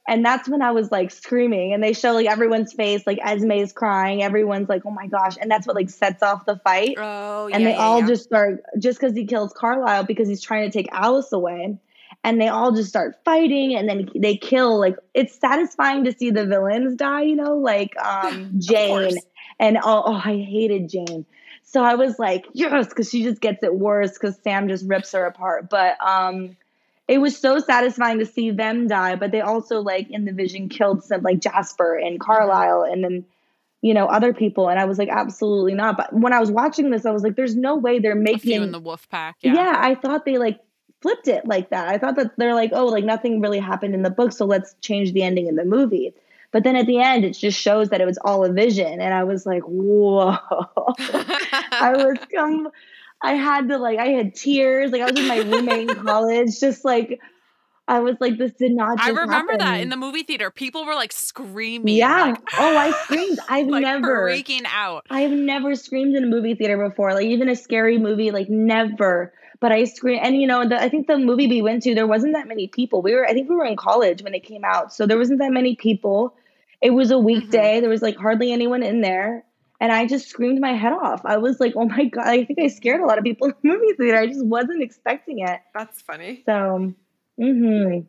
And 0.08 0.24
that's 0.24 0.48
when 0.48 0.62
I 0.62 0.70
was 0.70 0.92
like 0.92 1.10
screaming, 1.10 1.72
and 1.72 1.82
they 1.82 1.92
show 1.92 2.12
like 2.12 2.26
everyone's 2.26 2.72
face, 2.72 3.06
like 3.06 3.18
Esme's 3.18 3.72
crying, 3.72 4.22
everyone's 4.22 4.68
like, 4.68 4.82
"Oh 4.86 4.90
my 4.90 5.08
gosh!" 5.08 5.36
And 5.40 5.50
that's 5.50 5.66
what 5.66 5.74
like 5.74 5.90
sets 5.90 6.22
off 6.22 6.46
the 6.46 6.60
fight. 6.62 6.94
Oh, 6.96 7.48
and 7.52 7.66
they 7.66 7.72
yeah, 7.72 7.78
all 7.78 8.00
yeah. 8.00 8.06
just 8.06 8.24
start 8.24 8.62
just 8.78 9.00
because 9.00 9.16
he 9.16 9.26
kills 9.26 9.52
Carlisle 9.52 10.04
because 10.04 10.28
he's 10.28 10.42
trying 10.42 10.70
to 10.70 10.76
take 10.76 10.88
Alice 10.92 11.32
away, 11.32 11.78
and 12.22 12.40
they 12.40 12.48
all 12.48 12.72
just 12.72 12.88
start 12.88 13.16
fighting, 13.24 13.74
and 13.74 13.88
then 13.88 14.08
they 14.14 14.36
kill. 14.36 14.78
Like 14.78 14.96
it's 15.12 15.34
satisfying 15.38 16.04
to 16.04 16.12
see 16.12 16.30
the 16.30 16.46
villains 16.46 16.94
die, 16.94 17.22
you 17.22 17.34
know, 17.34 17.56
like 17.56 17.96
um 18.02 18.52
Jane 18.58 19.18
and 19.58 19.76
oh, 19.78 20.02
oh, 20.06 20.20
I 20.24 20.36
hated 20.36 20.88
Jane. 20.88 21.26
So 21.64 21.82
I 21.82 21.96
was 21.96 22.18
like, 22.18 22.46
yes, 22.52 22.88
because 22.88 23.10
she 23.10 23.24
just 23.24 23.40
gets 23.40 23.62
it 23.62 23.74
worse 23.74 24.12
because 24.12 24.38
Sam 24.42 24.68
just 24.68 24.86
rips 24.86 25.12
her 25.12 25.24
apart. 25.24 25.68
But 25.68 25.96
um 26.00 26.56
it 27.08 27.18
was 27.18 27.36
so 27.38 27.58
satisfying 27.58 28.18
to 28.18 28.26
see 28.26 28.50
them 28.50 28.88
die, 28.88 29.16
but 29.16 29.30
they 29.30 29.40
also 29.40 29.80
like 29.80 30.10
in 30.10 30.24
the 30.24 30.32
vision 30.32 30.68
killed 30.68 31.04
some 31.04 31.22
like 31.22 31.40
Jasper 31.40 31.94
and 31.96 32.18
Carlisle 32.18 32.82
and 32.82 33.04
then 33.04 33.24
you 33.82 33.94
know 33.94 34.06
other 34.06 34.32
people, 34.32 34.68
and 34.68 34.80
I 34.80 34.84
was 34.84 34.98
like, 34.98 35.08
absolutely 35.08 35.74
not. 35.74 35.96
But 35.96 36.12
when 36.12 36.32
I 36.32 36.40
was 36.40 36.50
watching 36.50 36.90
this, 36.90 37.06
I 37.06 37.12
was 37.12 37.22
like, 37.22 37.36
there's 37.36 37.56
no 37.56 37.76
way 37.76 37.98
they're 37.98 38.14
making 38.14 38.62
in 38.62 38.72
the 38.72 38.80
wolf 38.80 39.08
pack. 39.08 39.36
Yeah. 39.40 39.54
yeah, 39.54 39.76
I 39.78 39.94
thought 39.94 40.24
they 40.24 40.38
like 40.38 40.60
flipped 41.02 41.28
it 41.28 41.46
like 41.46 41.70
that. 41.70 41.88
I 41.88 41.98
thought 41.98 42.16
that 42.16 42.36
they're 42.36 42.54
like, 42.54 42.70
oh, 42.72 42.86
like 42.86 43.04
nothing 43.04 43.40
really 43.40 43.60
happened 43.60 43.94
in 43.94 44.02
the 44.02 44.10
book, 44.10 44.32
so 44.32 44.44
let's 44.44 44.74
change 44.80 45.12
the 45.12 45.22
ending 45.22 45.46
in 45.46 45.56
the 45.56 45.64
movie. 45.64 46.14
But 46.52 46.64
then 46.64 46.76
at 46.76 46.86
the 46.86 46.98
end, 46.98 47.24
it 47.24 47.32
just 47.32 47.58
shows 47.58 47.90
that 47.90 48.00
it 48.00 48.06
was 48.06 48.18
all 48.24 48.44
a 48.44 48.52
vision, 48.52 49.00
and 49.00 49.12
I 49.12 49.24
was 49.24 49.46
like, 49.46 49.62
whoa! 49.62 50.36
I 50.98 51.92
was 51.94 52.16
come. 52.34 52.70
I 53.22 53.32
had 53.32 53.68
to 53.68 53.78
like 53.78 53.98
I 53.98 54.08
had 54.08 54.34
tears. 54.34 54.90
Like 54.90 55.02
I 55.02 55.10
was 55.10 55.14
with 55.14 55.28
my 55.28 55.38
roommate 55.38 55.90
in 55.90 55.96
college, 56.04 56.60
just 56.60 56.84
like 56.84 57.20
I 57.88 58.00
was 58.00 58.16
like, 58.20 58.36
this 58.36 58.52
did 58.52 58.72
not. 58.72 59.00
I 59.00 59.10
remember 59.10 59.52
happen. 59.52 59.58
that 59.58 59.80
in 59.80 59.90
the 59.90 59.96
movie 59.96 60.24
theater, 60.24 60.50
people 60.50 60.84
were 60.84 60.94
like 60.94 61.12
screaming. 61.12 61.96
Yeah. 61.96 62.24
Like, 62.24 62.42
oh, 62.58 62.76
I 62.76 62.90
screamed. 63.04 63.38
I've 63.48 63.68
like 63.68 63.82
never 63.82 64.28
freaking 64.28 64.66
out. 64.66 65.06
I've 65.08 65.30
never 65.30 65.74
screamed 65.76 66.16
in 66.16 66.24
a 66.24 66.26
movie 66.26 66.54
theater 66.54 66.88
before. 66.88 67.14
Like 67.14 67.26
even 67.26 67.48
a 67.48 67.56
scary 67.56 67.98
movie, 67.98 68.32
like 68.32 68.48
never. 68.48 69.32
But 69.60 69.72
I 69.72 69.84
screamed, 69.84 70.20
and 70.22 70.36
you 70.36 70.46
know, 70.46 70.68
the, 70.68 70.80
I 70.80 70.88
think 70.88 71.06
the 71.06 71.16
movie 71.16 71.46
we 71.46 71.62
went 71.62 71.84
to, 71.84 71.94
there 71.94 72.06
wasn't 72.06 72.34
that 72.34 72.46
many 72.46 72.68
people. 72.68 73.00
We 73.00 73.14
were, 73.14 73.26
I 73.26 73.32
think 73.32 73.48
we 73.48 73.56
were 73.56 73.64
in 73.64 73.76
college 73.76 74.22
when 74.22 74.34
it 74.34 74.44
came 74.44 74.64
out, 74.64 74.92
so 74.92 75.06
there 75.06 75.16
wasn't 75.16 75.38
that 75.38 75.50
many 75.50 75.76
people. 75.76 76.34
It 76.82 76.90
was 76.90 77.10
a 77.10 77.18
weekday. 77.18 77.74
Mm-hmm. 77.74 77.80
There 77.80 77.88
was 77.88 78.02
like 78.02 78.16
hardly 78.16 78.52
anyone 78.52 78.82
in 78.82 79.00
there 79.00 79.45
and 79.80 79.92
I 79.92 80.06
just 80.06 80.28
screamed 80.28 80.60
my 80.60 80.72
head 80.72 80.92
off. 80.92 81.22
I 81.24 81.36
was 81.38 81.60
like, 81.60 81.74
"Oh 81.76 81.86
my 81.86 82.04
god!" 82.04 82.26
I 82.26 82.44
think 82.44 82.58
I 82.58 82.68
scared 82.68 83.00
a 83.00 83.06
lot 83.06 83.18
of 83.18 83.24
people 83.24 83.48
in 83.48 83.54
the 83.62 83.68
movie 83.68 83.92
theater. 83.96 84.18
I 84.18 84.26
just 84.26 84.44
wasn't 84.44 84.82
expecting 84.82 85.40
it. 85.40 85.60
That's 85.74 86.00
funny. 86.02 86.42
So, 86.46 86.94
hmm 87.38 88.00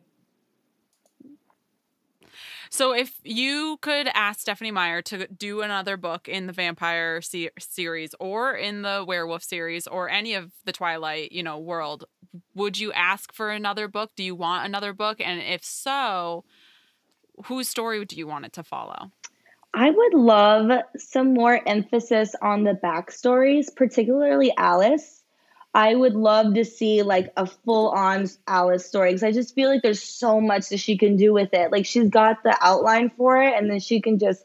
So, 2.70 2.92
if 2.94 3.18
you 3.24 3.78
could 3.80 4.08
ask 4.14 4.40
Stephenie 4.40 4.70
Meyer 4.70 5.02
to 5.02 5.26
do 5.28 5.62
another 5.62 5.96
book 5.96 6.28
in 6.28 6.46
the 6.46 6.52
vampire 6.52 7.20
se- 7.22 7.50
series, 7.58 8.14
or 8.20 8.54
in 8.54 8.82
the 8.82 9.04
werewolf 9.06 9.42
series, 9.42 9.86
or 9.86 10.08
any 10.08 10.34
of 10.34 10.52
the 10.64 10.72
Twilight, 10.72 11.32
you 11.32 11.42
know, 11.42 11.58
world, 11.58 12.04
would 12.54 12.78
you 12.78 12.92
ask 12.92 13.32
for 13.32 13.50
another 13.50 13.88
book? 13.88 14.12
Do 14.16 14.22
you 14.22 14.34
want 14.34 14.66
another 14.66 14.92
book? 14.92 15.20
And 15.20 15.40
if 15.40 15.64
so, 15.64 16.44
whose 17.46 17.68
story 17.68 18.04
do 18.04 18.16
you 18.16 18.26
want 18.26 18.44
it 18.46 18.52
to 18.54 18.62
follow? 18.62 19.12
I 19.74 19.90
would 19.90 20.14
love 20.14 20.70
some 20.96 21.34
more 21.34 21.60
emphasis 21.66 22.34
on 22.40 22.64
the 22.64 22.72
backstories, 22.72 23.74
particularly 23.74 24.52
Alice. 24.56 25.22
I 25.74 25.94
would 25.94 26.14
love 26.14 26.54
to 26.54 26.64
see 26.64 27.02
like 27.02 27.32
a 27.36 27.46
full 27.46 27.90
on 27.90 28.26
Alice 28.46 28.86
story 28.86 29.10
because 29.10 29.22
I 29.22 29.32
just 29.32 29.54
feel 29.54 29.68
like 29.68 29.82
there's 29.82 30.02
so 30.02 30.40
much 30.40 30.70
that 30.70 30.78
she 30.78 30.96
can 30.96 31.16
do 31.16 31.32
with 31.32 31.52
it. 31.52 31.70
Like 31.70 31.84
she's 31.86 32.08
got 32.08 32.42
the 32.42 32.56
outline 32.60 33.10
for 33.10 33.40
it, 33.40 33.54
and 33.54 33.70
then 33.70 33.78
she 33.78 34.00
can 34.00 34.18
just 34.18 34.44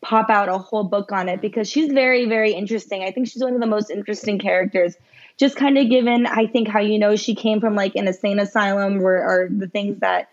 pop 0.00 0.30
out 0.30 0.48
a 0.48 0.56
whole 0.56 0.84
book 0.84 1.12
on 1.12 1.28
it 1.28 1.42
because 1.42 1.68
she's 1.68 1.92
very, 1.92 2.26
very 2.26 2.52
interesting. 2.52 3.02
I 3.02 3.10
think 3.10 3.28
she's 3.28 3.42
one 3.42 3.54
of 3.54 3.60
the 3.60 3.66
most 3.66 3.90
interesting 3.90 4.38
characters. 4.38 4.96
Just 5.36 5.56
kind 5.56 5.76
of 5.76 5.90
given, 5.90 6.26
I 6.26 6.46
think, 6.46 6.68
how 6.68 6.80
you 6.80 6.98
know 6.98 7.16
she 7.16 7.34
came 7.34 7.60
from 7.60 7.74
like 7.74 7.96
an 7.96 8.06
insane 8.06 8.38
asylum 8.38 9.02
or, 9.02 9.16
or 9.16 9.48
the 9.50 9.68
things 9.68 9.98
that 10.00 10.28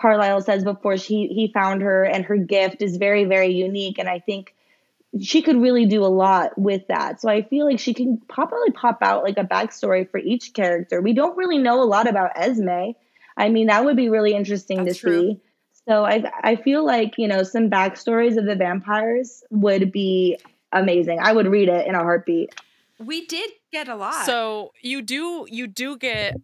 Carlisle 0.00 0.42
says 0.42 0.64
before 0.64 0.96
she 0.96 1.26
he 1.28 1.50
found 1.52 1.82
her 1.82 2.04
and 2.04 2.24
her 2.24 2.36
gift 2.36 2.82
is 2.82 2.96
very 2.96 3.24
very 3.24 3.52
unique 3.52 3.98
and 3.98 4.08
I 4.08 4.20
think 4.20 4.54
she 5.20 5.42
could 5.42 5.56
really 5.60 5.86
do 5.86 6.04
a 6.04 6.06
lot 6.06 6.58
with 6.58 6.86
that. 6.88 7.20
So 7.20 7.28
I 7.28 7.42
feel 7.42 7.64
like 7.66 7.78
she 7.78 7.94
can 7.94 8.20
probably 8.28 8.70
pop 8.72 8.98
out 9.02 9.24
like 9.24 9.38
a 9.38 9.44
backstory 9.44 10.08
for 10.08 10.18
each 10.18 10.52
character. 10.52 11.00
We 11.00 11.14
don't 11.14 11.36
really 11.36 11.58
know 11.58 11.82
a 11.82 11.84
lot 11.84 12.06
about 12.06 12.32
Esme. 12.36 12.92
I 13.36 13.48
mean, 13.48 13.68
that 13.68 13.84
would 13.84 13.96
be 13.96 14.10
really 14.10 14.34
interesting 14.34 14.84
That's 14.84 14.98
to 14.98 15.00
true. 15.00 15.20
see. 15.20 15.40
So 15.88 16.04
I 16.04 16.30
I 16.42 16.56
feel 16.56 16.84
like, 16.84 17.14
you 17.16 17.28
know, 17.28 17.42
some 17.42 17.70
backstories 17.70 18.36
of 18.36 18.44
the 18.44 18.54
vampires 18.54 19.42
would 19.50 19.90
be 19.90 20.38
amazing. 20.72 21.18
I 21.20 21.32
would 21.32 21.46
read 21.46 21.68
it 21.68 21.86
in 21.86 21.94
a 21.94 22.00
heartbeat. 22.00 22.54
We 22.98 23.24
did 23.26 23.50
get 23.72 23.88
a 23.88 23.94
lot. 23.96 24.26
So 24.26 24.72
you 24.82 25.00
do 25.00 25.46
you 25.48 25.66
do 25.66 25.96
get 25.96 26.36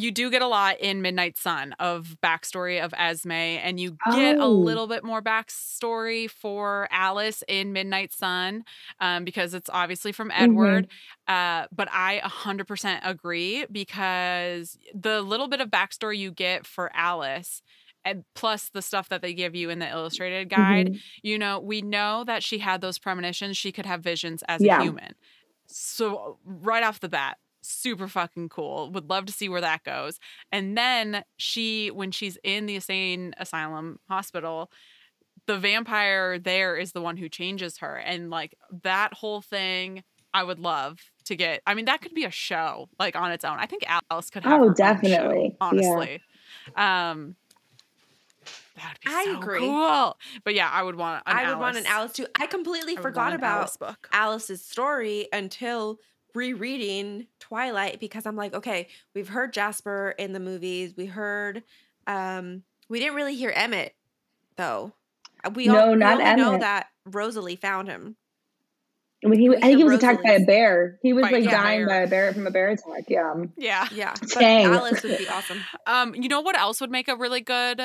you 0.00 0.10
do 0.10 0.30
get 0.30 0.42
a 0.42 0.46
lot 0.46 0.78
in 0.80 1.02
Midnight 1.02 1.36
Sun 1.36 1.72
of 1.78 2.16
backstory 2.22 2.82
of 2.82 2.94
Esme, 2.96 3.30
and 3.32 3.78
you 3.80 3.98
get 4.14 4.38
a 4.38 4.44
Oh. 4.44 4.50
little 4.50 4.86
bit 4.86 5.04
more 5.04 5.20
backstory 5.22 6.30
for 6.30 6.88
Alice 6.90 7.42
in 7.48 7.72
Midnight 7.72 8.12
Sun 8.12 8.64
um, 9.00 9.24
because 9.24 9.54
it's 9.54 9.68
obviously 9.72 10.12
from 10.12 10.30
Edward. 10.30 10.88
Uh, 11.26 11.66
but 11.74 11.88
I 11.90 12.20
100% 12.24 13.00
agree 13.04 13.66
because 13.70 14.78
the 14.94 15.20
little 15.22 15.48
bit 15.48 15.60
of 15.60 15.68
backstory 15.70 16.18
you 16.18 16.30
get 16.30 16.66
for 16.66 16.90
Alice. 16.94 17.62
And 18.04 18.24
plus 18.34 18.70
the 18.70 18.80
stuff 18.80 19.08
that 19.10 19.20
they 19.22 19.34
give 19.34 19.54
you 19.54 19.68
in 19.70 19.80
the 19.80 19.88
illustrated 19.88 20.48
guide, 20.48 20.92
Mhm. 20.92 21.00
you 21.22 21.38
know, 21.38 21.58
we 21.60 21.82
know 21.82 22.24
that 22.24 22.42
she 22.42 22.58
had 22.58 22.80
those 22.80 22.98
premonitions. 22.98 23.58
She 23.58 23.72
could 23.72 23.84
have 23.86 24.02
visions 24.02 24.42
as 24.48 24.62
Yeah. 24.62 24.78
a 24.80 24.82
human. 24.82 25.12
So, 25.66 26.38
right 26.44 26.82
off 26.82 27.00
the 27.00 27.08
bat, 27.10 27.36
super 27.70 28.08
fucking 28.08 28.48
cool. 28.48 28.90
Would 28.92 29.08
love 29.10 29.26
to 29.26 29.32
see 29.32 29.48
where 29.48 29.60
that 29.60 29.84
goes. 29.84 30.18
And 30.52 30.76
then 30.76 31.24
she, 31.36 31.90
when 31.90 32.10
she's 32.10 32.38
in 32.42 32.66
the 32.66 32.76
insane 32.76 33.34
asylum 33.38 33.98
hospital, 34.08 34.70
the 35.46 35.58
vampire 35.58 36.38
there 36.38 36.76
is 36.76 36.92
the 36.92 37.00
one 37.00 37.16
who 37.16 37.28
changes 37.28 37.78
her. 37.78 37.96
And 37.96 38.30
like 38.30 38.56
that 38.82 39.14
whole 39.14 39.40
thing, 39.40 40.02
I 40.34 40.42
would 40.44 40.58
love 40.58 40.98
to 41.24 41.36
get. 41.36 41.62
I 41.66 41.74
mean, 41.74 41.86
that 41.86 42.00
could 42.02 42.14
be 42.14 42.24
a 42.24 42.30
show 42.30 42.88
like 42.98 43.16
on 43.16 43.32
its 43.32 43.44
own. 43.44 43.58
I 43.58 43.66
think 43.66 43.84
Alice 44.10 44.30
could 44.30 44.44
have. 44.44 44.52
Oh, 44.52 44.56
her 44.58 44.62
own 44.64 44.70
show, 44.70 44.74
definitely. 44.74 45.44
Yeah. 45.44 45.56
honestly. 45.60 46.22
Um, 46.76 47.36
that 48.76 48.92
would 48.92 49.00
be 49.04 49.10
I 49.16 49.24
so 49.24 49.38
agree. 49.38 49.58
cool. 49.60 50.16
But 50.44 50.54
yeah, 50.54 50.68
I 50.70 50.82
would 50.82 50.96
want. 50.96 51.22
An 51.26 51.36
I 51.36 51.48
would 51.50 51.58
want 51.58 51.76
an 51.76 51.86
Alice- 51.86 51.96
Alice 51.98 52.12
too. 52.12 52.26
I 52.38 52.46
completely 52.46 52.96
I 52.96 53.00
forgot 53.00 53.32
about 53.32 53.58
Alice 53.58 53.76
book. 53.76 54.08
Alice's 54.12 54.64
story 54.64 55.28
until 55.32 55.98
rereading 56.34 57.26
Twilight 57.40 58.00
because 58.00 58.26
I'm 58.26 58.36
like, 58.36 58.54
okay, 58.54 58.88
we've 59.14 59.28
heard 59.28 59.52
Jasper 59.52 60.14
in 60.18 60.32
the 60.32 60.40
movies. 60.40 60.94
We 60.96 61.06
heard 61.06 61.62
um 62.06 62.62
we 62.88 62.98
didn't 63.00 63.14
really 63.14 63.36
hear 63.36 63.50
Emmett 63.54 63.94
though. 64.56 64.92
Uh, 65.44 65.50
We 65.54 65.66
No, 65.66 65.78
all 65.78 65.90
we 65.90 65.96
not 65.96 66.20
only 66.20 66.42
know 66.42 66.58
that 66.58 66.88
Rosalie 67.06 67.56
found 67.56 67.88
him. 67.88 68.16
When 69.22 69.38
he, 69.38 69.48
We 69.48 69.56
I 69.56 69.60
think 69.60 69.70
he 69.72 69.76
hear 69.78 69.86
was 69.86 69.98
attacked 69.98 70.22
by 70.22 70.32
a 70.32 70.44
bear. 70.44 70.98
He 71.02 71.12
was 71.12 71.22
By 71.22 71.30
like 71.32 71.44
a 71.44 71.50
dying 71.50 71.86
by 71.86 71.96
a 71.96 72.06
bear 72.06 72.32
from 72.32 72.46
a 72.46 72.50
bear 72.50 72.68
attack. 72.68 73.04
Yeah. 73.08 73.44
Yeah. 73.56 73.88
Yeah. 73.92 74.14
But 74.20 74.42
Alice 74.42 75.02
would 75.02 75.18
be 75.18 75.28
awesome. 75.28 75.58
Um, 75.86 76.14
you 76.14 76.28
know 76.28 76.40
what 76.40 76.56
else 76.56 76.80
would 76.80 76.90
make 76.90 77.08
a 77.08 77.16
really 77.16 77.40
good 77.40 77.80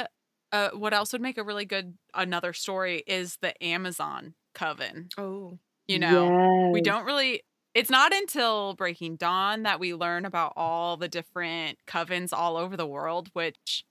uh 0.52 0.70
what 0.74 0.94
else 0.94 1.12
would 1.14 1.22
make 1.22 1.38
a 1.38 1.44
really 1.44 1.66
good 1.66 1.98
another 2.14 2.54
story 2.54 3.04
is 3.08 3.38
the 3.41 3.62
Amazon 3.64 4.36
coven. 4.54 5.10
Oh. 5.18 5.58
You 5.88 6.00
know, 6.00 6.70
we 6.72 6.82
don't 6.82 7.06
really 7.06 7.44
it's 7.74 7.90
not 7.90 8.14
until 8.14 8.74
Breaking 8.76 9.16
Dawn 9.16 9.64
that 9.64 9.80
we 9.80 9.94
learn 9.94 10.26
about 10.26 10.54
all 10.56 10.98
the 10.98 11.08
different 11.08 11.80
covens 11.88 12.32
all 12.32 12.58
over 12.58 12.78
the 12.78 12.86
world, 12.86 13.30
which 13.34 13.86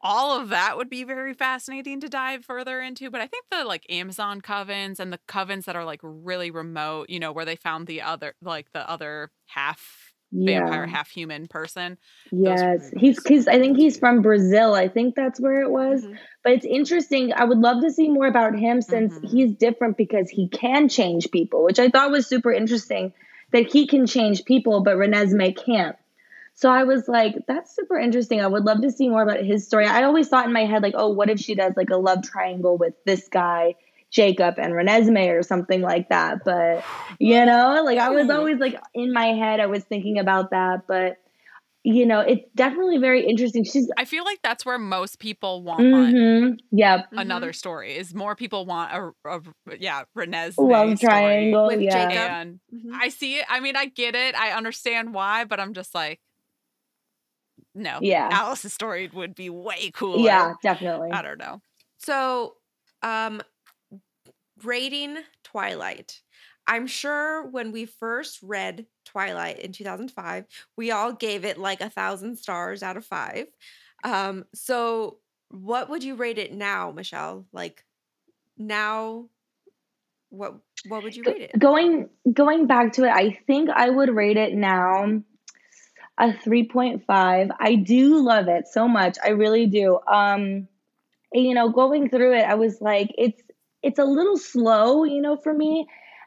all 0.00 0.40
of 0.40 0.48
that 0.50 0.76
would 0.76 0.88
be 0.88 1.04
very 1.04 1.34
fascinating 1.34 2.00
to 2.00 2.08
dive 2.08 2.44
further 2.44 2.80
into. 2.80 3.10
But 3.10 3.20
I 3.20 3.26
think 3.26 3.46
the 3.50 3.64
like 3.64 3.84
Amazon 3.90 4.40
covens 4.40 5.00
and 5.00 5.12
the 5.12 5.20
covens 5.28 5.64
that 5.64 5.76
are 5.76 5.84
like 5.84 6.00
really 6.02 6.50
remote, 6.50 7.10
you 7.10 7.18
know, 7.18 7.32
where 7.32 7.44
they 7.44 7.56
found 7.56 7.86
the 7.86 8.02
other 8.02 8.34
like 8.40 8.72
the 8.72 8.88
other 8.88 9.30
half 9.46 10.05
vampire, 10.32 10.84
Yeah. 10.84 10.86
half 10.86 11.08
human 11.10 11.46
person. 11.48 11.98
Yes. 12.32 12.90
He's 12.96 13.22
because 13.22 13.48
I 13.48 13.58
think 13.58 13.76
he's 13.76 13.98
from 13.98 14.22
Brazil. 14.22 14.74
I 14.74 14.88
think 14.88 15.14
that's 15.14 15.40
where 15.40 15.60
it 15.62 15.70
was. 15.70 16.04
Mhm. 16.04 16.18
But 16.42 16.52
it's 16.54 16.66
interesting. 16.66 17.32
I 17.32 17.44
would 17.44 17.58
love 17.58 17.82
to 17.82 17.90
see 17.90 18.08
more 18.08 18.26
about 18.26 18.58
him 18.58 18.82
since 18.82 19.18
Mhm. 19.18 19.30
he's 19.30 19.54
different 19.54 19.96
because 19.96 20.28
he 20.28 20.48
can 20.48 20.88
change 20.88 21.30
people, 21.30 21.64
which 21.64 21.78
I 21.78 21.88
thought 21.88 22.10
was 22.10 22.26
super 22.26 22.52
interesting 22.52 23.12
that 23.52 23.70
he 23.72 23.86
can 23.86 24.06
change 24.06 24.44
people, 24.44 24.82
but 24.82 24.96
Renesmee 24.96 25.56
can't. 25.56 25.96
So 26.54 26.70
I 26.70 26.84
was 26.84 27.06
like, 27.06 27.34
that's 27.46 27.76
super 27.76 27.98
interesting. 27.98 28.40
I 28.40 28.46
would 28.46 28.64
love 28.64 28.80
to 28.80 28.90
see 28.90 29.08
more 29.08 29.22
about 29.22 29.44
his 29.44 29.66
story. 29.66 29.86
I 29.86 30.04
always 30.04 30.28
thought 30.28 30.46
in 30.46 30.52
my 30.54 30.64
head, 30.64 30.82
like, 30.82 30.94
oh, 30.96 31.10
what 31.12 31.28
if 31.28 31.38
she 31.38 31.54
does 31.54 31.74
like 31.76 31.90
a 31.90 31.96
love 31.98 32.22
triangle 32.22 32.78
with 32.78 32.94
this 33.04 33.28
guy, 33.28 33.74
Jacob, 34.10 34.54
and 34.58 34.72
Renesmee 34.72 35.36
or 35.38 35.42
something 35.42 35.82
like 35.82 36.08
that. 36.08 36.38
But 36.44 36.84
you 37.18 37.44
know, 37.44 37.82
like 37.84 37.98
I 37.98 38.10
was 38.10 38.30
always 38.30 38.58
like 38.58 38.78
in 38.94 39.12
my 39.12 39.26
head, 39.26 39.60
I 39.60 39.66
was 39.66 39.84
thinking 39.84 40.18
about 40.18 40.50
that. 40.50 40.82
But 40.88 41.16
you 41.84 42.04
know, 42.04 42.20
it's 42.20 42.42
definitely 42.56 42.98
very 42.98 43.24
interesting. 43.26 43.64
She's 43.64 43.88
I 43.96 44.04
feel 44.04 44.24
like 44.24 44.40
that's 44.42 44.66
where 44.66 44.78
most 44.78 45.18
people 45.18 45.62
want 45.62 45.82
hmm 45.82 46.52
Yep. 46.72 47.06
Mhm. 47.12 47.20
another 47.20 47.52
story. 47.52 47.96
Is 47.96 48.14
more 48.14 48.34
people 48.34 48.66
want 48.66 48.92
a, 48.92 49.28
a 49.28 49.40
yeah 49.78 50.02
Renesmee 50.16 50.56
Love 50.58 50.98
story. 50.98 51.06
triangle. 51.06 51.66
With 51.68 51.80
yeah. 51.82 52.08
Jacob. 52.08 52.30
And 52.30 52.60
Mhm. 52.74 52.90
I 53.00 53.08
see 53.08 53.36
it. 53.38 53.46
I 53.48 53.60
mean, 53.60 53.76
I 53.76 53.86
get 53.86 54.14
it. 54.14 54.34
I 54.34 54.50
understand 54.50 55.14
why, 55.14 55.44
but 55.44 55.60
I'm 55.60 55.74
just 55.74 55.94
like, 55.94 56.20
no. 57.74 57.98
Yeah. 58.00 58.28
Alice's 58.32 58.72
story 58.72 59.08
would 59.12 59.34
be 59.34 59.50
way 59.50 59.90
cooler. 59.92 60.20
Yeah, 60.20 60.54
definitely. 60.62 61.10
I 61.12 61.22
don't 61.22 61.38
know. 61.38 61.60
So, 61.98 62.54
um, 63.02 63.42
rating 64.64 65.18
Twilight. 65.44 66.20
I'm 66.66 66.86
sure 66.86 67.46
when 67.46 67.70
we 67.70 67.86
first 67.86 68.40
read 68.42 68.86
Twilight 69.04 69.60
in 69.60 69.72
2005, 69.72 70.46
we 70.76 70.90
all 70.90 71.12
gave 71.12 71.44
it 71.44 71.58
like 71.58 71.80
a 71.80 71.90
thousand 71.90 72.36
stars 72.36 72.82
out 72.82 72.96
of 72.96 73.04
five. 73.04 73.46
Um, 74.02 74.44
so 74.54 75.18
what 75.50 75.88
would 75.88 76.02
you 76.02 76.16
rate 76.16 76.38
it 76.38 76.52
now, 76.52 76.90
Michelle? 76.90 77.46
Like 77.52 77.84
now, 78.58 79.28
what 80.30 80.56
what 80.88 81.02
would 81.02 81.14
you 81.14 81.22
rate 81.24 81.42
it? 81.42 81.58
Going 81.58 82.08
going 82.32 82.66
back 82.66 82.92
to 82.94 83.04
it, 83.04 83.10
I 83.10 83.38
think 83.46 83.70
I 83.70 83.90
would 83.90 84.14
rate 84.14 84.36
it 84.36 84.54
now 84.54 85.22
a 86.18 86.32
3.5. 86.32 87.50
I 87.60 87.74
do 87.74 88.24
love 88.24 88.48
it 88.48 88.66
so 88.68 88.88
much. 88.88 89.18
I 89.22 89.30
really 89.30 89.66
do. 89.66 89.98
Um 90.06 90.68
and, 91.32 91.44
you 91.44 91.54
know, 91.54 91.68
going 91.68 92.08
through 92.08 92.34
it, 92.34 92.42
I 92.42 92.54
was 92.54 92.80
like 92.80 93.12
it's 93.18 93.40
it's 93.86 93.98
a 93.98 94.04
little 94.04 94.36
slow, 94.38 95.04
you 95.04 95.20
know, 95.22 95.36
for 95.36 95.54
me. 95.54 95.86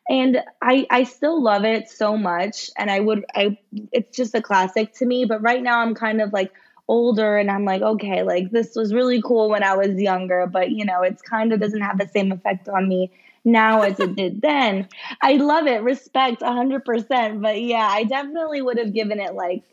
And 0.10 0.41
I 0.62 0.88
I 0.89 1.03
still 1.03 1.41
love 1.41 1.66
it 1.66 1.89
so 1.89 2.18
much 2.18 2.70
and 2.78 2.89
I 2.89 2.99
would 2.99 3.26
I 3.36 3.57
it's 3.91 4.16
just 4.16 4.34
a 4.36 4.41
classic 4.41 4.93
to 4.95 5.05
me, 5.05 5.26
but 5.26 5.41
right 5.41 5.62
now 5.62 5.80
I'm 5.82 5.93
kind 5.95 6.22
of 6.22 6.34
like 6.34 6.51
older 6.88 7.38
and 7.38 7.51
I'm 7.51 7.66
like, 7.66 7.82
okay, 7.84 8.24
like 8.24 8.49
this 8.51 8.76
was 8.76 8.93
really 8.93 9.22
cool 9.22 9.49
when 9.49 9.64
I 9.64 9.76
was 9.76 9.95
younger, 10.01 10.47
but 10.47 10.72
you 10.72 10.86
know, 10.86 11.01
it's 11.03 11.22
kind 11.22 11.53
of 11.53 11.60
doesn't 11.60 11.82
have 11.82 11.99
the 11.99 12.07
same 12.07 12.32
effect 12.32 12.68
on 12.70 12.88
me 12.89 13.12
now 13.45 13.82
as 13.84 13.99
it 13.99 14.16
did 14.16 14.41
then. 14.43 14.88
I 15.22 15.34
love 15.34 15.68
it, 15.68 15.84
respect 15.84 16.41
100%, 16.41 17.41
but 17.41 17.62
yeah, 17.62 17.88
I 17.88 18.03
definitely 18.05 18.62
would 18.64 18.80
have 18.80 18.93
given 18.93 19.20
it 19.20 19.36
like 19.36 19.64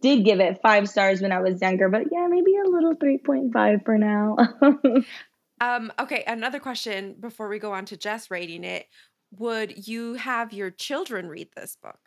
did 0.00 0.24
give 0.24 0.40
it 0.40 0.60
5 0.62 0.88
stars 0.88 1.20
when 1.22 1.32
I 1.32 1.40
was 1.40 1.60
younger, 1.62 1.88
but 1.88 2.04
yeah, 2.12 2.26
maybe 2.28 2.56
a 2.56 2.68
little 2.68 2.94
3.5 2.94 3.84
for 3.84 3.98
now. 3.98 4.36
Um, 5.60 5.92
okay, 5.98 6.24
another 6.26 6.60
question 6.60 7.16
before 7.18 7.48
we 7.48 7.58
go 7.58 7.72
on 7.72 7.84
to 7.86 7.96
Jess 7.96 8.30
rating 8.30 8.64
it. 8.64 8.86
Would 9.38 9.86
you 9.86 10.14
have 10.14 10.52
your 10.52 10.70
children 10.70 11.28
read 11.28 11.48
this 11.54 11.76
book? 11.82 11.98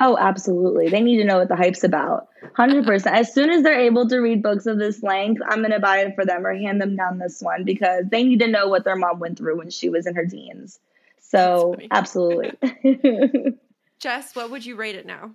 oh, 0.00 0.16
absolutely. 0.18 0.88
They 0.88 1.00
need 1.00 1.18
to 1.18 1.24
know 1.24 1.38
what 1.38 1.48
the 1.48 1.56
hype's 1.56 1.84
about. 1.84 2.28
100%. 2.56 3.06
As 3.06 3.32
soon 3.32 3.50
as 3.50 3.62
they're 3.62 3.80
able 3.80 4.08
to 4.08 4.18
read 4.18 4.42
books 4.42 4.66
of 4.66 4.78
this 4.78 5.02
length, 5.02 5.40
I'm 5.48 5.58
going 5.58 5.72
to 5.72 5.80
buy 5.80 5.98
it 5.98 6.14
for 6.14 6.24
them 6.24 6.46
or 6.46 6.54
hand 6.54 6.80
them 6.80 6.96
down 6.96 7.18
this 7.18 7.40
one 7.40 7.64
because 7.64 8.04
they 8.10 8.22
need 8.22 8.40
to 8.40 8.46
know 8.46 8.68
what 8.68 8.84
their 8.84 8.96
mom 8.96 9.18
went 9.18 9.38
through 9.38 9.58
when 9.58 9.70
she 9.70 9.88
was 9.88 10.06
in 10.06 10.14
her 10.14 10.26
teens. 10.26 10.78
So, 11.20 11.76
absolutely. 11.90 12.52
Jess, 14.00 14.34
what 14.34 14.50
would 14.50 14.64
you 14.64 14.76
rate 14.76 14.94
it 14.94 15.06
now? 15.06 15.32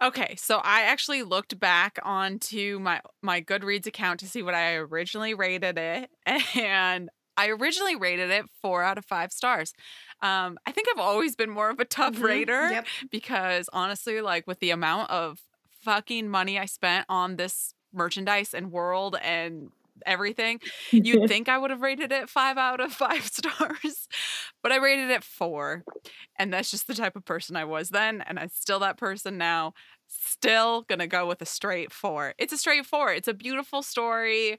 Okay, 0.00 0.36
so 0.36 0.58
I 0.58 0.82
actually 0.82 1.24
looked 1.24 1.58
back 1.58 1.98
onto 2.04 2.78
my 2.78 3.00
my 3.20 3.40
Goodreads 3.42 3.86
account 3.86 4.20
to 4.20 4.28
see 4.28 4.42
what 4.42 4.54
I 4.54 4.74
originally 4.74 5.34
rated 5.34 5.76
it, 5.76 6.10
and 6.54 7.10
I 7.36 7.48
originally 7.48 7.96
rated 7.96 8.30
it 8.30 8.46
four 8.62 8.82
out 8.84 8.96
of 8.98 9.04
five 9.04 9.32
stars. 9.32 9.72
Um, 10.22 10.56
I 10.66 10.72
think 10.72 10.86
I've 10.90 11.00
always 11.00 11.34
been 11.34 11.50
more 11.50 11.70
of 11.70 11.80
a 11.80 11.84
tough 11.84 12.14
Mhm, 12.14 12.22
rater 12.22 12.70
Yep. 12.70 12.88
because 13.10 13.68
honestly, 13.72 14.20
like 14.20 14.46
with 14.46 14.60
the 14.60 14.70
amount 14.70 15.10
of 15.10 15.40
fucking 15.82 16.28
money 16.28 16.58
I 16.60 16.66
spent 16.66 17.06
on 17.08 17.36
this 17.36 17.72
merchandise 17.92 18.54
and 18.54 18.70
world 18.70 19.16
and 19.20 19.70
everything, 20.06 20.60
you'd 20.90 21.26
think 21.28 21.48
I 21.48 21.58
would 21.58 21.70
have 21.70 21.80
rated 21.82 22.12
it 22.12 22.28
five 22.28 22.58
out 22.58 22.80
of 22.80 22.92
five 22.92 23.24
stars, 23.32 24.08
but 24.62 24.72
I 24.72 24.76
rated 24.76 25.10
it 25.10 25.24
four. 25.24 25.84
And 26.38 26.52
that's 26.52 26.70
just 26.70 26.86
the 26.86 26.94
type 26.94 27.16
of 27.16 27.24
person 27.24 27.56
I 27.56 27.64
was 27.64 27.90
then. 27.90 28.22
And 28.26 28.38
I'm 28.38 28.48
still 28.48 28.80
that 28.80 28.96
person 28.98 29.38
now. 29.38 29.74
still 30.06 30.82
gonna 30.82 31.06
go 31.06 31.26
with 31.26 31.42
a 31.42 31.46
straight 31.46 31.92
four. 31.92 32.34
It's 32.38 32.52
a 32.52 32.58
straight 32.58 32.86
four. 32.86 33.12
It's 33.12 33.28
a 33.28 33.34
beautiful 33.34 33.82
story. 33.82 34.58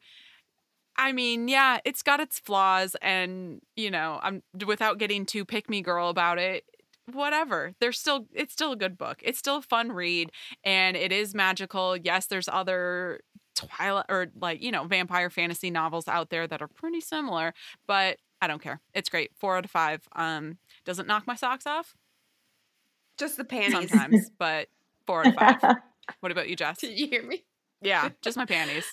I 0.98 1.14
mean, 1.14 1.48
yeah, 1.48 1.80
it's 1.86 2.04
got 2.04 2.20
its 2.20 2.40
flaws, 2.40 2.96
and 3.02 3.62
you 3.78 3.90
know, 3.90 4.20
I'm 4.22 4.44
without 4.66 4.98
getting 4.98 5.26
too 5.26 5.46
pick 5.46 5.70
me 5.70 5.82
girl 5.82 6.10
about 6.10 6.40
it. 6.40 6.66
Whatever. 7.14 7.74
There's 7.80 8.00
still 8.00 8.28
it's 8.34 8.54
still 8.54 8.72
a 8.72 8.76
good 8.76 8.98
book. 8.98 9.20
It's 9.24 9.40
still 9.40 9.58
a 9.58 9.62
fun 9.62 9.92
read, 9.92 10.32
and 10.64 10.96
it 10.96 11.12
is 11.12 11.34
magical. 11.34 11.98
Yes, 11.98 12.28
there's 12.28 12.48
other 12.48 13.22
Twilight 13.56 14.06
or 14.10 14.28
like 14.40 14.62
you 14.62 14.72
know 14.72 14.86
vampire 14.86 15.30
fantasy 15.30 15.70
novels 15.70 16.08
out 16.08 16.30
there 16.30 16.48
that 16.48 16.62
are 16.62 16.68
pretty 16.68 17.02
similar, 17.02 17.54
but 17.88 18.18
I 18.42 18.48
don't 18.48 18.62
care. 18.62 18.82
It's 18.94 19.10
great. 19.10 19.32
Four 19.38 19.58
out 19.58 19.66
of 19.66 19.72
five. 19.72 20.08
Um, 20.16 20.58
doesn't 20.86 21.08
knock 21.08 21.28
my 21.28 21.36
socks 21.36 21.68
off. 21.68 21.96
Just 23.18 23.38
the 23.38 23.44
panties. 23.44 23.90
Sometimes, 23.90 24.30
but 24.40 24.68
four 25.06 25.26
out 25.26 25.28
of 25.28 25.62
five. 25.62 25.76
what 26.22 26.32
about 26.32 26.48
you, 26.50 26.56
Jess? 26.56 26.80
Did 26.80 26.98
you 26.98 27.08
hear 27.08 27.24
me? 27.24 27.44
Yeah, 27.82 28.10
just 28.22 28.38
my 28.38 28.46
panties. 28.46 28.86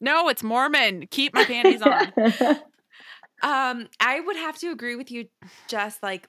No, 0.00 0.28
it's 0.28 0.42
Mormon. 0.42 1.06
Keep 1.10 1.34
my 1.34 1.44
panties 1.44 1.80
on. 1.82 2.12
Um, 3.42 3.88
I 4.00 4.20
would 4.20 4.36
have 4.36 4.56
to 4.60 4.70
agree 4.70 4.96
with 4.96 5.10
you, 5.10 5.26
Jess. 5.68 5.98
Like, 6.02 6.28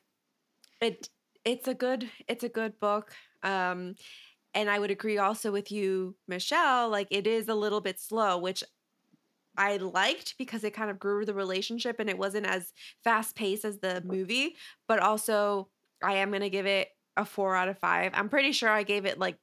it 0.81 1.07
it's 1.45 1.67
a 1.67 1.73
good 1.73 2.09
it's 2.27 2.43
a 2.43 2.49
good 2.49 2.79
book. 2.79 3.13
Um, 3.43 3.95
and 4.53 4.69
I 4.69 4.79
would 4.79 4.91
agree 4.91 5.17
also 5.17 5.51
with 5.51 5.71
you, 5.71 6.15
Michelle. 6.27 6.89
Like, 6.89 7.09
it 7.11 7.27
is 7.27 7.49
a 7.49 7.55
little 7.55 7.81
bit 7.81 7.99
slow, 7.99 8.37
which 8.39 8.63
I 9.57 9.77
liked 9.77 10.35
because 10.37 10.63
it 10.63 10.73
kind 10.73 10.91
of 10.91 10.99
grew 10.99 11.25
the 11.25 11.33
relationship 11.33 11.99
and 11.99 12.09
it 12.09 12.17
wasn't 12.17 12.45
as 12.45 12.73
fast 13.03 13.35
paced 13.35 13.65
as 13.65 13.79
the 13.79 14.01
movie. 14.05 14.55
But 14.87 14.99
also, 14.99 15.69
I 16.03 16.15
am 16.15 16.31
gonna 16.31 16.49
give 16.49 16.65
it 16.65 16.89
a 17.17 17.25
four 17.25 17.55
out 17.55 17.69
of 17.69 17.79
five. 17.79 18.11
I'm 18.15 18.29
pretty 18.29 18.51
sure 18.51 18.69
I 18.69 18.83
gave 18.83 19.05
it 19.05 19.19
like 19.19 19.37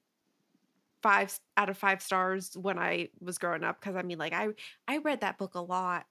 five 1.03 1.37
out 1.57 1.69
of 1.69 1.77
five 1.79 2.01
stars 2.03 2.57
when 2.57 2.79
I 2.79 3.09
was 3.21 3.39
growing 3.39 3.65
up 3.65 3.81
because 3.81 3.97
I 3.97 4.03
mean, 4.03 4.19
like 4.19 4.33
I 4.33 4.49
I 4.87 4.99
read 4.99 5.21
that 5.23 5.39
book 5.39 5.55
a 5.55 5.61
lot, 5.61 6.07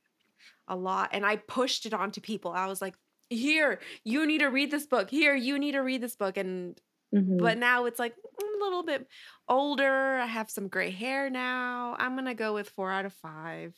a 0.68 0.76
lot, 0.76 1.10
and 1.14 1.26
I 1.26 1.38
pushed 1.38 1.86
it 1.86 1.94
on 1.94 2.12
to 2.12 2.22
people. 2.22 2.52
I 2.52 2.68
was 2.68 2.82
like, 2.82 2.96
"Here, 3.32 3.80
you 4.04 4.26
need 4.28 4.40
to 4.40 4.48
read 4.48 4.72
this 4.72 4.86
book. 4.86 5.10
Here, 5.10 5.34
you 5.36 5.58
need 5.58 5.72
to 5.74 5.80
read 5.82 6.02
this 6.02 6.16
book." 6.16 6.38
And 6.38 6.80
Mhm. 7.14 7.40
but 7.40 7.58
now 7.58 7.86
it's 7.86 8.00
like 8.00 8.16
I'm 8.42 8.62
a 8.62 8.64
little 8.64 8.84
bit 8.84 9.08
older. 9.50 10.18
I 10.20 10.26
have 10.28 10.50
some 10.50 10.68
gray 10.68 10.92
hair 10.92 11.30
now. 11.30 11.96
I'm 12.00 12.16
gonna 12.16 12.36
go 12.36 12.54
with 12.54 12.70
four 12.70 12.92
out 12.92 13.06
of 13.06 13.14
five. 13.14 13.76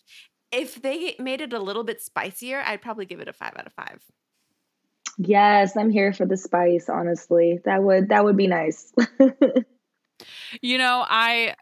If 0.51 0.81
they 0.81 1.15
made 1.17 1.41
it 1.41 1.53
a 1.53 1.59
little 1.59 1.83
bit 1.83 2.01
spicier, 2.01 2.61
I'd 2.65 2.81
probably 2.81 3.05
give 3.05 3.19
it 3.19 3.27
a 3.27 3.33
five 3.33 3.53
out 3.57 3.65
of 3.65 3.73
five. 3.73 4.03
Yes, 5.17 5.77
I'm 5.77 5.89
here 5.89 6.13
for 6.13 6.25
the 6.25 6.37
spice, 6.37 6.89
honestly. 6.89 7.59
That 7.65 7.83
would 7.83 8.09
that 8.09 8.23
would 8.23 8.37
be 8.37 8.47
nice. 8.47 8.93
You 10.61 10.77
know, 10.77 11.03
I 11.09 11.55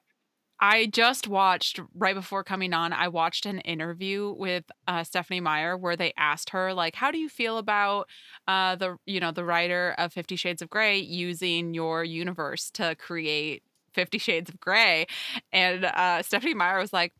I 0.64 0.86
just 0.86 1.28
watched 1.28 1.80
right 1.95 2.14
before 2.14 2.43
coming 2.43 2.72
on. 2.74 2.93
I 2.93 3.07
watched 3.07 3.47
an 3.47 3.59
interview 3.62 4.32
with 4.38 4.64
uh, 4.88 5.03
Stephenie 5.03 5.39
Meyer 5.39 5.76
where 5.76 5.95
they 5.95 6.14
asked 6.18 6.51
her 6.51 6.74
like, 6.74 6.95
"How 6.95 7.09
do 7.09 7.18
you 7.18 7.30
feel 7.30 7.57
about 7.57 8.07
uh, 8.47 8.76
the 8.76 8.97
you 9.07 9.20
know 9.20 9.32
the 9.32 9.43
writer 9.43 9.95
of 9.97 10.14
Fifty 10.14 10.36
Shades 10.36 10.62
of 10.62 10.70
Grey 10.70 10.99
using 10.99 11.74
your 11.74 12.03
universe 12.03 12.70
to 12.76 12.95
create 12.95 13.64
Fifty 13.93 14.20
Shades 14.20 14.49
of 14.49 14.59
Grey?" 14.59 15.07
And 15.51 15.86
uh, 15.86 16.22
Stephenie 16.22 16.53
Meyer 16.53 16.78
was 16.78 16.93
like, 16.93 17.14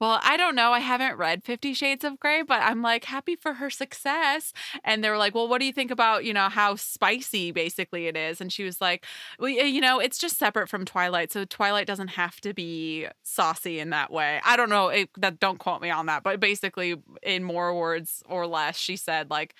"Well, 0.00 0.20
I 0.22 0.36
don't 0.36 0.54
know. 0.54 0.72
I 0.72 0.80
haven't 0.80 1.16
read 1.16 1.44
Fifty 1.44 1.74
Shades 1.74 2.04
of 2.04 2.18
Grey, 2.20 2.42
but 2.42 2.62
I'm 2.62 2.82
like 2.82 3.04
happy 3.04 3.36
for 3.36 3.54
her 3.54 3.70
success." 3.70 4.52
And 4.84 5.02
they 5.02 5.10
were 5.10 5.18
like, 5.18 5.34
"Well, 5.34 5.48
what 5.48 5.58
do 5.58 5.66
you 5.66 5.72
think 5.72 5.90
about 5.90 6.24
you 6.24 6.32
know 6.32 6.48
how 6.48 6.76
spicy 6.76 7.50
basically 7.52 8.06
it 8.06 8.16
is?" 8.16 8.40
And 8.40 8.52
she 8.52 8.64
was 8.64 8.80
like, 8.80 9.04
well, 9.38 9.48
you 9.50 9.80
know, 9.80 10.00
it's 10.00 10.18
just 10.18 10.38
separate 10.38 10.68
from 10.68 10.84
Twilight, 10.84 11.32
so 11.32 11.44
Twilight 11.44 11.86
doesn't 11.86 12.08
have 12.08 12.40
to 12.42 12.52
be 12.54 13.06
saucy 13.22 13.78
in 13.78 13.90
that 13.90 14.12
way. 14.12 14.40
I 14.44 14.56
don't 14.56 14.70
know. 14.70 14.88
It, 14.88 15.10
that 15.18 15.40
don't 15.40 15.58
quote 15.58 15.80
me 15.80 15.90
on 15.90 16.06
that, 16.06 16.22
but 16.22 16.40
basically, 16.40 16.96
in 17.22 17.44
more 17.44 17.74
words 17.74 18.22
or 18.26 18.46
less, 18.46 18.76
she 18.76 18.96
said 18.96 19.30
like, 19.30 19.54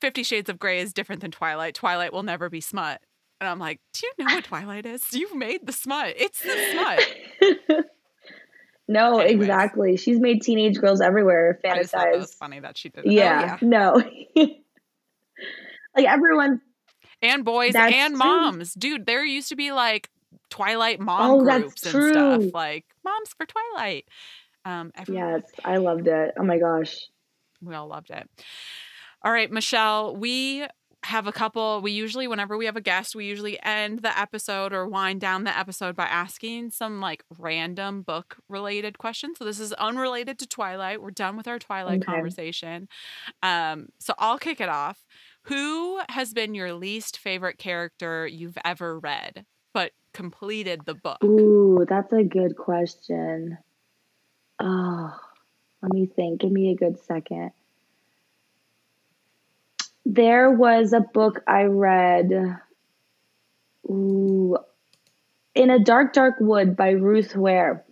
Fifty 0.00 0.22
Shades 0.22 0.48
of 0.48 0.58
Grey 0.58 0.80
is 0.80 0.92
different 0.92 1.20
than 1.20 1.30
Twilight. 1.30 1.74
Twilight 1.74 2.12
will 2.12 2.22
never 2.22 2.48
be 2.48 2.60
smut. 2.60 3.00
And 3.40 3.48
I'm 3.48 3.58
like, 3.58 3.80
do 3.94 4.06
you 4.06 4.12
know 4.18 4.26
ah. 4.30 4.34
what 4.36 4.44
Twilight 4.44 4.86
is? 4.86 5.02
You've 5.12 5.34
made 5.34 5.66
the 5.66 5.72
smut. 5.72 6.14
It's 6.16 6.42
the 6.42 6.56
smut. 6.72 7.86
no, 8.90 9.18
Anyways. 9.20 9.40
exactly. 9.42 9.96
She's 9.96 10.20
made 10.20 10.42
teenage 10.42 10.78
girls 10.78 11.00
everywhere 11.00 11.58
fantasize. 11.64 11.94
I 11.94 12.10
that 12.12 12.18
was 12.18 12.34
funny 12.34 12.60
that 12.60 12.76
she 12.76 12.88
did. 12.90 13.04
Yeah, 13.06 13.42
yeah. 13.42 13.58
no. 13.62 14.02
like 15.96 16.06
everyone 16.06 16.60
And 17.22 17.44
boys 17.44 17.74
and 17.74 18.10
true. 18.10 18.16
moms. 18.18 18.74
Dude, 18.74 19.06
there 19.06 19.24
used 19.24 19.48
to 19.50 19.56
be 19.56 19.72
like 19.72 20.08
Twilight 20.50 21.00
mom 21.00 21.30
Oh, 21.30 21.40
groups 21.40 21.84
and 21.86 22.10
stuff. 22.12 22.42
Like 22.54 22.84
moms 23.04 23.30
for 23.36 23.46
Twilight. 23.46 24.06
Um, 24.64 24.92
everyone 24.94 25.24
Yes, 25.40 25.42
I 25.64 25.76
loved 25.78 26.06
it. 26.08 26.34
Oh 26.38 26.42
my 26.44 26.58
gosh. 26.58 26.96
We 27.62 27.74
all 27.74 27.86
loved 27.88 28.10
it. 28.10 28.28
All 29.22 29.32
right, 29.32 29.50
Michelle, 29.50 30.16
we 30.16 30.66
have 31.04 31.26
a 31.26 31.32
couple. 31.32 31.80
We 31.80 31.92
usually, 31.92 32.28
whenever 32.28 32.56
we 32.58 32.66
have 32.66 32.76
a 32.76 32.80
guest, 32.80 33.14
we 33.14 33.24
usually 33.26 33.60
end 33.62 34.00
the 34.00 34.18
episode 34.18 34.72
or 34.72 34.86
wind 34.86 35.20
down 35.20 35.44
the 35.44 35.58
episode 35.58 35.96
by 35.96 36.04
asking 36.04 36.70
some 36.70 37.00
like 37.00 37.24
random 37.38 38.02
book 38.02 38.36
related 38.48 38.98
questions. 38.98 39.38
So 39.38 39.44
this 39.44 39.60
is 39.60 39.72
unrelated 39.74 40.38
to 40.40 40.46
Twilight. 40.46 41.00
We're 41.02 41.10
done 41.10 41.36
with 41.36 41.48
our 41.48 41.58
Twilight 41.58 42.02
Okay. 42.02 42.12
conversation. 42.12 42.88
Um, 43.42 43.88
so 43.98 44.12
I'll 44.18 44.38
kick 44.38 44.60
it 44.60 44.68
off. 44.68 45.04
Who 45.44 46.00
has 46.10 46.34
been 46.34 46.54
your 46.54 46.74
least 46.74 47.16
favorite 47.16 47.56
character 47.56 48.26
you've 48.26 48.58
ever 48.62 48.98
read, 48.98 49.46
but 49.72 49.92
completed 50.12 50.82
the 50.84 50.94
book? 50.94 51.24
Ooh, 51.24 51.86
that's 51.88 52.12
a 52.12 52.22
good 52.22 52.56
question. 52.56 53.56
Oh, 54.60 55.18
let 55.82 55.92
me 55.94 56.04
think. 56.04 56.42
Give 56.42 56.52
me 56.52 56.72
a 56.72 56.76
good 56.76 56.98
second. 57.06 57.52
There 60.04 60.50
was 60.50 60.92
a 60.92 61.00
book 61.00 61.42
I 61.46 61.64
read. 61.64 62.30
Ooh, 63.88 64.56
In 65.54 65.70
a 65.70 65.78
Dark, 65.78 66.12
Dark 66.12 66.36
Wood 66.40 66.76
by 66.76 66.90
Ruth 66.90 67.36
Ware. 67.36 67.84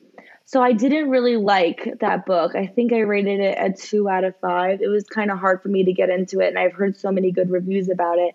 So 0.44 0.62
I 0.62 0.72
didn't 0.72 1.10
really 1.10 1.36
like 1.36 1.98
that 2.00 2.24
book. 2.24 2.54
I 2.54 2.66
think 2.66 2.92
I 2.92 3.00
rated 3.00 3.40
it 3.40 3.58
a 3.60 3.70
two 3.70 4.08
out 4.08 4.24
of 4.24 4.34
five. 4.40 4.80
It 4.80 4.88
was 4.88 5.04
kind 5.04 5.30
of 5.30 5.38
hard 5.38 5.62
for 5.62 5.68
me 5.68 5.84
to 5.84 5.92
get 5.92 6.08
into 6.08 6.40
it, 6.40 6.48
and 6.48 6.58
I've 6.58 6.72
heard 6.72 6.96
so 6.96 7.12
many 7.12 7.32
good 7.32 7.50
reviews 7.50 7.90
about 7.90 8.18
it. 8.18 8.34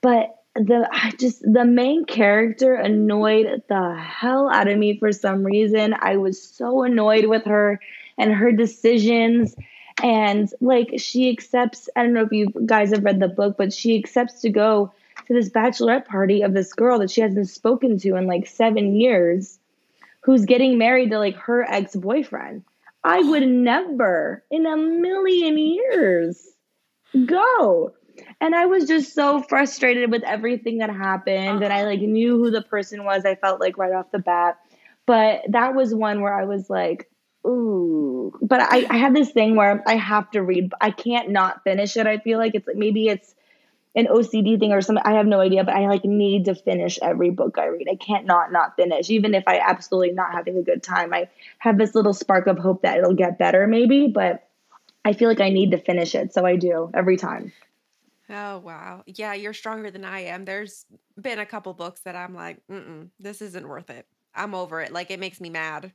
But 0.00 0.34
the 0.54 0.88
I 0.90 1.12
just 1.18 1.42
the 1.42 1.64
main 1.66 2.06
character 2.06 2.74
annoyed 2.74 3.62
the 3.68 3.94
hell 3.96 4.48
out 4.50 4.68
of 4.68 4.78
me 4.78 4.98
for 4.98 5.12
some 5.12 5.44
reason. 5.44 5.94
I 6.00 6.16
was 6.16 6.42
so 6.42 6.84
annoyed 6.84 7.26
with 7.26 7.44
her 7.44 7.80
and 8.16 8.32
her 8.32 8.52
decisions. 8.52 9.54
And 10.02 10.52
like 10.60 10.94
she 10.98 11.30
accepts, 11.30 11.88
I 11.96 12.02
don't 12.02 12.12
know 12.12 12.24
if 12.24 12.32
you 12.32 12.48
guys 12.66 12.90
have 12.90 13.04
read 13.04 13.20
the 13.20 13.28
book, 13.28 13.56
but 13.56 13.72
she 13.72 13.98
accepts 13.98 14.40
to 14.40 14.50
go 14.50 14.92
to 15.26 15.34
this 15.34 15.50
bachelorette 15.50 16.06
party 16.06 16.42
of 16.42 16.54
this 16.54 16.72
girl 16.72 16.98
that 16.98 17.10
she 17.10 17.20
hasn't 17.20 17.48
spoken 17.48 17.98
to 17.98 18.16
in 18.16 18.26
like 18.26 18.46
seven 18.46 18.96
years, 18.96 19.58
who's 20.20 20.44
getting 20.44 20.78
married 20.78 21.10
to 21.10 21.18
like 21.18 21.36
her 21.36 21.64
ex 21.70 21.94
boyfriend. 21.94 22.64
I 23.04 23.20
would 23.20 23.46
never 23.48 24.44
in 24.50 24.66
a 24.66 24.76
million 24.76 25.58
years 25.58 26.48
go. 27.26 27.92
And 28.40 28.54
I 28.54 28.66
was 28.66 28.86
just 28.86 29.14
so 29.14 29.42
frustrated 29.42 30.10
with 30.10 30.22
everything 30.24 30.78
that 30.78 30.90
happened. 30.90 31.62
And 31.62 31.72
I 31.72 31.84
like 31.84 32.00
knew 32.00 32.36
who 32.36 32.50
the 32.50 32.62
person 32.62 33.04
was, 33.04 33.24
I 33.24 33.34
felt 33.34 33.60
like 33.60 33.78
right 33.78 33.92
off 33.92 34.10
the 34.12 34.18
bat. 34.18 34.58
But 35.06 35.42
that 35.48 35.74
was 35.74 35.94
one 35.94 36.20
where 36.20 36.34
I 36.34 36.44
was 36.44 36.70
like, 36.70 37.10
ooh. 37.46 38.38
But 38.40 38.60
I, 38.60 38.86
I 38.88 38.96
have 38.98 39.14
this 39.14 39.30
thing 39.30 39.56
where 39.56 39.82
I 39.86 39.96
have 39.96 40.30
to 40.32 40.42
read. 40.42 40.72
I 40.80 40.90
can't 40.90 41.30
not 41.30 41.62
finish 41.64 41.96
it. 41.96 42.06
I 42.06 42.18
feel 42.18 42.38
like 42.38 42.54
it's 42.54 42.66
like 42.66 42.76
maybe 42.76 43.08
it's 43.08 43.34
an 43.94 44.06
OCD 44.06 44.58
thing 44.58 44.72
or 44.72 44.80
something. 44.80 45.04
I 45.04 45.12
have 45.14 45.26
no 45.26 45.40
idea, 45.40 45.64
but 45.64 45.74
I 45.74 45.86
like 45.86 46.04
need 46.04 46.46
to 46.46 46.54
finish 46.54 46.98
every 47.02 47.30
book 47.30 47.58
I 47.58 47.66
read. 47.66 47.88
I 47.90 47.96
can't 47.96 48.26
not 48.26 48.52
not 48.52 48.76
finish, 48.76 49.10
even 49.10 49.34
if 49.34 49.44
I 49.46 49.58
absolutely 49.58 50.12
not 50.12 50.32
having 50.32 50.56
a 50.56 50.62
good 50.62 50.82
time. 50.82 51.12
I 51.12 51.28
have 51.58 51.78
this 51.78 51.94
little 51.94 52.14
spark 52.14 52.46
of 52.46 52.58
hope 52.58 52.82
that 52.82 52.98
it'll 52.98 53.14
get 53.14 53.38
better, 53.38 53.66
maybe, 53.66 54.08
but 54.08 54.48
I 55.04 55.12
feel 55.12 55.28
like 55.28 55.40
I 55.40 55.50
need 55.50 55.72
to 55.72 55.78
finish 55.78 56.14
it, 56.14 56.32
so 56.32 56.46
I 56.46 56.56
do 56.56 56.90
every 56.94 57.16
time. 57.16 57.52
Oh 58.30 58.58
wow. 58.58 59.02
Yeah, 59.06 59.34
you're 59.34 59.52
stronger 59.52 59.90
than 59.90 60.04
I 60.04 60.20
am. 60.20 60.44
There's 60.44 60.86
been 61.20 61.38
a 61.38 61.46
couple 61.46 61.74
books 61.74 62.00
that 62.02 62.16
I'm 62.16 62.34
like, 62.34 62.62
mm 62.70 63.08
this 63.20 63.42
isn't 63.42 63.68
worth 63.68 63.90
it. 63.90 64.06
I'm 64.34 64.54
over 64.54 64.80
it. 64.80 64.92
Like 64.92 65.10
it 65.10 65.20
makes 65.20 65.40
me 65.40 65.50
mad. 65.50 65.92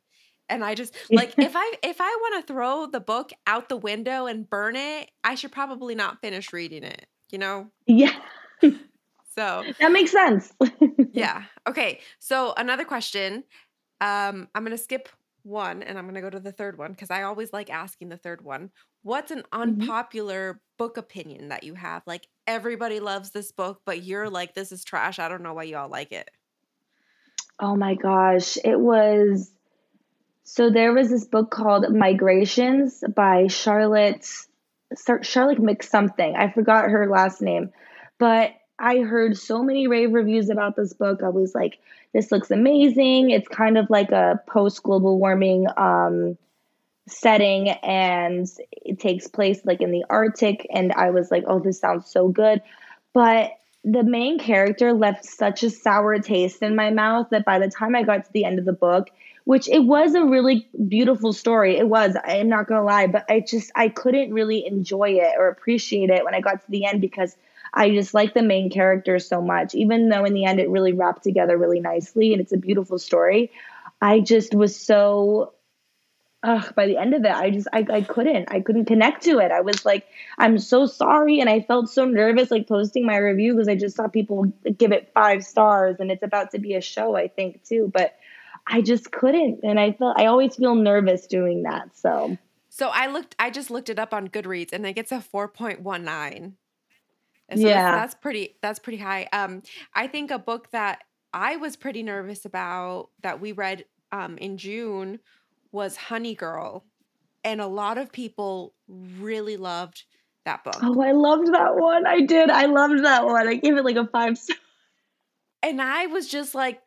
And 0.50 0.64
I 0.64 0.76
just 0.76 0.96
like 1.12 1.36
if 1.40 1.54
I 1.56 1.74
if 1.84 1.98
I 2.00 2.18
want 2.22 2.46
to 2.46 2.54
throw 2.54 2.86
the 2.88 3.00
book 3.00 3.32
out 3.46 3.70
the 3.70 3.78
window 3.78 4.26
and 4.26 4.50
burn 4.50 4.76
it, 4.76 5.12
I 5.24 5.36
should 5.36 5.52
probably 5.52 5.96
not 5.96 6.22
finish 6.22 6.54
reading 6.54 6.84
it, 6.84 7.06
you 7.32 7.38
know? 7.38 7.70
Yeah, 7.86 8.14
So 9.38 9.64
that 9.80 9.92
makes 9.92 10.12
sense. 10.12 10.52
yeah. 11.12 11.44
Okay. 11.68 12.00
So 12.20 12.54
another 12.58 12.86
question. 12.86 13.44
Um, 14.02 14.48
I'm 14.56 14.64
gonna 14.64 14.78
skip 14.80 15.10
one 15.44 15.84
and 15.84 15.98
I'm 15.98 16.08
gonna 16.08 16.22
go 16.22 16.30
to 16.30 16.40
the 16.40 16.52
third 16.52 16.78
one 16.78 16.92
because 16.92 17.12
I 17.12 17.24
always 17.24 17.54
like 17.54 17.70
asking 17.70 18.10
the 18.10 18.18
third 18.18 18.44
one. 18.44 18.72
What's 19.04 19.32
an 19.32 19.44
unpopular 19.52 20.60
book 20.78 20.98
opinion 20.98 21.50
that 21.50 21.64
you 21.64 21.76
have? 21.76 22.02
Like 22.08 22.28
everybody 22.48 23.00
loves 23.00 23.30
this 23.30 23.52
book, 23.52 23.82
but 23.86 24.04
you're 24.04 24.30
like, 24.30 24.56
this 24.56 24.72
is 24.72 24.84
trash. 24.84 25.20
I 25.20 25.30
don't 25.30 25.44
know 25.44 25.54
why 25.54 25.64
you 25.64 25.78
all 25.78 25.90
like 25.90 26.12
it. 26.12 26.30
oh 27.60 27.76
my 27.76 27.94
gosh, 27.96 28.58
it 28.64 28.80
was. 28.80 29.52
So 30.50 30.70
there 30.70 30.94
was 30.94 31.10
this 31.10 31.26
book 31.26 31.52
called 31.52 31.94
Migrations 31.94 33.04
by 33.14 33.48
Charlotte 33.48 34.26
Charlotte 35.22 35.60
McSomething. 35.60 36.38
I 36.38 36.50
forgot 36.54 36.90
her 36.90 37.10
last 37.10 37.42
name, 37.42 37.74
but 38.18 38.52
I 38.80 39.00
heard 39.00 39.38
so 39.38 39.62
many 39.62 39.88
rave 39.88 40.14
reviews 40.14 40.50
about 40.50 40.78
this 40.78 40.94
book. 40.94 41.22
I 41.22 41.28
was 41.28 41.54
like, 41.54 41.80
this 42.14 42.32
looks 42.32 42.50
amazing. 42.50 43.32
It's 43.32 43.50
kind 43.50 43.78
of 43.78 43.90
like 43.90 44.12
a 44.12 44.42
post 44.48 44.84
global 44.84 45.20
warming 45.20 45.68
um, 45.76 46.38
setting, 47.10 47.68
and 47.68 48.48
it 48.72 49.02
takes 49.02 49.28
place 49.28 49.60
like 49.66 49.82
in 49.82 49.92
the 49.92 50.06
Arctic. 50.10 50.66
And 50.74 50.94
I 50.94 51.10
was 51.10 51.30
like, 51.30 51.44
oh, 51.46 51.60
this 51.60 51.80
sounds 51.80 52.10
so 52.10 52.30
good. 52.30 52.62
But 53.14 53.52
the 53.84 54.04
main 54.04 54.40
character 54.40 54.94
left 54.94 55.26
such 55.26 55.64
a 55.64 55.70
sour 55.70 56.20
taste 56.20 56.62
in 56.62 56.74
my 56.74 56.90
mouth 56.90 57.28
that 57.32 57.44
by 57.44 57.60
the 57.60 57.70
time 57.70 57.98
I 57.98 58.04
got 58.04 58.24
to 58.24 58.32
the 58.32 58.46
end 58.46 58.60
of 58.60 58.66
the 58.66 58.72
book, 58.72 59.10
which 59.48 59.70
it 59.70 59.86
was 59.86 60.14
a 60.14 60.26
really 60.26 60.68
beautiful 60.90 61.32
story, 61.32 61.78
it 61.78 61.88
was, 61.88 62.18
I'm 62.26 62.50
not 62.50 62.68
gonna 62.68 62.84
lie, 62.84 63.08
but 63.08 63.24
I 63.30 63.40
just 63.40 63.72
I 63.76 63.88
couldn't 63.88 64.34
really 64.34 64.68
enjoy 64.68 65.12
it 65.12 65.36
or 65.40 65.48
appreciate 65.48 66.10
it 66.10 66.26
when 66.26 66.36
I 66.36 66.42
got 66.42 66.66
to 66.66 66.70
the 66.70 66.84
end 66.84 67.00
because 67.00 67.38
I 67.74 67.92
just 67.92 68.14
like 68.14 68.34
the 68.34 68.42
main 68.42 68.70
character 68.70 69.20
so 69.20 69.42
much, 69.42 69.74
even 69.74 70.10
though 70.10 70.26
in 70.26 70.34
the 70.34 70.44
end 70.44 70.60
it 70.60 70.70
really 70.70 70.92
wrapped 70.92 71.24
together 71.24 71.58
really 71.58 71.80
nicely 71.80 72.34
and 72.34 72.42
it's 72.42 72.52
a 72.52 72.58
beautiful 72.58 73.00
story. 73.00 73.50
I 74.02 74.20
just 74.20 74.54
was 74.54 74.78
so 74.78 75.54
ugh, 76.44 76.76
by 76.76 76.86
the 76.86 76.98
end 76.98 77.14
of 77.14 77.24
it, 77.24 77.32
I 77.32 77.50
just 77.50 77.70
I, 77.72 77.86
I 77.90 78.02
couldn't. 78.02 78.52
I 78.52 78.60
couldn't 78.60 78.86
connect 78.86 79.24
to 79.24 79.40
it. 79.40 79.54
I 79.54 79.62
was 79.62 79.86
like, 79.86 80.08
I'm 80.38 80.60
so 80.60 80.88
sorry. 80.88 81.40
And 81.40 81.50
I 81.50 81.62
felt 81.62 81.90
so 81.90 82.04
nervous 82.04 82.52
like 82.52 82.68
posting 82.68 83.06
my 83.06 83.16
review 83.16 83.54
because 83.54 83.70
I 83.70 83.76
just 83.76 83.96
saw 83.96 84.10
people 84.10 84.52
give 84.78 84.92
it 84.92 85.10
five 85.14 85.46
stars 85.46 85.96
and 86.02 86.12
it's 86.12 86.24
about 86.24 86.52
to 86.52 86.60
be 86.60 86.76
a 86.76 86.82
show, 86.82 87.16
I 87.16 87.30
think, 87.30 87.64
too. 87.64 87.90
But 87.94 88.18
I 88.70 88.82
just 88.82 89.12
couldn't. 89.12 89.60
And 89.64 89.80
I 89.80 89.94
felt 89.94 90.20
I 90.20 90.26
always 90.26 90.56
feel 90.56 90.76
nervous 90.76 91.28
doing 91.28 91.64
that. 91.64 91.96
So 91.98 92.38
So 92.70 92.90
I 92.90 93.08
looked 93.08 93.36
I 93.40 93.50
just 93.50 93.72
looked 93.72 93.90
it 93.90 94.00
up 94.00 94.14
on 94.14 94.28
Goodreads 94.28 94.74
and 94.74 94.86
it 94.86 94.94
gets 94.94 95.12
a 95.12 95.18
4.19. 95.18 96.54
So 97.50 97.60
yeah. 97.60 97.92
that's, 97.92 98.14
that's 98.14 98.16
pretty 98.16 98.58
that's 98.62 98.80
pretty 98.80 99.00
high. 99.00 99.28
Um 99.32 99.64
I 99.94 100.08
think 100.08 100.32
a 100.32 100.40
book 100.40 100.72
that 100.72 101.04
I 101.34 101.56
was 101.56 101.76
pretty 101.76 102.04
nervous 102.04 102.46
about 102.46 103.10
that 103.22 103.40
we 103.40 103.52
read 103.52 103.86
um 104.12 104.38
in 104.38 104.58
June 104.58 105.20
was 105.72 105.96
Honey 105.96 106.36
Girl. 106.36 106.86
And 107.44 107.62
a 107.62 107.68
lot 107.68 107.98
of 107.98 108.12
people 108.12 108.74
really 108.90 109.56
loved 109.56 110.04
that 110.48 110.64
book. 110.64 110.78
Oh, 110.82 111.02
I 111.02 111.12
loved 111.12 111.54
that 111.54 111.76
one. 111.76 112.06
I 112.08 112.22
did. 112.22 112.50
I 112.50 112.66
loved 112.66 113.06
that 113.06 113.26
one. 113.26 113.48
I 113.48 113.56
gave 113.56 113.78
it 113.78 113.86
like 113.86 113.96
a 113.96 114.08
five 114.08 114.38
star. 114.38 114.58
And 115.64 115.82
I 115.82 116.06
was 116.08 116.28
just 116.28 116.56
like, 116.56 116.82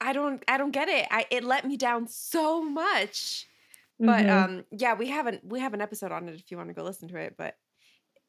I 0.00 0.12
don't 0.12 0.42
I 0.48 0.56
don't 0.58 0.70
get 0.72 0.88
it. 0.88 1.06
I 1.10 1.26
it 1.30 1.44
let 1.44 1.64
me 1.64 1.76
down 1.76 2.08
so 2.08 2.62
much. 2.62 3.46
But 3.98 4.26
Mhm. 4.26 4.44
um 4.44 4.64
yeah, 4.70 4.94
we 4.94 5.08
haven't 5.08 5.44
we 5.46 5.60
have 5.60 5.74
an 5.74 5.80
episode 5.80 6.12
on 6.12 6.28
it 6.28 6.34
if 6.34 6.50
you 6.50 6.56
want 6.56 6.68
to 6.68 6.74
go 6.74 6.82
listen 6.84 7.08
to 7.08 7.16
it. 7.16 7.34
But 7.36 7.56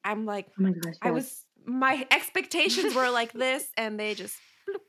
I'm 0.03 0.25
like, 0.25 0.47
oh 0.59 0.63
my 0.63 0.71
gosh. 0.71 0.95
I 1.01 1.07
yes. 1.09 1.13
was 1.15 1.45
my 1.65 2.07
expectations 2.11 2.95
were 2.95 3.09
like 3.09 3.33
this 3.33 3.67
and 3.77 3.99
they 3.99 4.13
just 4.15 4.37
bloop. 4.69 4.79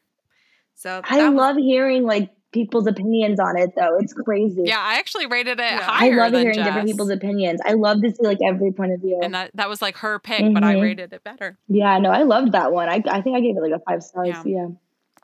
so 0.75 1.01
I 1.05 1.19
that 1.19 1.31
was- 1.31 1.37
love 1.37 1.57
hearing 1.57 2.05
like 2.05 2.31
people's 2.51 2.87
opinions 2.87 3.39
on 3.41 3.59
it 3.59 3.71
though. 3.77 3.99
It's 3.99 4.13
crazy. 4.15 4.63
Yeah, 4.65 4.79
I 4.81 4.99
actually 4.99 5.27
rated 5.27 5.59
it 5.61 5.65
Yeah. 5.71 5.81
I 5.91 5.99
higher 5.99 6.17
love 6.17 6.33
than 6.33 6.41
hearing 6.43 6.55
Jess. 6.55 6.65
different 6.67 6.87
people's 6.89 7.11
opinions. 7.11 7.61
I 7.67 7.73
love 7.75 8.01
to 8.01 8.11
see 8.11 8.23
like 8.23 8.39
every 8.43 8.73
point 8.73 8.93
of 8.93 9.01
view. 9.01 9.21
and 9.23 9.35
that, 9.35 9.51
that 9.55 9.69
was 9.69 9.83
like 9.83 9.99
her 9.99 10.19
pick, 10.19 10.55
but 10.55 10.65
I 10.65 10.77
Mhm. 10.77 10.83
rated 10.83 11.13
it 11.13 11.23
better. 11.25 11.59
yeah, 11.69 11.99
no, 11.99 12.11
I 12.11 12.23
loved 12.23 12.53
that 12.53 12.73
one. 12.73 12.89
I, 12.89 13.03
I 13.07 13.21
think 13.21 13.37
I 13.37 13.41
gave 13.41 13.57
it 13.57 13.61
like 13.61 13.73
a 13.73 13.81
five 13.81 14.03
stars. 14.03 14.29
Yeah. 14.29 14.69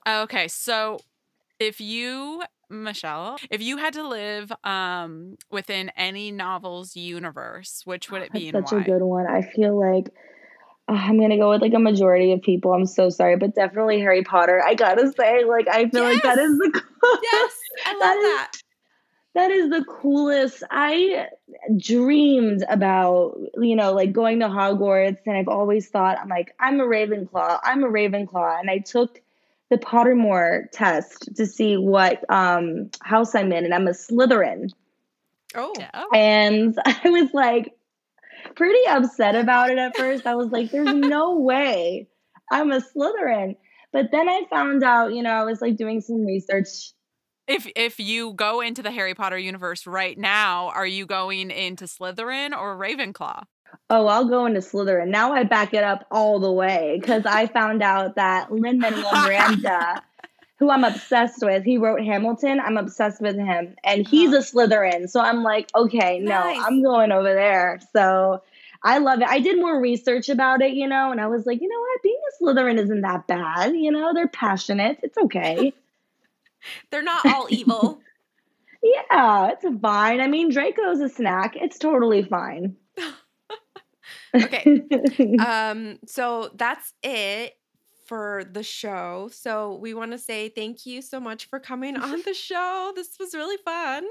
Yeah. 0.07 0.23
Okay, 0.25 0.49
so 0.49 0.99
if 1.65 1.81
you, 1.81 2.43
Michelle, 2.71 3.39
if 3.51 3.61
you 3.63 3.77
had 3.79 3.95
to 3.95 4.07
live 4.07 4.53
um, 4.63 5.37
within 5.51 5.91
any 5.97 6.31
novel's 6.31 6.95
universe, 6.97 7.83
which 7.85 8.11
would 8.11 8.23
it 8.23 8.33
be 8.33 8.51
That's 8.51 8.71
such 8.71 8.77
why? 8.79 8.83
a 8.83 8.87
good 8.87 9.03
one. 9.03 9.27
I 9.27 9.43
feel 9.43 9.79
like 9.79 10.11
uh, 10.89 10.93
I'm 10.93 11.19
gonna 11.19 11.39
go 11.39 11.51
with 11.51 11.63
like 11.63 11.75
a 11.75 11.79
majority 11.79 12.33
of 12.33 12.43
people. 12.43 12.73
I'm 12.73 12.87
so 12.87 13.09
sorry, 13.11 13.37
but 13.37 13.55
definitely 13.55 14.01
Harry 14.01 14.23
Potter. 14.23 14.63
I 14.65 14.75
gotta 14.75 15.11
say, 15.19 15.45
like 15.45 15.67
I 15.69 15.89
feel 15.89 16.05
like 16.05 16.23
that 16.23 16.37
Yes! 16.37 16.49
is 16.51 16.59
the 16.59 16.71
coolest. 16.73 17.23
Yes, 17.33 17.53
I 17.87 17.93
love 17.93 18.01
That 18.01 18.17
is- 18.17 18.23
that. 18.25 18.53
That 19.37 19.51
is 19.51 19.69
the 19.69 19.85
coolest. 19.87 20.63
I 20.71 21.27
dreamed 21.77 22.65
about, 22.69 23.37
you 23.61 23.75
know, 23.75 23.93
like 23.93 24.13
going 24.13 24.39
to 24.39 24.47
Hogwarts, 24.47 25.19
and 25.27 25.37
I've 25.37 25.49
always 25.49 25.89
thought, 25.89 26.19
I'm 26.21 26.29
like, 26.29 26.55
I'm 26.61 26.79
a 26.79 26.85
Ravenclaw. 26.85 27.59
I'm 27.65 27.83
a 27.83 27.89
Ravenclaw, 27.89 28.61
and 28.61 28.71
I 28.71 28.79
took 28.79 29.21
the 29.75 29.85
Pottermore 29.85 30.71
test 30.73 31.35
to 31.35 31.47
see 31.47 31.77
what 31.77 32.25
um, 32.31 32.91
house 33.03 33.35
I'm 33.35 33.53
in, 33.53 33.65
and 33.65 33.75
I'm 33.75 33.89
a 33.89 33.91
Slytherin. 33.91 34.71
Oh. 35.57 35.73
Yeah. 35.77 36.05
And 36.15 36.79
I 36.85 37.09
was 37.09 37.31
like 37.33 37.75
pretty 38.55 38.87
upset 38.89 39.35
about 39.35 39.71
it 39.71 39.79
at 39.79 39.97
first. 39.97 40.27
I 40.27 40.37
was 40.37 40.51
like, 40.51 40.71
there's 40.71 40.95
no 40.95 41.39
way 41.41 42.07
I'm 42.53 42.71
a 42.71 42.81
Slytherin. 42.81 43.57
But 43.93 44.11
then 44.13 44.29
I 44.29 44.43
found 44.49 44.85
out, 44.85 45.13
you 45.13 45.23
know, 45.23 45.31
I 45.31 45.45
was 45.45 45.61
like 45.61 45.77
doing 45.77 46.01
some 46.01 46.25
research. 46.25 46.93
If 47.49 47.69
if 47.75 47.99
you 47.99 48.33
go 48.35 48.61
into 48.61 48.81
the 48.81 48.93
Harry 48.93 49.15
Potter 49.15 49.39
universe 49.39 49.89
right 49.89 50.17
now, 50.17 50.69
are 50.69 50.87
you 50.87 51.05
going 51.05 51.51
into 51.51 51.85
Slytherin 51.87 52.57
or 52.57 52.77
Ravenclaw? 52.77 53.43
Oh, 53.91 54.07
I'll 54.07 54.29
go 54.29 54.47
into 54.47 54.61
Slytherin. 54.61 55.09
Now 55.09 55.33
I 55.33 55.45
back 55.45 55.75
it 55.75 55.85
up 55.85 56.07
all 56.11 56.39
the 56.41 56.53
way 56.53 56.99
because 57.01 57.27
I 57.27 57.47
found 57.47 57.83
out 57.83 58.17
that 58.17 58.53
Lin 58.53 58.79
Manuel 58.79 59.13
Miranda, 59.13 60.03
who 60.59 60.71
I'm 60.71 60.85
obsessed 60.85 61.43
with, 61.43 61.65
he 61.65 61.79
wrote 61.79 62.03
Hamilton. 62.03 62.61
I'm 62.61 62.77
obsessed 62.77 63.21
with 63.21 63.37
him, 63.37 63.77
and 63.85 64.07
he's 64.07 64.33
a 64.33 64.39
uh-huh. 64.39 64.67
Slytherin. 64.67 65.09
So 65.09 65.21
I'm 65.21 65.43
like, 65.43 65.71
okay, 65.75 66.19
no, 66.19 66.41
Nice. 66.41 66.63
I'm 66.65 66.83
going 66.83 67.13
over 67.13 67.33
there. 67.35 67.81
So 67.93 68.43
I 68.85 68.99
love 68.99 69.21
it. 69.21 69.29
I 69.29 69.41
did 69.41 69.59
more 69.59 69.81
research 69.81 70.29
about 70.29 70.61
it, 70.61 70.75
you 70.75 70.87
know, 70.87 71.11
and 71.11 71.21
I 71.21 71.27
was 71.27 71.47
like, 71.47 71.63
you 71.63 71.69
know 71.69 71.81
what, 71.81 72.03
being 72.03 72.21
a 72.29 72.45
Slytherin 72.45 72.79
isn't 72.79 73.01
that 73.01 73.27
bad. 73.27 73.75
You 73.75 73.91
know, 73.91 74.13
they're 74.13 74.29
passionate. 74.29 74.99
It's 75.03 75.17
okay. 75.17 75.73
They're 76.91 77.03
not 77.03 77.27
all 77.27 77.47
evil. 77.51 78.01
yeah, 78.83 79.51
it's 79.51 79.67
fine. 79.83 80.21
I 80.21 80.29
mean, 80.29 80.51
Draco's 80.51 81.01
a 81.01 81.11
snack. 81.11 81.57
It's 81.57 81.79
totally 81.79 82.23
fine. 82.23 82.77
Okay. 84.35 84.83
um 85.39 85.99
so 86.07 86.51
that's 86.55 86.93
it 87.03 87.55
for 88.07 88.45
the 88.53 88.63
show 88.63 89.29
so 89.33 89.77
we 89.77 89.95
want 89.95 90.13
to 90.13 90.19
say 90.19 90.49
thank 90.49 90.85
you 90.87 91.01
so 91.03 91.21
much 91.21 91.49
for 91.49 91.59
coming 91.61 91.97
on 91.97 92.23
the 92.25 92.35
show 92.35 92.93
this 92.95 93.17
was 93.19 93.35
really 93.35 93.57
fun 93.65 94.05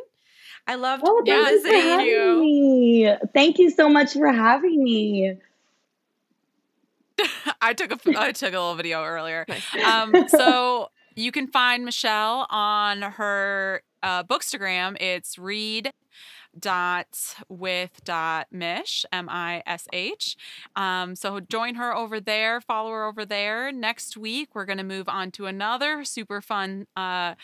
i 0.67 0.75
loved 0.75 1.03
Oh, 1.05 1.21
Yeah, 1.25 1.43
thank 1.45 1.51
you 1.51 1.59
for 1.61 1.67
thank 1.69 1.83
having 1.83 2.07
you. 2.07 2.39
me. 2.39 3.15
Thank 3.33 3.59
you 3.59 3.69
so 3.69 3.89
much 3.89 4.13
for 4.13 4.31
having 4.31 4.83
me. 4.83 5.37
I 7.61 7.73
took 7.73 7.91
a 7.91 8.19
I 8.19 8.31
took 8.31 8.49
a 8.53 8.59
little 8.59 8.75
video 8.75 9.03
earlier. 9.03 9.45
Um, 9.85 10.13
so 10.27 10.89
you 11.15 11.31
can 11.31 11.47
find 11.47 11.85
Michelle 11.85 12.47
on 12.49 13.01
her 13.01 13.81
uh, 14.01 14.23
bookstagram. 14.23 14.97
It's 15.01 15.37
read 15.37 15.91
dot 16.59 17.35
with 17.49 18.03
dot 18.03 18.47
mish 18.51 19.05
m-i-s-h 19.11 20.37
um 20.75 21.15
so 21.15 21.39
join 21.39 21.75
her 21.75 21.95
over 21.95 22.19
there 22.19 22.61
follow 22.61 22.91
her 22.91 23.05
over 23.05 23.25
there. 23.25 23.71
Next 23.71 24.17
week 24.17 24.49
we're 24.53 24.65
going 24.65 24.77
to 24.77 24.83
move 24.83 25.07
on 25.09 25.31
to 25.31 25.45
another 25.45 26.03
super 26.03 26.41
fun 26.41 26.87
uh 26.95 27.35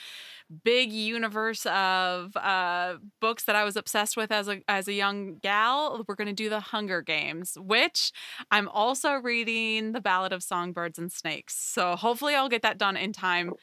big 0.64 0.92
universe 0.92 1.66
of 1.68 2.36
uh 2.38 2.96
books 3.22 3.44
that 3.44 3.56
i 3.56 3.64
was 3.64 3.76
obsessed 3.76 4.18
with 4.18 4.32
as 4.32 4.48
a 4.48 4.62
as 4.68 4.88
a 4.88 4.94
young 4.94 5.36
gal. 5.42 6.04
We're 6.08 6.16
going 6.16 6.28
to 6.28 6.34
do 6.34 6.50
the 6.50 6.60
hunger 6.60 7.02
games 7.02 7.58
which 7.60 8.12
i'm 8.52 8.68
also 8.70 9.14
reading 9.14 9.92
the 9.92 10.02
ballad 10.02 10.34
of 10.34 10.44
songbirds 10.44 10.98
and 10.98 11.12
snakes. 11.12 11.56
So 11.56 11.96
hopefully 11.96 12.36
i'll 12.36 12.50
get 12.50 12.62
that 12.64 12.78
done 12.78 12.98
in 12.98 13.14
time 13.14 13.54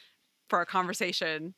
for 0.48 0.60
a 0.60 0.66
conversation 0.66 1.54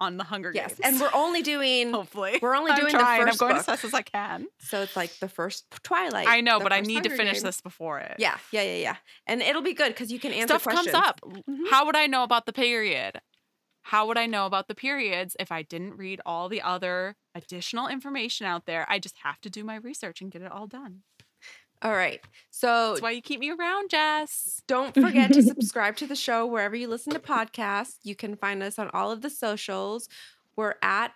on 0.00 0.16
the 0.16 0.24
hunger 0.24 0.50
yes 0.54 0.68
games. 0.68 0.80
Yes, 0.82 0.92
and 0.92 1.00
we're 1.00 1.10
only 1.14 1.42
doing 1.42 1.92
hopefully. 1.98 2.38
we're 2.40 2.56
only 2.56 2.70
I'm 2.72 2.78
doing 2.80 2.90
trying. 2.92 3.20
the 3.20 3.26
first 3.26 3.42
i'm 3.42 3.46
going 3.48 3.52
book. 3.56 3.60
as 3.60 3.66
fast 3.66 3.84
as 3.84 3.94
i 3.94 4.02
can. 4.02 4.46
So 4.58 4.80
it's 4.82 4.96
like 4.96 5.10
the 5.20 5.28
first 5.28 5.66
twilight 5.82 6.26
i 6.28 6.40
know 6.40 6.58
but 6.60 6.72
i 6.72 6.80
need 6.80 7.04
to 7.04 7.10
finish 7.10 7.40
this 7.42 7.60
before 7.60 7.98
it. 8.00 8.14
Yeah 8.18 8.36
yeah 8.52 8.62
yeah 8.62 8.76
yeah. 8.76 8.96
And 9.26 9.42
it'll 9.42 9.62
be 9.62 9.74
good 9.74 9.88
because 9.88 10.10
you 10.10 10.18
can 10.18 10.32
answer 10.32 10.58
stuff 10.58 10.62
questions. 10.64 10.88
Stuff 10.90 11.20
comes 11.20 11.36
up. 11.36 11.44
Mhm. 11.48 11.68
how 11.70 11.86
would 11.86 11.96
i 11.96 12.06
know 12.06 12.22
about 12.22 12.46
the 12.46 12.52
period? 12.52 13.20
How 13.82 14.06
would 14.06 14.18
i 14.18 14.26
know 14.26 14.46
about 14.46 14.68
the 14.68 14.74
periods 14.74 15.36
if 15.40 15.50
i 15.52 15.62
didn't 15.62 15.96
read 15.96 16.20
all 16.26 16.48
the 16.48 16.62
other 16.62 17.16
additional 17.34 17.88
information 17.88 18.46
out 18.46 18.66
there? 18.66 18.84
I 18.88 18.98
just 18.98 19.16
have 19.24 19.40
to 19.42 19.50
do 19.50 19.64
my 19.64 19.76
research 19.76 20.20
and 20.20 20.30
get 20.30 20.42
it 20.42 20.50
all 20.52 20.66
done 20.66 21.02
all 21.82 21.92
right 21.92 22.20
so 22.50 22.90
that's 22.90 23.02
why 23.02 23.10
you 23.10 23.22
keep 23.22 23.40
me 23.40 23.50
around 23.50 23.90
jess 23.90 24.62
Don't 24.66 24.94
forget 24.94 25.32
to 25.32 25.42
subscribe 25.52 25.96
to 25.96 26.06
the 26.06 26.16
show 26.16 26.46
wherever 26.46 26.76
you 26.76 26.88
listen 26.88 27.12
to 27.12 27.18
podcasts. 27.18 27.96
You 28.02 28.14
can 28.14 28.36
find 28.36 28.62
us 28.62 28.78
on 28.78 28.90
all 28.92 29.10
of 29.10 29.22
the 29.22 29.30
socials. 29.30 30.08
We're 30.56 30.74
at 30.82 31.12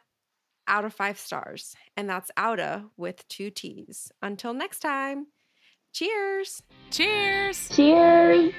Out 0.66 0.84
of 0.84 0.94
Five 0.94 1.18
Stars, 1.18 1.76
and 1.96 2.08
that's 2.08 2.30
Outta 2.36 2.84
with 2.96 3.26
two 3.28 3.50
T's. 3.50 4.10
Until 4.22 4.54
next 4.54 4.80
time, 4.80 5.26
cheers. 5.92 6.62
cheers 6.90 7.68
Cheers. 7.68 8.54